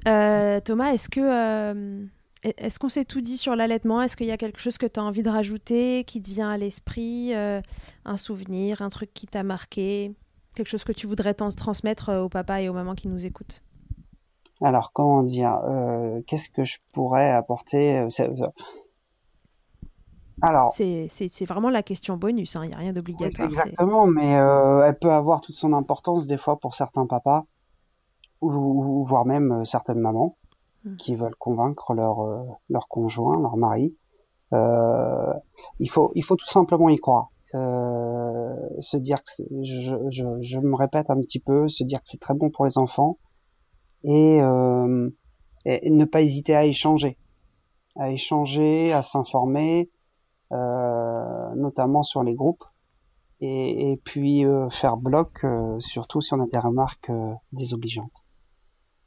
Euh, 0.06 0.60
Thomas, 0.60 0.92
est-ce 0.92 1.08
que, 1.10 1.20
euh, 1.20 2.04
Est-ce 2.44 2.78
qu'on 2.78 2.88
s'est 2.88 3.04
tout 3.04 3.20
dit 3.20 3.36
sur 3.36 3.56
l'allaitement? 3.56 4.00
Est-ce 4.02 4.16
qu'il 4.16 4.26
y 4.26 4.32
a 4.32 4.36
quelque 4.36 4.60
chose 4.60 4.78
que 4.78 4.86
tu 4.86 5.00
as 5.00 5.02
envie 5.02 5.22
de 5.22 5.30
rajouter, 5.30 6.04
qui 6.04 6.22
te 6.22 6.30
vient 6.30 6.50
à 6.50 6.56
l'esprit 6.56 7.34
Un 7.34 8.16
souvenir, 8.16 8.82
un 8.82 8.88
truc 8.88 9.12
qui 9.12 9.26
t'a 9.26 9.42
marqué 9.42 10.14
Quelque 10.54 10.68
chose 10.68 10.84
que 10.84 10.92
tu 10.92 11.06
voudrais 11.06 11.34
transmettre 11.34 12.12
au 12.12 12.28
papa 12.28 12.60
et 12.62 12.68
aux 12.68 12.72
mamans 12.72 12.94
qui 12.94 13.08
nous 13.08 13.26
écoutent? 13.26 13.62
Alors, 14.60 14.92
comment 14.92 15.22
dire 15.22 15.60
Qu'est-ce 16.26 16.48
que 16.48 16.64
je 16.64 16.78
pourrais 16.92 17.30
apporter 17.30 18.08
alors, 20.40 20.70
c'est 20.70 21.44
vraiment 21.46 21.70
la 21.70 21.82
question 21.82 22.16
bonus, 22.16 22.54
hein, 22.56 22.64
il 22.64 22.68
n'y 22.68 22.74
a 22.74 22.78
rien 22.78 22.92
d'obligatoire. 22.92 23.48
exactement, 23.48 24.06
mais 24.06 24.36
euh, 24.36 24.84
elle 24.84 24.96
peut 24.96 25.12
avoir 25.12 25.40
toute 25.40 25.56
son 25.56 25.72
importance 25.72 26.26
des 26.26 26.36
fois 26.36 26.58
pour 26.58 26.74
certains 26.74 27.06
papas, 27.06 27.44
ou, 28.40 29.04
voire 29.04 29.24
même 29.24 29.52
euh, 29.52 29.64
certaines 29.64 29.98
mamans. 29.98 30.36
Qui 30.96 31.14
veulent 31.14 31.36
convaincre 31.36 31.94
leur, 31.94 32.20
euh, 32.20 32.42
leur 32.68 32.88
conjoint, 32.88 33.40
leur 33.40 33.56
mari. 33.56 33.96
il, 34.52 35.90
faut, 35.90 36.12
il 36.14 36.24
faut 36.24 36.36
tout 36.36 36.48
simplement 36.48 36.88
y 36.88 36.96
croire. 36.96 37.30
se 37.52 38.96
dire 38.96 39.22
que 39.22 39.30
je, 39.62 39.94
je, 40.10 40.24
je, 40.42 40.58
me 40.58 40.74
répète 40.74 41.10
un 41.10 41.20
petit 41.20 41.40
peu, 41.40 41.68
se 41.68 41.84
dire 41.84 42.00
que 42.00 42.08
c'est 42.08 42.20
très 42.20 42.34
bon 42.34 42.50
pour 42.50 42.64
les 42.64 42.78
enfants 42.78 43.18
et, 44.04 44.38
et 45.64 45.90
ne 45.90 46.04
pas 46.04 46.22
hésiter 46.22 46.54
à 46.54 46.64
échanger, 46.64 47.18
à 47.96 48.10
échanger, 48.10 48.92
à 48.92 49.02
s'informer, 49.02 49.90
euh, 50.50 51.54
notamment 51.56 52.02
sur 52.02 52.22
les 52.22 52.34
groupes. 52.34 52.64
Et, 53.40 53.92
et 53.92 53.96
puis 53.98 54.44
euh, 54.44 54.68
faire 54.70 54.96
bloc, 54.96 55.44
euh, 55.44 55.78
surtout 55.78 56.20
si 56.20 56.34
on 56.34 56.40
a 56.40 56.46
des 56.46 56.58
remarques 56.58 57.12
désobligeantes. 57.52 58.17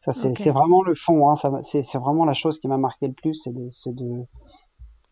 Ça, 0.03 0.13
c'est 0.13 0.29
okay. 0.29 0.49
vraiment 0.49 0.81
le 0.81 0.95
fond. 0.95 1.29
Hein, 1.29 1.35
c'est 1.63 1.97
vraiment 1.97 2.25
la 2.25 2.33
chose 2.33 2.59
qui 2.59 2.67
m'a 2.67 2.77
marqué 2.77 3.07
le 3.07 3.13
plus, 3.13 3.35
c'est 3.35 3.53
de, 3.53 3.69
de, 3.91 4.25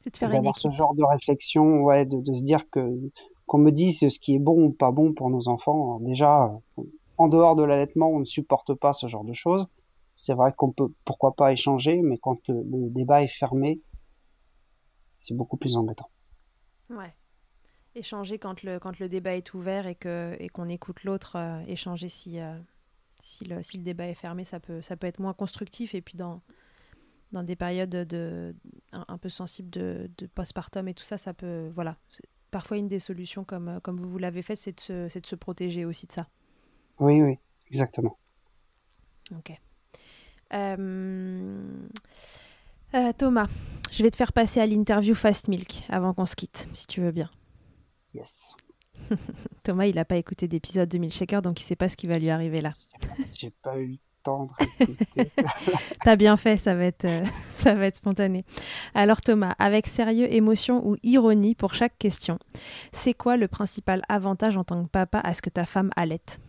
de 0.05 0.17
faire 0.17 0.31
d'avoir 0.31 0.57
ce 0.57 0.71
genre 0.71 0.95
de 0.95 1.03
réflexion, 1.03 1.81
ouais, 1.81 2.05
de, 2.05 2.19
de 2.21 2.33
se 2.33 2.41
dire 2.41 2.69
que 2.71 2.99
qu'on 3.45 3.59
me 3.59 3.71
dise 3.71 3.99
ce 3.99 4.19
qui 4.19 4.35
est 4.35 4.39
bon 4.39 4.65
ou 4.65 4.71
pas 4.71 4.91
bon 4.91 5.13
pour 5.13 5.29
nos 5.29 5.47
enfants. 5.47 5.99
Déjà, 6.01 6.51
en 7.17 7.27
dehors 7.27 7.55
de 7.55 7.63
l'allaitement, 7.63 8.09
on 8.09 8.19
ne 8.19 8.25
supporte 8.25 8.73
pas 8.73 8.93
ce 8.93 9.07
genre 9.07 9.23
de 9.23 9.33
choses. 9.33 9.67
C'est 10.15 10.33
vrai 10.33 10.53
qu'on 10.55 10.71
peut, 10.71 10.91
pourquoi 11.05 11.33
pas 11.33 11.51
échanger, 11.51 12.01
mais 12.01 12.17
quand 12.17 12.47
le, 12.47 12.61
le 12.63 12.89
débat 12.89 13.23
est 13.23 13.27
fermé, 13.27 13.81
c'est 15.19 15.35
beaucoup 15.35 15.57
plus 15.57 15.75
embêtant. 15.75 16.09
Ouais. 16.89 17.13
Échanger 17.95 18.37
quand 18.37 18.63
le, 18.63 18.79
quand 18.79 18.99
le 18.99 19.09
débat 19.09 19.35
est 19.35 19.53
ouvert 19.53 19.87
et 19.87 19.95
qu'on 19.95 20.33
et 20.39 20.49
qu'on 20.49 20.67
écoute 20.67 21.03
l'autre, 21.03 21.37
euh, 21.37 21.59
échanger 21.67 22.07
si, 22.07 22.39
euh, 22.39 22.57
si, 23.19 23.45
le, 23.45 23.61
si 23.61 23.77
le 23.77 23.83
débat 23.83 24.07
est 24.07 24.15
fermé, 24.15 24.45
ça 24.45 24.59
peut, 24.59 24.81
ça 24.81 24.95
peut 24.95 25.07
être 25.07 25.19
moins 25.19 25.33
constructif. 25.33 25.95
Et 25.95 26.01
puis 26.01 26.17
dans, 26.17 26.41
dans 27.31 27.43
des 27.43 27.55
périodes 27.55 27.89
de, 27.89 28.55
un, 28.91 29.17
peu 29.17 29.29
sensibles 29.29 29.69
de, 29.69 30.09
de 30.17 30.27
postpartum 30.27 30.87
et 30.87 30.93
tout 30.93 31.03
ça, 31.03 31.17
ça 31.17 31.33
peut. 31.33 31.69
Voilà. 31.75 31.97
Parfois, 32.51 32.77
une 32.77 32.87
des 32.87 32.99
solutions, 32.99 33.43
comme, 33.43 33.79
comme 33.83 33.97
vous, 33.97 34.09
vous 34.09 34.17
l'avez 34.17 34.41
fait, 34.41 34.55
c'est 34.55 34.75
de, 34.75 34.79
se, 34.79 35.19
de 35.19 35.25
se 35.25 35.35
protéger 35.35 35.85
aussi 35.85 36.07
de 36.07 36.11
ça. 36.11 36.27
Oui, 36.99 37.21
oui, 37.21 37.37
exactement. 37.67 38.17
Ok. 39.35 39.53
Euh, 40.53 41.87
Thomas, 43.17 43.47
je 43.91 44.01
vais 44.01 44.09
te 44.09 44.15
faire 44.15 44.33
passer 44.33 44.59
à 44.59 44.65
l'interview 44.65 45.13
Fast 45.13 45.47
Milk 45.47 45.83
avant 45.89 46.13
qu'on 46.13 46.25
se 46.25 46.35
quitte, 46.35 46.67
si 46.73 46.87
tu 46.87 47.01
veux 47.01 47.11
bien. 47.11 47.29
Yes. 48.15 48.55
Thomas, 49.63 49.85
il 49.85 49.95
n'a 49.95 50.05
pas 50.05 50.17
écouté 50.17 50.47
d'épisode 50.47 50.89
de 50.89 50.97
Milkshaker, 50.97 51.41
donc 51.41 51.59
il 51.59 51.63
ne 51.63 51.67
sait 51.67 51.75
pas 51.75 51.89
ce 51.89 51.97
qui 51.97 52.07
va 52.07 52.19
lui 52.19 52.29
arriver 52.29 52.61
là. 52.61 52.73
J'ai 53.33 53.51
pas 53.61 53.77
eu 53.77 53.87
le 53.87 53.97
temps 54.23 54.47
de 54.79 55.25
T'as 56.03 56.15
bien 56.15 56.37
fait, 56.37 56.57
ça 56.57 56.75
va, 56.75 56.85
être, 56.85 57.05
euh, 57.05 57.23
ça 57.53 57.73
va 57.75 57.85
être 57.85 57.97
spontané. 57.97 58.45
Alors 58.93 59.21
Thomas, 59.21 59.55
avec 59.59 59.87
sérieux, 59.87 60.31
émotion 60.33 60.87
ou 60.87 60.97
ironie 61.03 61.55
pour 61.55 61.73
chaque 61.73 61.97
question, 61.97 62.39
c'est 62.91 63.13
quoi 63.13 63.37
le 63.37 63.47
principal 63.47 64.01
avantage 64.09 64.57
en 64.57 64.63
tant 64.63 64.83
que 64.83 64.89
papa 64.89 65.19
à 65.19 65.33
ce 65.33 65.41
que 65.41 65.49
ta 65.49 65.65
femme 65.65 65.91
allaite 65.95 66.39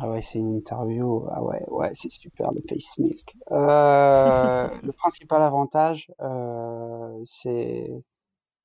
ah 0.00 0.10
ouais, 0.10 0.22
c'est 0.22 0.38
une 0.38 0.56
interview. 0.56 1.26
Ah 1.30 1.42
ouais, 1.42 1.62
ouais, 1.68 1.90
c'est 1.94 2.10
super 2.10 2.50
le 2.52 2.62
face 2.68 2.96
milk. 2.98 3.36
Euh, 3.50 4.68
le 4.82 4.92
principal 4.92 5.42
avantage, 5.42 6.10
euh, 6.20 7.20
c'est 7.24 7.90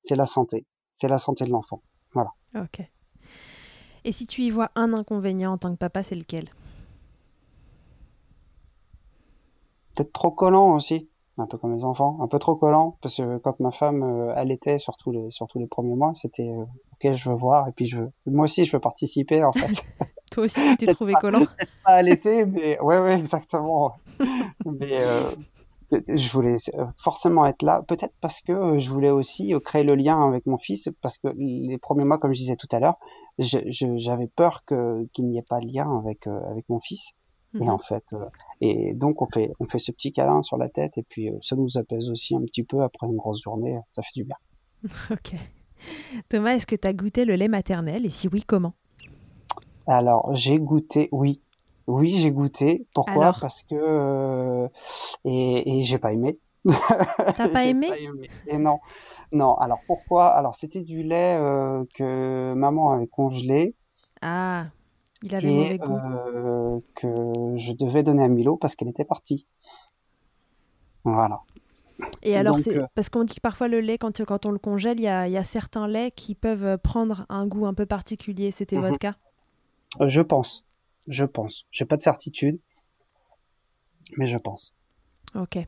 c'est 0.02 0.16
la 0.16 0.26
santé. 0.26 0.64
C'est 1.00 1.06
la 1.06 1.18
santé 1.18 1.44
de 1.44 1.50
l'enfant. 1.50 1.80
Voilà. 2.12 2.32
Ok. 2.56 2.82
Et 4.04 4.10
si 4.10 4.26
tu 4.26 4.42
y 4.42 4.50
vois 4.50 4.72
un 4.74 4.92
inconvénient 4.92 5.52
en 5.52 5.58
tant 5.58 5.70
que 5.70 5.78
papa, 5.78 6.02
c'est 6.02 6.16
lequel? 6.16 6.50
Peut-être 9.94 10.12
trop 10.12 10.32
collant 10.32 10.74
aussi, 10.74 11.08
un 11.38 11.46
peu 11.46 11.56
comme 11.56 11.76
les 11.76 11.84
enfants, 11.84 12.18
un 12.20 12.26
peu 12.26 12.40
trop 12.40 12.56
collant, 12.56 12.98
parce 13.00 13.16
que 13.16 13.38
quand 13.38 13.60
ma 13.60 13.70
femme 13.70 14.02
euh, 14.02 14.34
allaitait, 14.34 14.78
surtout 14.78 15.12
les, 15.12 15.30
surtout 15.30 15.60
les 15.60 15.68
premiers 15.68 15.94
mois, 15.94 16.14
c'était 16.16 16.48
euh, 16.48 16.64
ok, 16.94 17.14
je 17.14 17.30
veux 17.30 17.36
voir, 17.36 17.68
et 17.68 17.72
puis 17.72 17.86
je 17.86 18.00
veux, 18.00 18.10
moi 18.26 18.46
aussi 18.46 18.64
je 18.64 18.72
veux 18.72 18.80
participer 18.80 19.44
en 19.44 19.52
fait. 19.52 19.68
Toi 20.32 20.44
aussi, 20.44 20.60
tu 20.78 20.86
t'es 20.86 20.94
trouvé 20.94 21.14
collant? 21.14 21.46
Pas 21.84 22.02
l'été, 22.02 22.44
mais 22.44 22.78
ouais, 22.80 22.98
ouais, 22.98 23.18
exactement. 23.18 23.94
mais 24.66 25.00
euh, 25.00 25.30
je 25.90 26.32
voulais 26.32 26.56
euh, 26.74 26.84
forcément 27.02 27.46
être 27.46 27.62
là, 27.62 27.82
peut-être 27.88 28.14
parce 28.20 28.40
que 28.40 28.52
euh, 28.52 28.78
je 28.78 28.90
voulais 28.90 29.10
aussi 29.10 29.54
créer 29.64 29.84
le 29.84 29.94
lien 29.94 30.26
avec 30.26 30.46
mon 30.46 30.58
fils, 30.58 30.88
parce 31.00 31.18
que 31.18 31.28
les 31.36 31.78
premiers 31.78 32.04
mois, 32.04 32.18
comme 32.18 32.32
je 32.32 32.40
disais 32.40 32.56
tout 32.56 32.68
à 32.72 32.78
l'heure, 32.78 32.98
j'avais 33.38 34.26
peur 34.26 34.62
que 34.66 35.06
qu'il 35.12 35.26
n'y 35.28 35.38
ait 35.38 35.42
pas 35.42 35.60
de 35.60 35.66
lien 35.66 35.98
avec 35.98 36.26
avec 36.26 36.68
mon 36.68 36.80
fils. 36.80 37.12
Et 37.54 37.64
mhm. 37.64 37.70
en 37.70 37.78
fait, 37.78 38.04
et 38.60 38.92
donc 38.92 39.22
on 39.22 39.26
fait 39.26 39.52
on 39.58 39.64
fait 39.64 39.78
ce 39.78 39.90
petit 39.90 40.12
câlin 40.12 40.42
sur 40.42 40.58
la 40.58 40.68
tête, 40.68 40.98
et 40.98 41.02
puis 41.02 41.30
ça 41.40 41.56
nous 41.56 41.78
apaise 41.78 42.10
aussi 42.10 42.34
un 42.36 42.42
petit 42.42 42.62
peu 42.62 42.82
après 42.82 43.06
une 43.06 43.16
grosse 43.16 43.42
journée, 43.42 43.78
ça 43.90 44.02
fait 44.02 44.12
du 44.14 44.24
bien. 44.24 44.36
ok. 45.10 45.34
Thomas, 46.28 46.54
est-ce 46.54 46.66
que 46.66 46.76
tu 46.76 46.86
as 46.86 46.92
goûté 46.92 47.24
le 47.24 47.34
lait 47.36 47.48
maternel 47.48 48.04
et 48.04 48.10
si 48.10 48.28
oui, 48.28 48.42
comment? 48.46 48.74
Alors, 49.86 50.34
j'ai 50.34 50.58
goûté, 50.58 51.08
oui. 51.12 51.40
Oui, 51.88 52.18
j'ai 52.18 52.30
goûté. 52.30 52.86
Pourquoi? 52.94 53.32
Parce 53.40 53.62
que. 53.62 53.74
Euh, 53.74 54.68
et, 55.24 55.78
et 55.78 55.82
j'ai 55.84 55.98
pas 55.98 56.12
aimé. 56.12 56.38
T'as 56.66 57.48
pas 57.48 57.64
aimé, 57.64 57.88
Et 58.46 58.58
non. 58.58 58.78
Non, 59.32 59.54
alors 59.56 59.80
pourquoi? 59.86 60.28
Alors, 60.28 60.54
c'était 60.54 60.82
du 60.82 61.02
lait 61.02 61.36
euh, 61.38 61.84
que 61.94 62.52
maman 62.54 62.92
avait 62.92 63.06
congelé. 63.06 63.74
Ah, 64.20 64.66
il 65.22 65.34
avait 65.34 65.48
mauvais 65.48 65.78
goût. 65.78 65.98
Euh, 65.98 66.78
que 66.94 67.08
je 67.56 67.72
devais 67.72 68.02
donner 68.02 68.22
à 68.22 68.28
Milo 68.28 68.56
parce 68.56 68.74
qu'elle 68.74 68.88
était 68.88 69.04
partie. 69.04 69.46
Voilà. 71.04 71.40
Et 72.22 72.36
alors, 72.36 72.58
c'est 72.58 72.78
parce 72.94 73.08
qu'on 73.08 73.24
dit 73.24 73.34
que 73.34 73.40
parfois 73.40 73.68
le 73.68 73.80
lait, 73.80 73.96
quand, 73.98 74.22
quand 74.24 74.44
on 74.44 74.50
le 74.50 74.58
congèle, 74.58 75.00
il 75.00 75.04
y 75.04 75.08
a, 75.08 75.26
y 75.26 75.36
a, 75.36 75.44
certains 75.44 75.88
laits 75.88 76.14
qui 76.14 76.34
peuvent 76.34 76.78
prendre 76.78 77.24
un 77.30 77.46
goût 77.46 77.66
un 77.66 77.74
peu 77.74 77.86
particulier. 77.86 78.50
C'était 78.50 78.76
mhm. 78.76 78.82
votre 78.82 78.98
cas? 78.98 79.14
Je 80.06 80.20
pense. 80.20 80.67
Je 81.08 81.24
pense. 81.24 81.66
J'ai 81.70 81.86
pas 81.86 81.96
de 81.96 82.02
certitude, 82.02 82.60
mais 84.16 84.26
je 84.26 84.36
pense. 84.36 84.74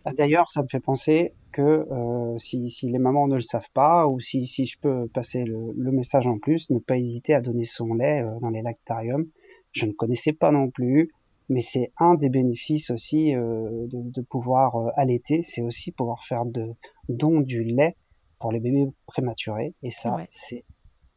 Ah, 0.04 0.12
d'ailleurs, 0.12 0.50
ça 0.50 0.62
me 0.62 0.68
fait 0.68 0.80
penser 0.80 1.34
que 1.52 1.62
euh, 1.62 2.38
si, 2.38 2.70
les 2.82 2.98
mamans 2.98 3.26
ne 3.26 3.34
le 3.34 3.40
savent 3.40 3.70
pas, 3.74 4.06
ou 4.06 4.20
si, 4.20 4.46
je 4.46 4.78
peux 4.78 5.08
passer 5.08 5.44
le, 5.44 5.90
message 5.92 6.26
en 6.26 6.38
plus, 6.38 6.70
ne 6.70 6.78
pas 6.78 6.96
hésiter 6.96 7.34
à 7.34 7.40
donner 7.40 7.64
son 7.64 7.94
lait 7.94 8.22
euh, 8.22 8.38
dans 8.40 8.50
les 8.50 8.62
lactariums. 8.62 9.26
Je 9.72 9.86
ne 9.86 9.92
connaissais 9.92 10.32
pas 10.32 10.50
non 10.50 10.70
plus, 10.70 11.10
mais 11.48 11.60
c'est 11.60 11.92
un 11.98 12.14
des 12.14 12.28
bénéfices 12.28 12.90
aussi 12.90 13.32
de, 13.32 14.22
pouvoir 14.22 14.76
allaiter, 14.96 15.42
c'est 15.42 15.62
aussi 15.62 15.92
pouvoir 15.92 16.24
faire 16.24 16.44
de 16.44 16.74
don 17.08 17.40
du 17.40 17.62
lait 17.64 17.96
pour 18.38 18.52
les 18.52 18.60
bébés 18.60 18.86
prématurés. 19.06 19.74
Et 19.82 19.90
ça, 19.90 20.16
c'est 20.30 20.64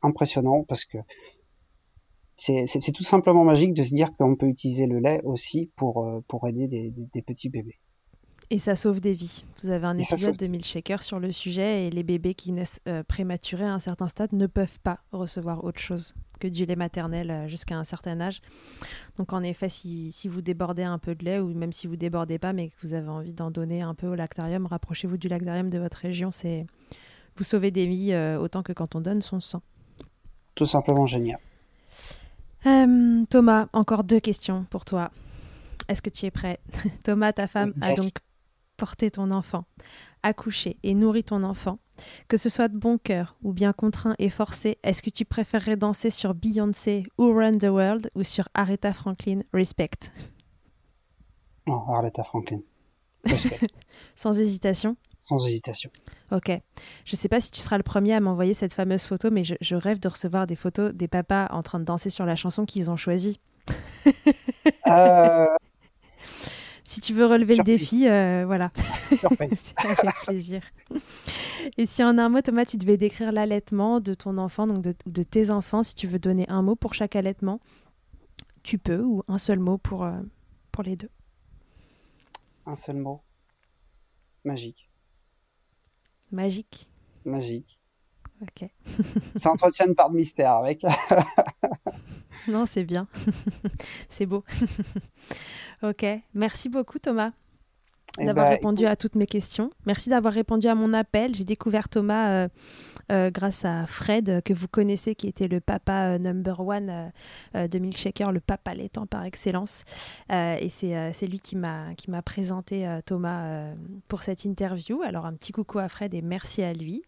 impressionnant 0.02 0.64
parce 0.68 0.86
que 0.86 0.98
c'est 2.38 2.92
tout 2.94 3.04
simplement 3.04 3.44
magique 3.44 3.74
de 3.74 3.84
se 3.84 3.94
dire 3.94 4.10
qu'on 4.18 4.36
peut 4.36 4.48
utiliser 4.48 4.86
le 4.86 5.00
lait 5.00 5.22
aussi 5.24 5.70
pour, 5.76 6.06
euh, 6.06 6.24
pour 6.28 6.48
aider 6.48 6.68
des, 6.68 7.22
petits 7.22 7.50
bébés. 7.50 7.80
Et 8.50 8.58
ça 8.58 8.76
sauve 8.76 9.00
des 9.00 9.14
vies. 9.14 9.46
Vous 9.62 9.70
avez 9.70 9.86
un 9.86 9.98
épisode 9.98 10.36
de 10.36 10.48
Milkshaker 10.48 11.02
sur 11.02 11.20
le 11.20 11.32
sujet 11.32 11.88
et 11.88 11.90
les 11.90 12.04
bébés 12.04 12.34
qui 12.34 12.52
naissent 12.52 12.82
euh, 12.88 13.02
prématurés 13.04 13.64
à 13.64 13.74
un 13.74 13.80
certain 13.80 14.08
stade 14.08 14.34
ne 14.34 14.48
peuvent 14.48 14.80
pas 14.82 15.00
recevoir 15.12 15.64
autre 15.64 15.80
chose 15.80 16.14
que 16.40 16.48
du 16.48 16.66
lait 16.66 16.76
maternel 16.76 17.32
euh, 17.32 17.48
jusqu'à 17.48 17.78
un 17.78 17.84
certain 17.84 18.20
âge. 18.20 18.42
Donc 19.18 19.32
en 19.32 19.42
effet, 19.42 19.70
si, 19.70 20.12
si, 20.12 20.28
vous 20.28 20.42
débordez 20.42 20.84
un 20.84 21.00
peu 21.00 21.16
de 21.16 21.24
lait 21.24 21.40
ou 21.40 21.54
même 21.54 21.72
si 21.72 21.88
vous 21.88 21.96
débordez 21.96 22.38
pas 22.38 22.52
mais 22.52 22.70
que 22.70 22.76
vous 22.84 22.94
avez 22.94 23.08
envie 23.08 23.34
d'en 23.34 23.50
donner 23.50 23.82
un 23.82 23.96
peu 23.96 24.08
au 24.08 24.16
lactarium, 24.16 24.66
rapprochez-vous 24.66 25.18
du 25.18 25.30
lactarium 25.30 25.70
de 25.70 25.80
votre 25.80 25.98
région. 25.98 26.32
C'est 26.32 26.66
vous 27.36 27.44
sauvez 27.44 27.72
des 27.72 27.88
vies 27.88 28.16
autant 28.40 28.62
que 28.62 28.74
quand 28.74 28.96
on 28.96 29.02
donne 29.02 29.24
son 29.24 29.40
sang. 29.40 29.64
Tout 30.54 30.68
simplement 30.68 31.08
génial. 31.08 31.40
Euh, 32.66 33.26
Thomas, 33.30 33.68
encore 33.74 34.04
deux 34.04 34.20
questions 34.20 34.66
pour 34.70 34.86
toi. 34.86 35.12
Est-ce 35.88 36.02
que 36.02 36.10
tu 36.10 36.26
es 36.26 36.32
prêt? 36.32 36.60
Thomas, 37.04 37.34
ta 37.34 37.48
femme, 37.48 37.74
a 37.82 37.94
donc 37.94 38.12
porté 38.78 39.12
ton 39.12 39.32
enfant, 39.32 39.66
accouché 40.24 40.78
et 40.84 40.94
nourri 40.94 41.24
ton 41.24 41.44
enfant. 41.44 41.80
Que 42.28 42.38
ce 42.38 42.50
soit 42.50 42.70
de 42.70 42.78
bon 42.78 42.98
cœur 42.98 43.36
ou 43.44 43.54
bien 43.54 43.74
contraint 43.74 44.16
et 44.18 44.30
forcé, 44.30 44.78
est-ce 44.84 45.04
que 45.04 45.10
tu 45.10 45.26
préférerais 45.26 45.76
danser 45.76 46.10
sur 46.10 46.34
Beyoncé 46.34 47.04
ou 47.18 47.34
Run 47.34 47.58
the 47.58 47.66
World 47.66 48.10
ou 48.16 48.24
sur 48.24 48.48
Aretha 48.54 48.94
Franklin? 48.94 49.42
Respect 49.54 50.12
oh, 51.68 51.84
Aretha 51.90 52.24
Franklin. 52.24 52.62
Sans 54.16 54.40
hésitation 54.40 54.96
Sans 55.28 55.46
hésitation. 55.46 55.90
Ok. 56.32 56.50
Je 57.06 57.16
ne 57.16 57.18
sais 57.18 57.30
pas 57.30 57.40
si 57.40 57.50
tu 57.50 57.60
seras 57.60 57.78
le 57.78 57.84
premier 57.84 58.14
à 58.14 58.20
m'envoyer 58.20 58.54
cette 58.54 58.74
fameuse 58.74 59.04
photo, 59.04 59.32
mais 59.32 59.44
je, 59.44 59.76
rêve 59.76 60.00
de 60.00 60.10
recevoir 60.10 60.48
des 60.48 60.56
photos 60.56 60.94
des 60.94 61.08
papas 61.08 61.48
en 61.52 61.64
train 61.64 61.80
de 61.80 61.86
danser 61.86 62.10
sur 62.10 62.26
la 62.26 62.36
chanson 62.36 62.66
qu'ils 62.66 62.90
ont 62.90 62.98
choisie. 62.98 63.40
Euh, 64.86 65.48
si 66.84 67.02
tu 67.02 67.14
veux 67.14 67.26
relever 67.26 67.56
le 67.56 67.64
défi, 67.64 68.08
euh, 68.08 68.44
voilà. 68.46 68.72
Avec 69.78 70.14
plaisir. 70.26 70.62
Et 71.78 71.86
si 71.86 72.04
en 72.04 72.18
un 72.18 72.30
mot, 72.30 72.42
Thomas, 72.42 72.66
tu 72.66 72.78
devais 72.78 72.98
décrire 72.98 73.32
l'allaitement 73.32 74.00
de 74.00 74.14
ton 74.14 74.38
enfant, 74.38 74.68
donc 74.68 74.82
de, 74.82 75.24
tes 75.24 75.50
enfants, 75.50 75.84
si 75.84 75.96
tu 75.96 76.08
veux 76.08 76.20
donner 76.20 76.46
un 76.50 76.62
mot 76.62 76.76
pour 76.76 76.94
chaque 76.94 77.16
allaitement, 77.16 77.60
tu 78.62 78.78
peux, 78.78 79.02
ou 79.02 79.24
un 79.28 79.38
seul 79.38 79.60
mot 79.60 79.78
pour, 79.78 80.04
euh, 80.04 80.20
pour 80.72 80.84
les 80.84 80.96
deux. 80.96 81.10
Un 82.66 82.76
seul 82.76 82.98
mot. 82.98 83.22
Magique. 84.44 84.90
Magique. 86.34 86.90
Magique. 87.26 87.80
Ok. 88.42 88.68
Ça 89.40 89.52
entretient 89.52 89.86
une 89.86 89.94
part 89.94 90.10
de 90.10 90.18
mystère 90.18 90.54
avec. 90.54 90.84
non, 92.48 92.66
c'est 92.66 92.84
bien. 92.84 93.08
c'est 94.10 94.26
beau. 94.26 94.44
ok. 95.84 96.06
Merci 96.34 96.70
beaucoup, 96.70 96.98
Thomas. 96.98 97.34
Eh 98.20 98.26
d'avoir 98.26 98.46
ben, 98.46 98.52
répondu 98.52 98.86
à 98.86 98.96
toutes 98.96 99.16
mes 99.16 99.26
questions. 99.26 99.72
Merci 99.88 100.12
d'avoir 100.12 100.36
répondu 100.36 100.68
à 100.68 100.76
mon 100.76 100.94
appel. 100.94 101.34
J'ai 101.34 101.46
découvert 101.46 101.90
Thomas 101.90 102.30
euh, 102.30 102.48
euh, 103.12 103.32
grâce 103.32 103.66
à 103.66 103.88
Fred, 103.88 104.30
euh, 104.30 104.42
que 104.42 104.54
vous 104.54 104.68
connaissez, 104.68 105.16
qui 105.16 105.28
était 105.28 105.48
le 105.48 105.60
papa 105.60 106.20
number 106.20 106.60
one 106.60 107.12
de 107.56 107.80
Milkshaker, 107.80 108.32
le 108.32 108.40
papa 108.40 108.76
laitant 108.76 109.08
par 109.08 109.24
excellence. 109.24 109.84
et 110.30 110.70
c'est 110.70 111.28
lui 111.28 111.40
qui 111.40 111.56
m'a 111.56 112.22
présenté 112.24 112.88
Thomas 113.06 113.72
pour 114.08 114.22
cette 114.22 114.46
interview. 114.46 115.02
Alors 115.02 115.26
un 115.26 115.34
petit 115.34 115.52
coucou 115.52 115.80
à 115.80 115.88
Fred 115.88 116.14
et 116.14 116.22
merci 116.22 116.62
à 116.62 116.74
lui. 116.74 117.04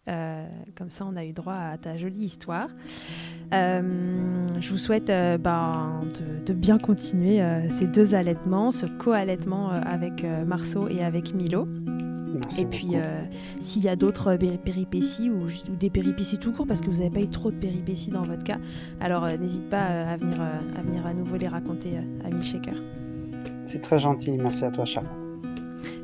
comme 0.76 0.90
ça, 0.90 1.06
on 1.06 1.16
a 1.16 1.24
eu 1.24 1.34
droit 1.34 1.54
à 1.54 1.78
ta 1.78 1.98
jolie 1.98 2.26
histoire. 2.26 2.70
je 3.52 4.70
vous 4.70 4.78
souhaite 4.78 5.08
ben, 5.08 6.02
de, 6.20 6.46
de, 6.46 6.54
bien 6.54 6.78
continuer 6.78 7.42
ces 7.70 7.86
deux 7.86 8.16
allaitements, 8.16 8.72
ce 8.72 8.86
co-allaitement 8.86 9.70
avec 9.70 10.24
Marceau 10.24 10.88
et 10.90 10.95
avec 11.02 11.34
Milo. 11.34 11.68
et 12.58 12.66
puis, 12.66 12.92
euh, 12.96 13.24
s'il 13.60 13.84
y 13.84 13.90
a 13.90 13.96
d'autres 13.96 14.38
péripéties 14.64 15.30
ou, 15.30 15.48
juste, 15.48 15.72
des 15.72 15.90
péripéties 15.90 16.38
tout 16.38 16.52
court, 16.52 16.68
parce 16.68 16.82
que 16.82 16.88
vous 16.88 16.98
n'avez 16.98 17.10
pas 17.10 17.22
eu 17.22 17.30
trop 17.30 17.52
de 17.52 17.56
péripéties 17.56 18.12
dans 18.12 18.22
votre 18.22 18.44
cas, 18.44 18.58
alors 19.00 19.26
euh, 19.26 19.38
n'hésite 19.38 19.70
pas 19.70 19.88
euh, 19.90 20.14
à, 20.14 20.18
venir, 20.18 20.42
à 20.42 20.82
venir 20.82 21.06
à 21.06 21.14
nouveau 21.14 21.38
les 21.38 21.48
raconter 21.48 21.92
à 22.24 22.30
Milkshaker. 22.30 22.76
C'est 23.66 23.82
très 23.82 24.00
gentil, 24.00 24.32
merci 24.32 24.64
à 24.66 24.72
toi, 24.72 24.86
Charles. 24.86 25.08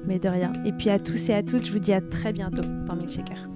Mais 0.08 0.20
de 0.20 0.30
rien. 0.30 0.52
Et 0.66 0.72
puis 0.72 0.90
à 0.90 1.00
tous 1.00 1.30
et 1.30 1.34
à 1.34 1.44
toutes, 1.44 1.66
je 1.66 1.72
vous 1.72 1.80
dis 1.80 1.94
à 1.94 2.02
très 2.02 2.34
bientôt 2.34 2.64
dans 2.88 2.96
Milkshaker. 2.96 3.48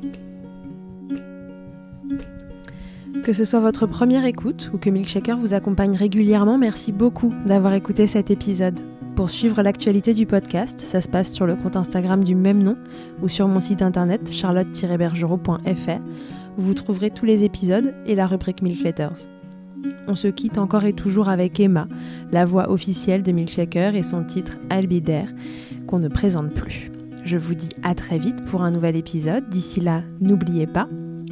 Que 3.23 3.33
ce 3.33 3.43
soit 3.43 3.59
votre 3.59 3.87
première 3.87 4.25
écoute 4.25 4.69
ou 4.71 4.77
que 4.77 4.91
Milkshaker 4.91 5.35
vous 5.35 5.55
accompagne 5.55 5.95
régulièrement, 5.95 6.59
merci 6.59 6.91
beaucoup 6.91 7.33
d'avoir 7.47 7.73
écouté 7.73 8.05
cet 8.05 8.29
épisode. 8.29 8.79
Pour 9.15 9.29
suivre 9.29 9.61
l'actualité 9.61 10.13
du 10.13 10.25
podcast, 10.25 10.81
ça 10.81 10.99
se 10.99 11.07
passe 11.07 11.31
sur 11.31 11.45
le 11.45 11.55
compte 11.55 11.77
Instagram 11.77 12.21
du 12.21 12.35
même 12.35 12.61
nom 12.61 12.75
ou 13.21 13.29
sur 13.29 13.47
mon 13.47 13.61
site 13.61 13.81
internet 13.81 14.29
charlotte-bergerot.fr 14.29 16.01
où 16.57 16.61
vous 16.61 16.73
trouverez 16.73 17.11
tous 17.11 17.25
les 17.25 17.45
épisodes 17.45 17.93
et 18.05 18.15
la 18.15 18.27
rubrique 18.27 18.61
Milk 18.61 18.83
Letters. 18.83 19.29
On 20.09 20.15
se 20.15 20.27
quitte 20.27 20.57
encore 20.57 20.83
et 20.83 20.91
toujours 20.91 21.29
avec 21.29 21.61
Emma, 21.61 21.87
la 22.33 22.45
voix 22.45 22.69
officielle 22.69 23.23
de 23.23 23.31
Milkshaker 23.31 23.95
et 23.95 24.03
son 24.03 24.25
titre 24.25 24.57
Albidaire, 24.69 25.29
qu'on 25.87 25.99
ne 25.99 26.09
présente 26.09 26.53
plus. 26.53 26.91
Je 27.23 27.37
vous 27.37 27.55
dis 27.55 27.71
à 27.83 27.95
très 27.95 28.17
vite 28.17 28.43
pour 28.45 28.63
un 28.63 28.71
nouvel 28.71 28.97
épisode. 28.97 29.47
D'ici 29.49 29.79
là, 29.79 30.03
n'oubliez 30.19 30.67
pas, 30.67 30.85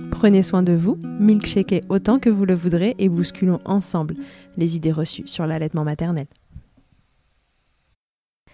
prenez 0.10 0.42
soin 0.42 0.64
de 0.64 0.74
vous, 0.74 0.98
milkshakez 1.20 1.84
autant 1.90 2.18
que 2.20 2.30
vous 2.30 2.46
le 2.46 2.56
voudrez 2.56 2.96
et 2.98 3.10
bousculons 3.10 3.60
ensemble 3.66 4.16
les 4.56 4.78
idées 4.78 4.94
reçues 4.94 5.28
sur 5.28 5.46
l'allaitement 5.46 5.84
maternel. 5.84 6.28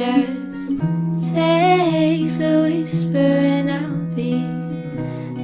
just 0.00 1.34
takes 1.34 2.38
a 2.40 2.62
whisper, 2.62 3.18
and 3.18 3.70
I'll 3.70 4.14
be 4.14 4.46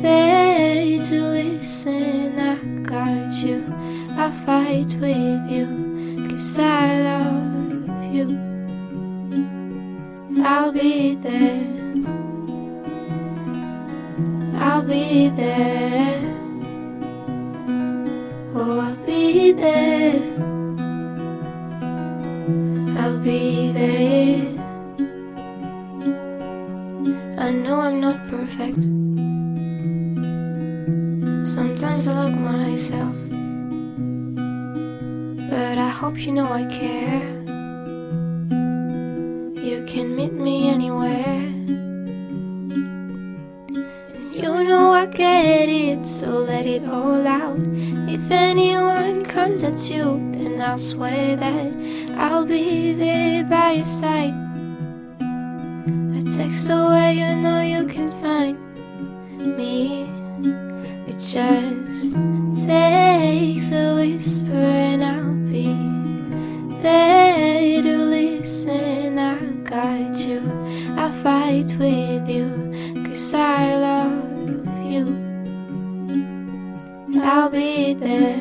there 0.00 1.04
to 1.04 1.20
listen. 1.36 2.38
I 2.38 2.57
got 2.82 3.34
you, 3.44 3.62
I'll 4.16 4.32
fight 4.32 4.86
know 36.37 36.53
I 36.53 36.66
care. 36.66 37.22
You 39.64 39.82
can 39.87 40.14
meet 40.14 40.34
me 40.34 40.68
anywhere. 40.68 41.41
And 43.14 44.34
You 44.34 44.64
know 44.64 44.93
I 44.93 45.07
get 45.07 45.70
it, 45.70 46.05
so 46.05 46.26
let 46.26 46.66
it 46.66 46.84
all 46.84 47.26
out. 47.26 47.59
If 48.07 48.30
anyone 48.30 49.24
comes 49.24 49.62
at 49.62 49.78
you, 49.89 50.20
then 50.32 50.61
I'll 50.61 50.76
swear 50.76 51.37
that 51.37 51.72
I'll 52.18 52.45
be 52.45 52.93
there 52.93 53.43
by 53.45 53.72
your 53.72 53.87
side. 53.87 54.45
I'll 77.29 77.51
be 77.51 77.93
there. 77.95 78.39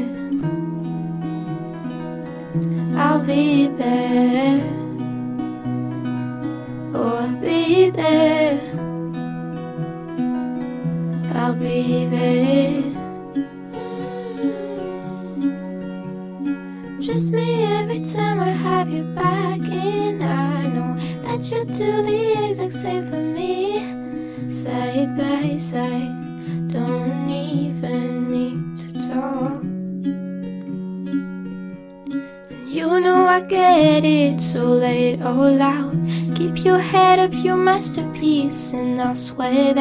I'll 2.95 3.19
be 3.25 3.65
there. 3.69 4.74
And 39.39 39.74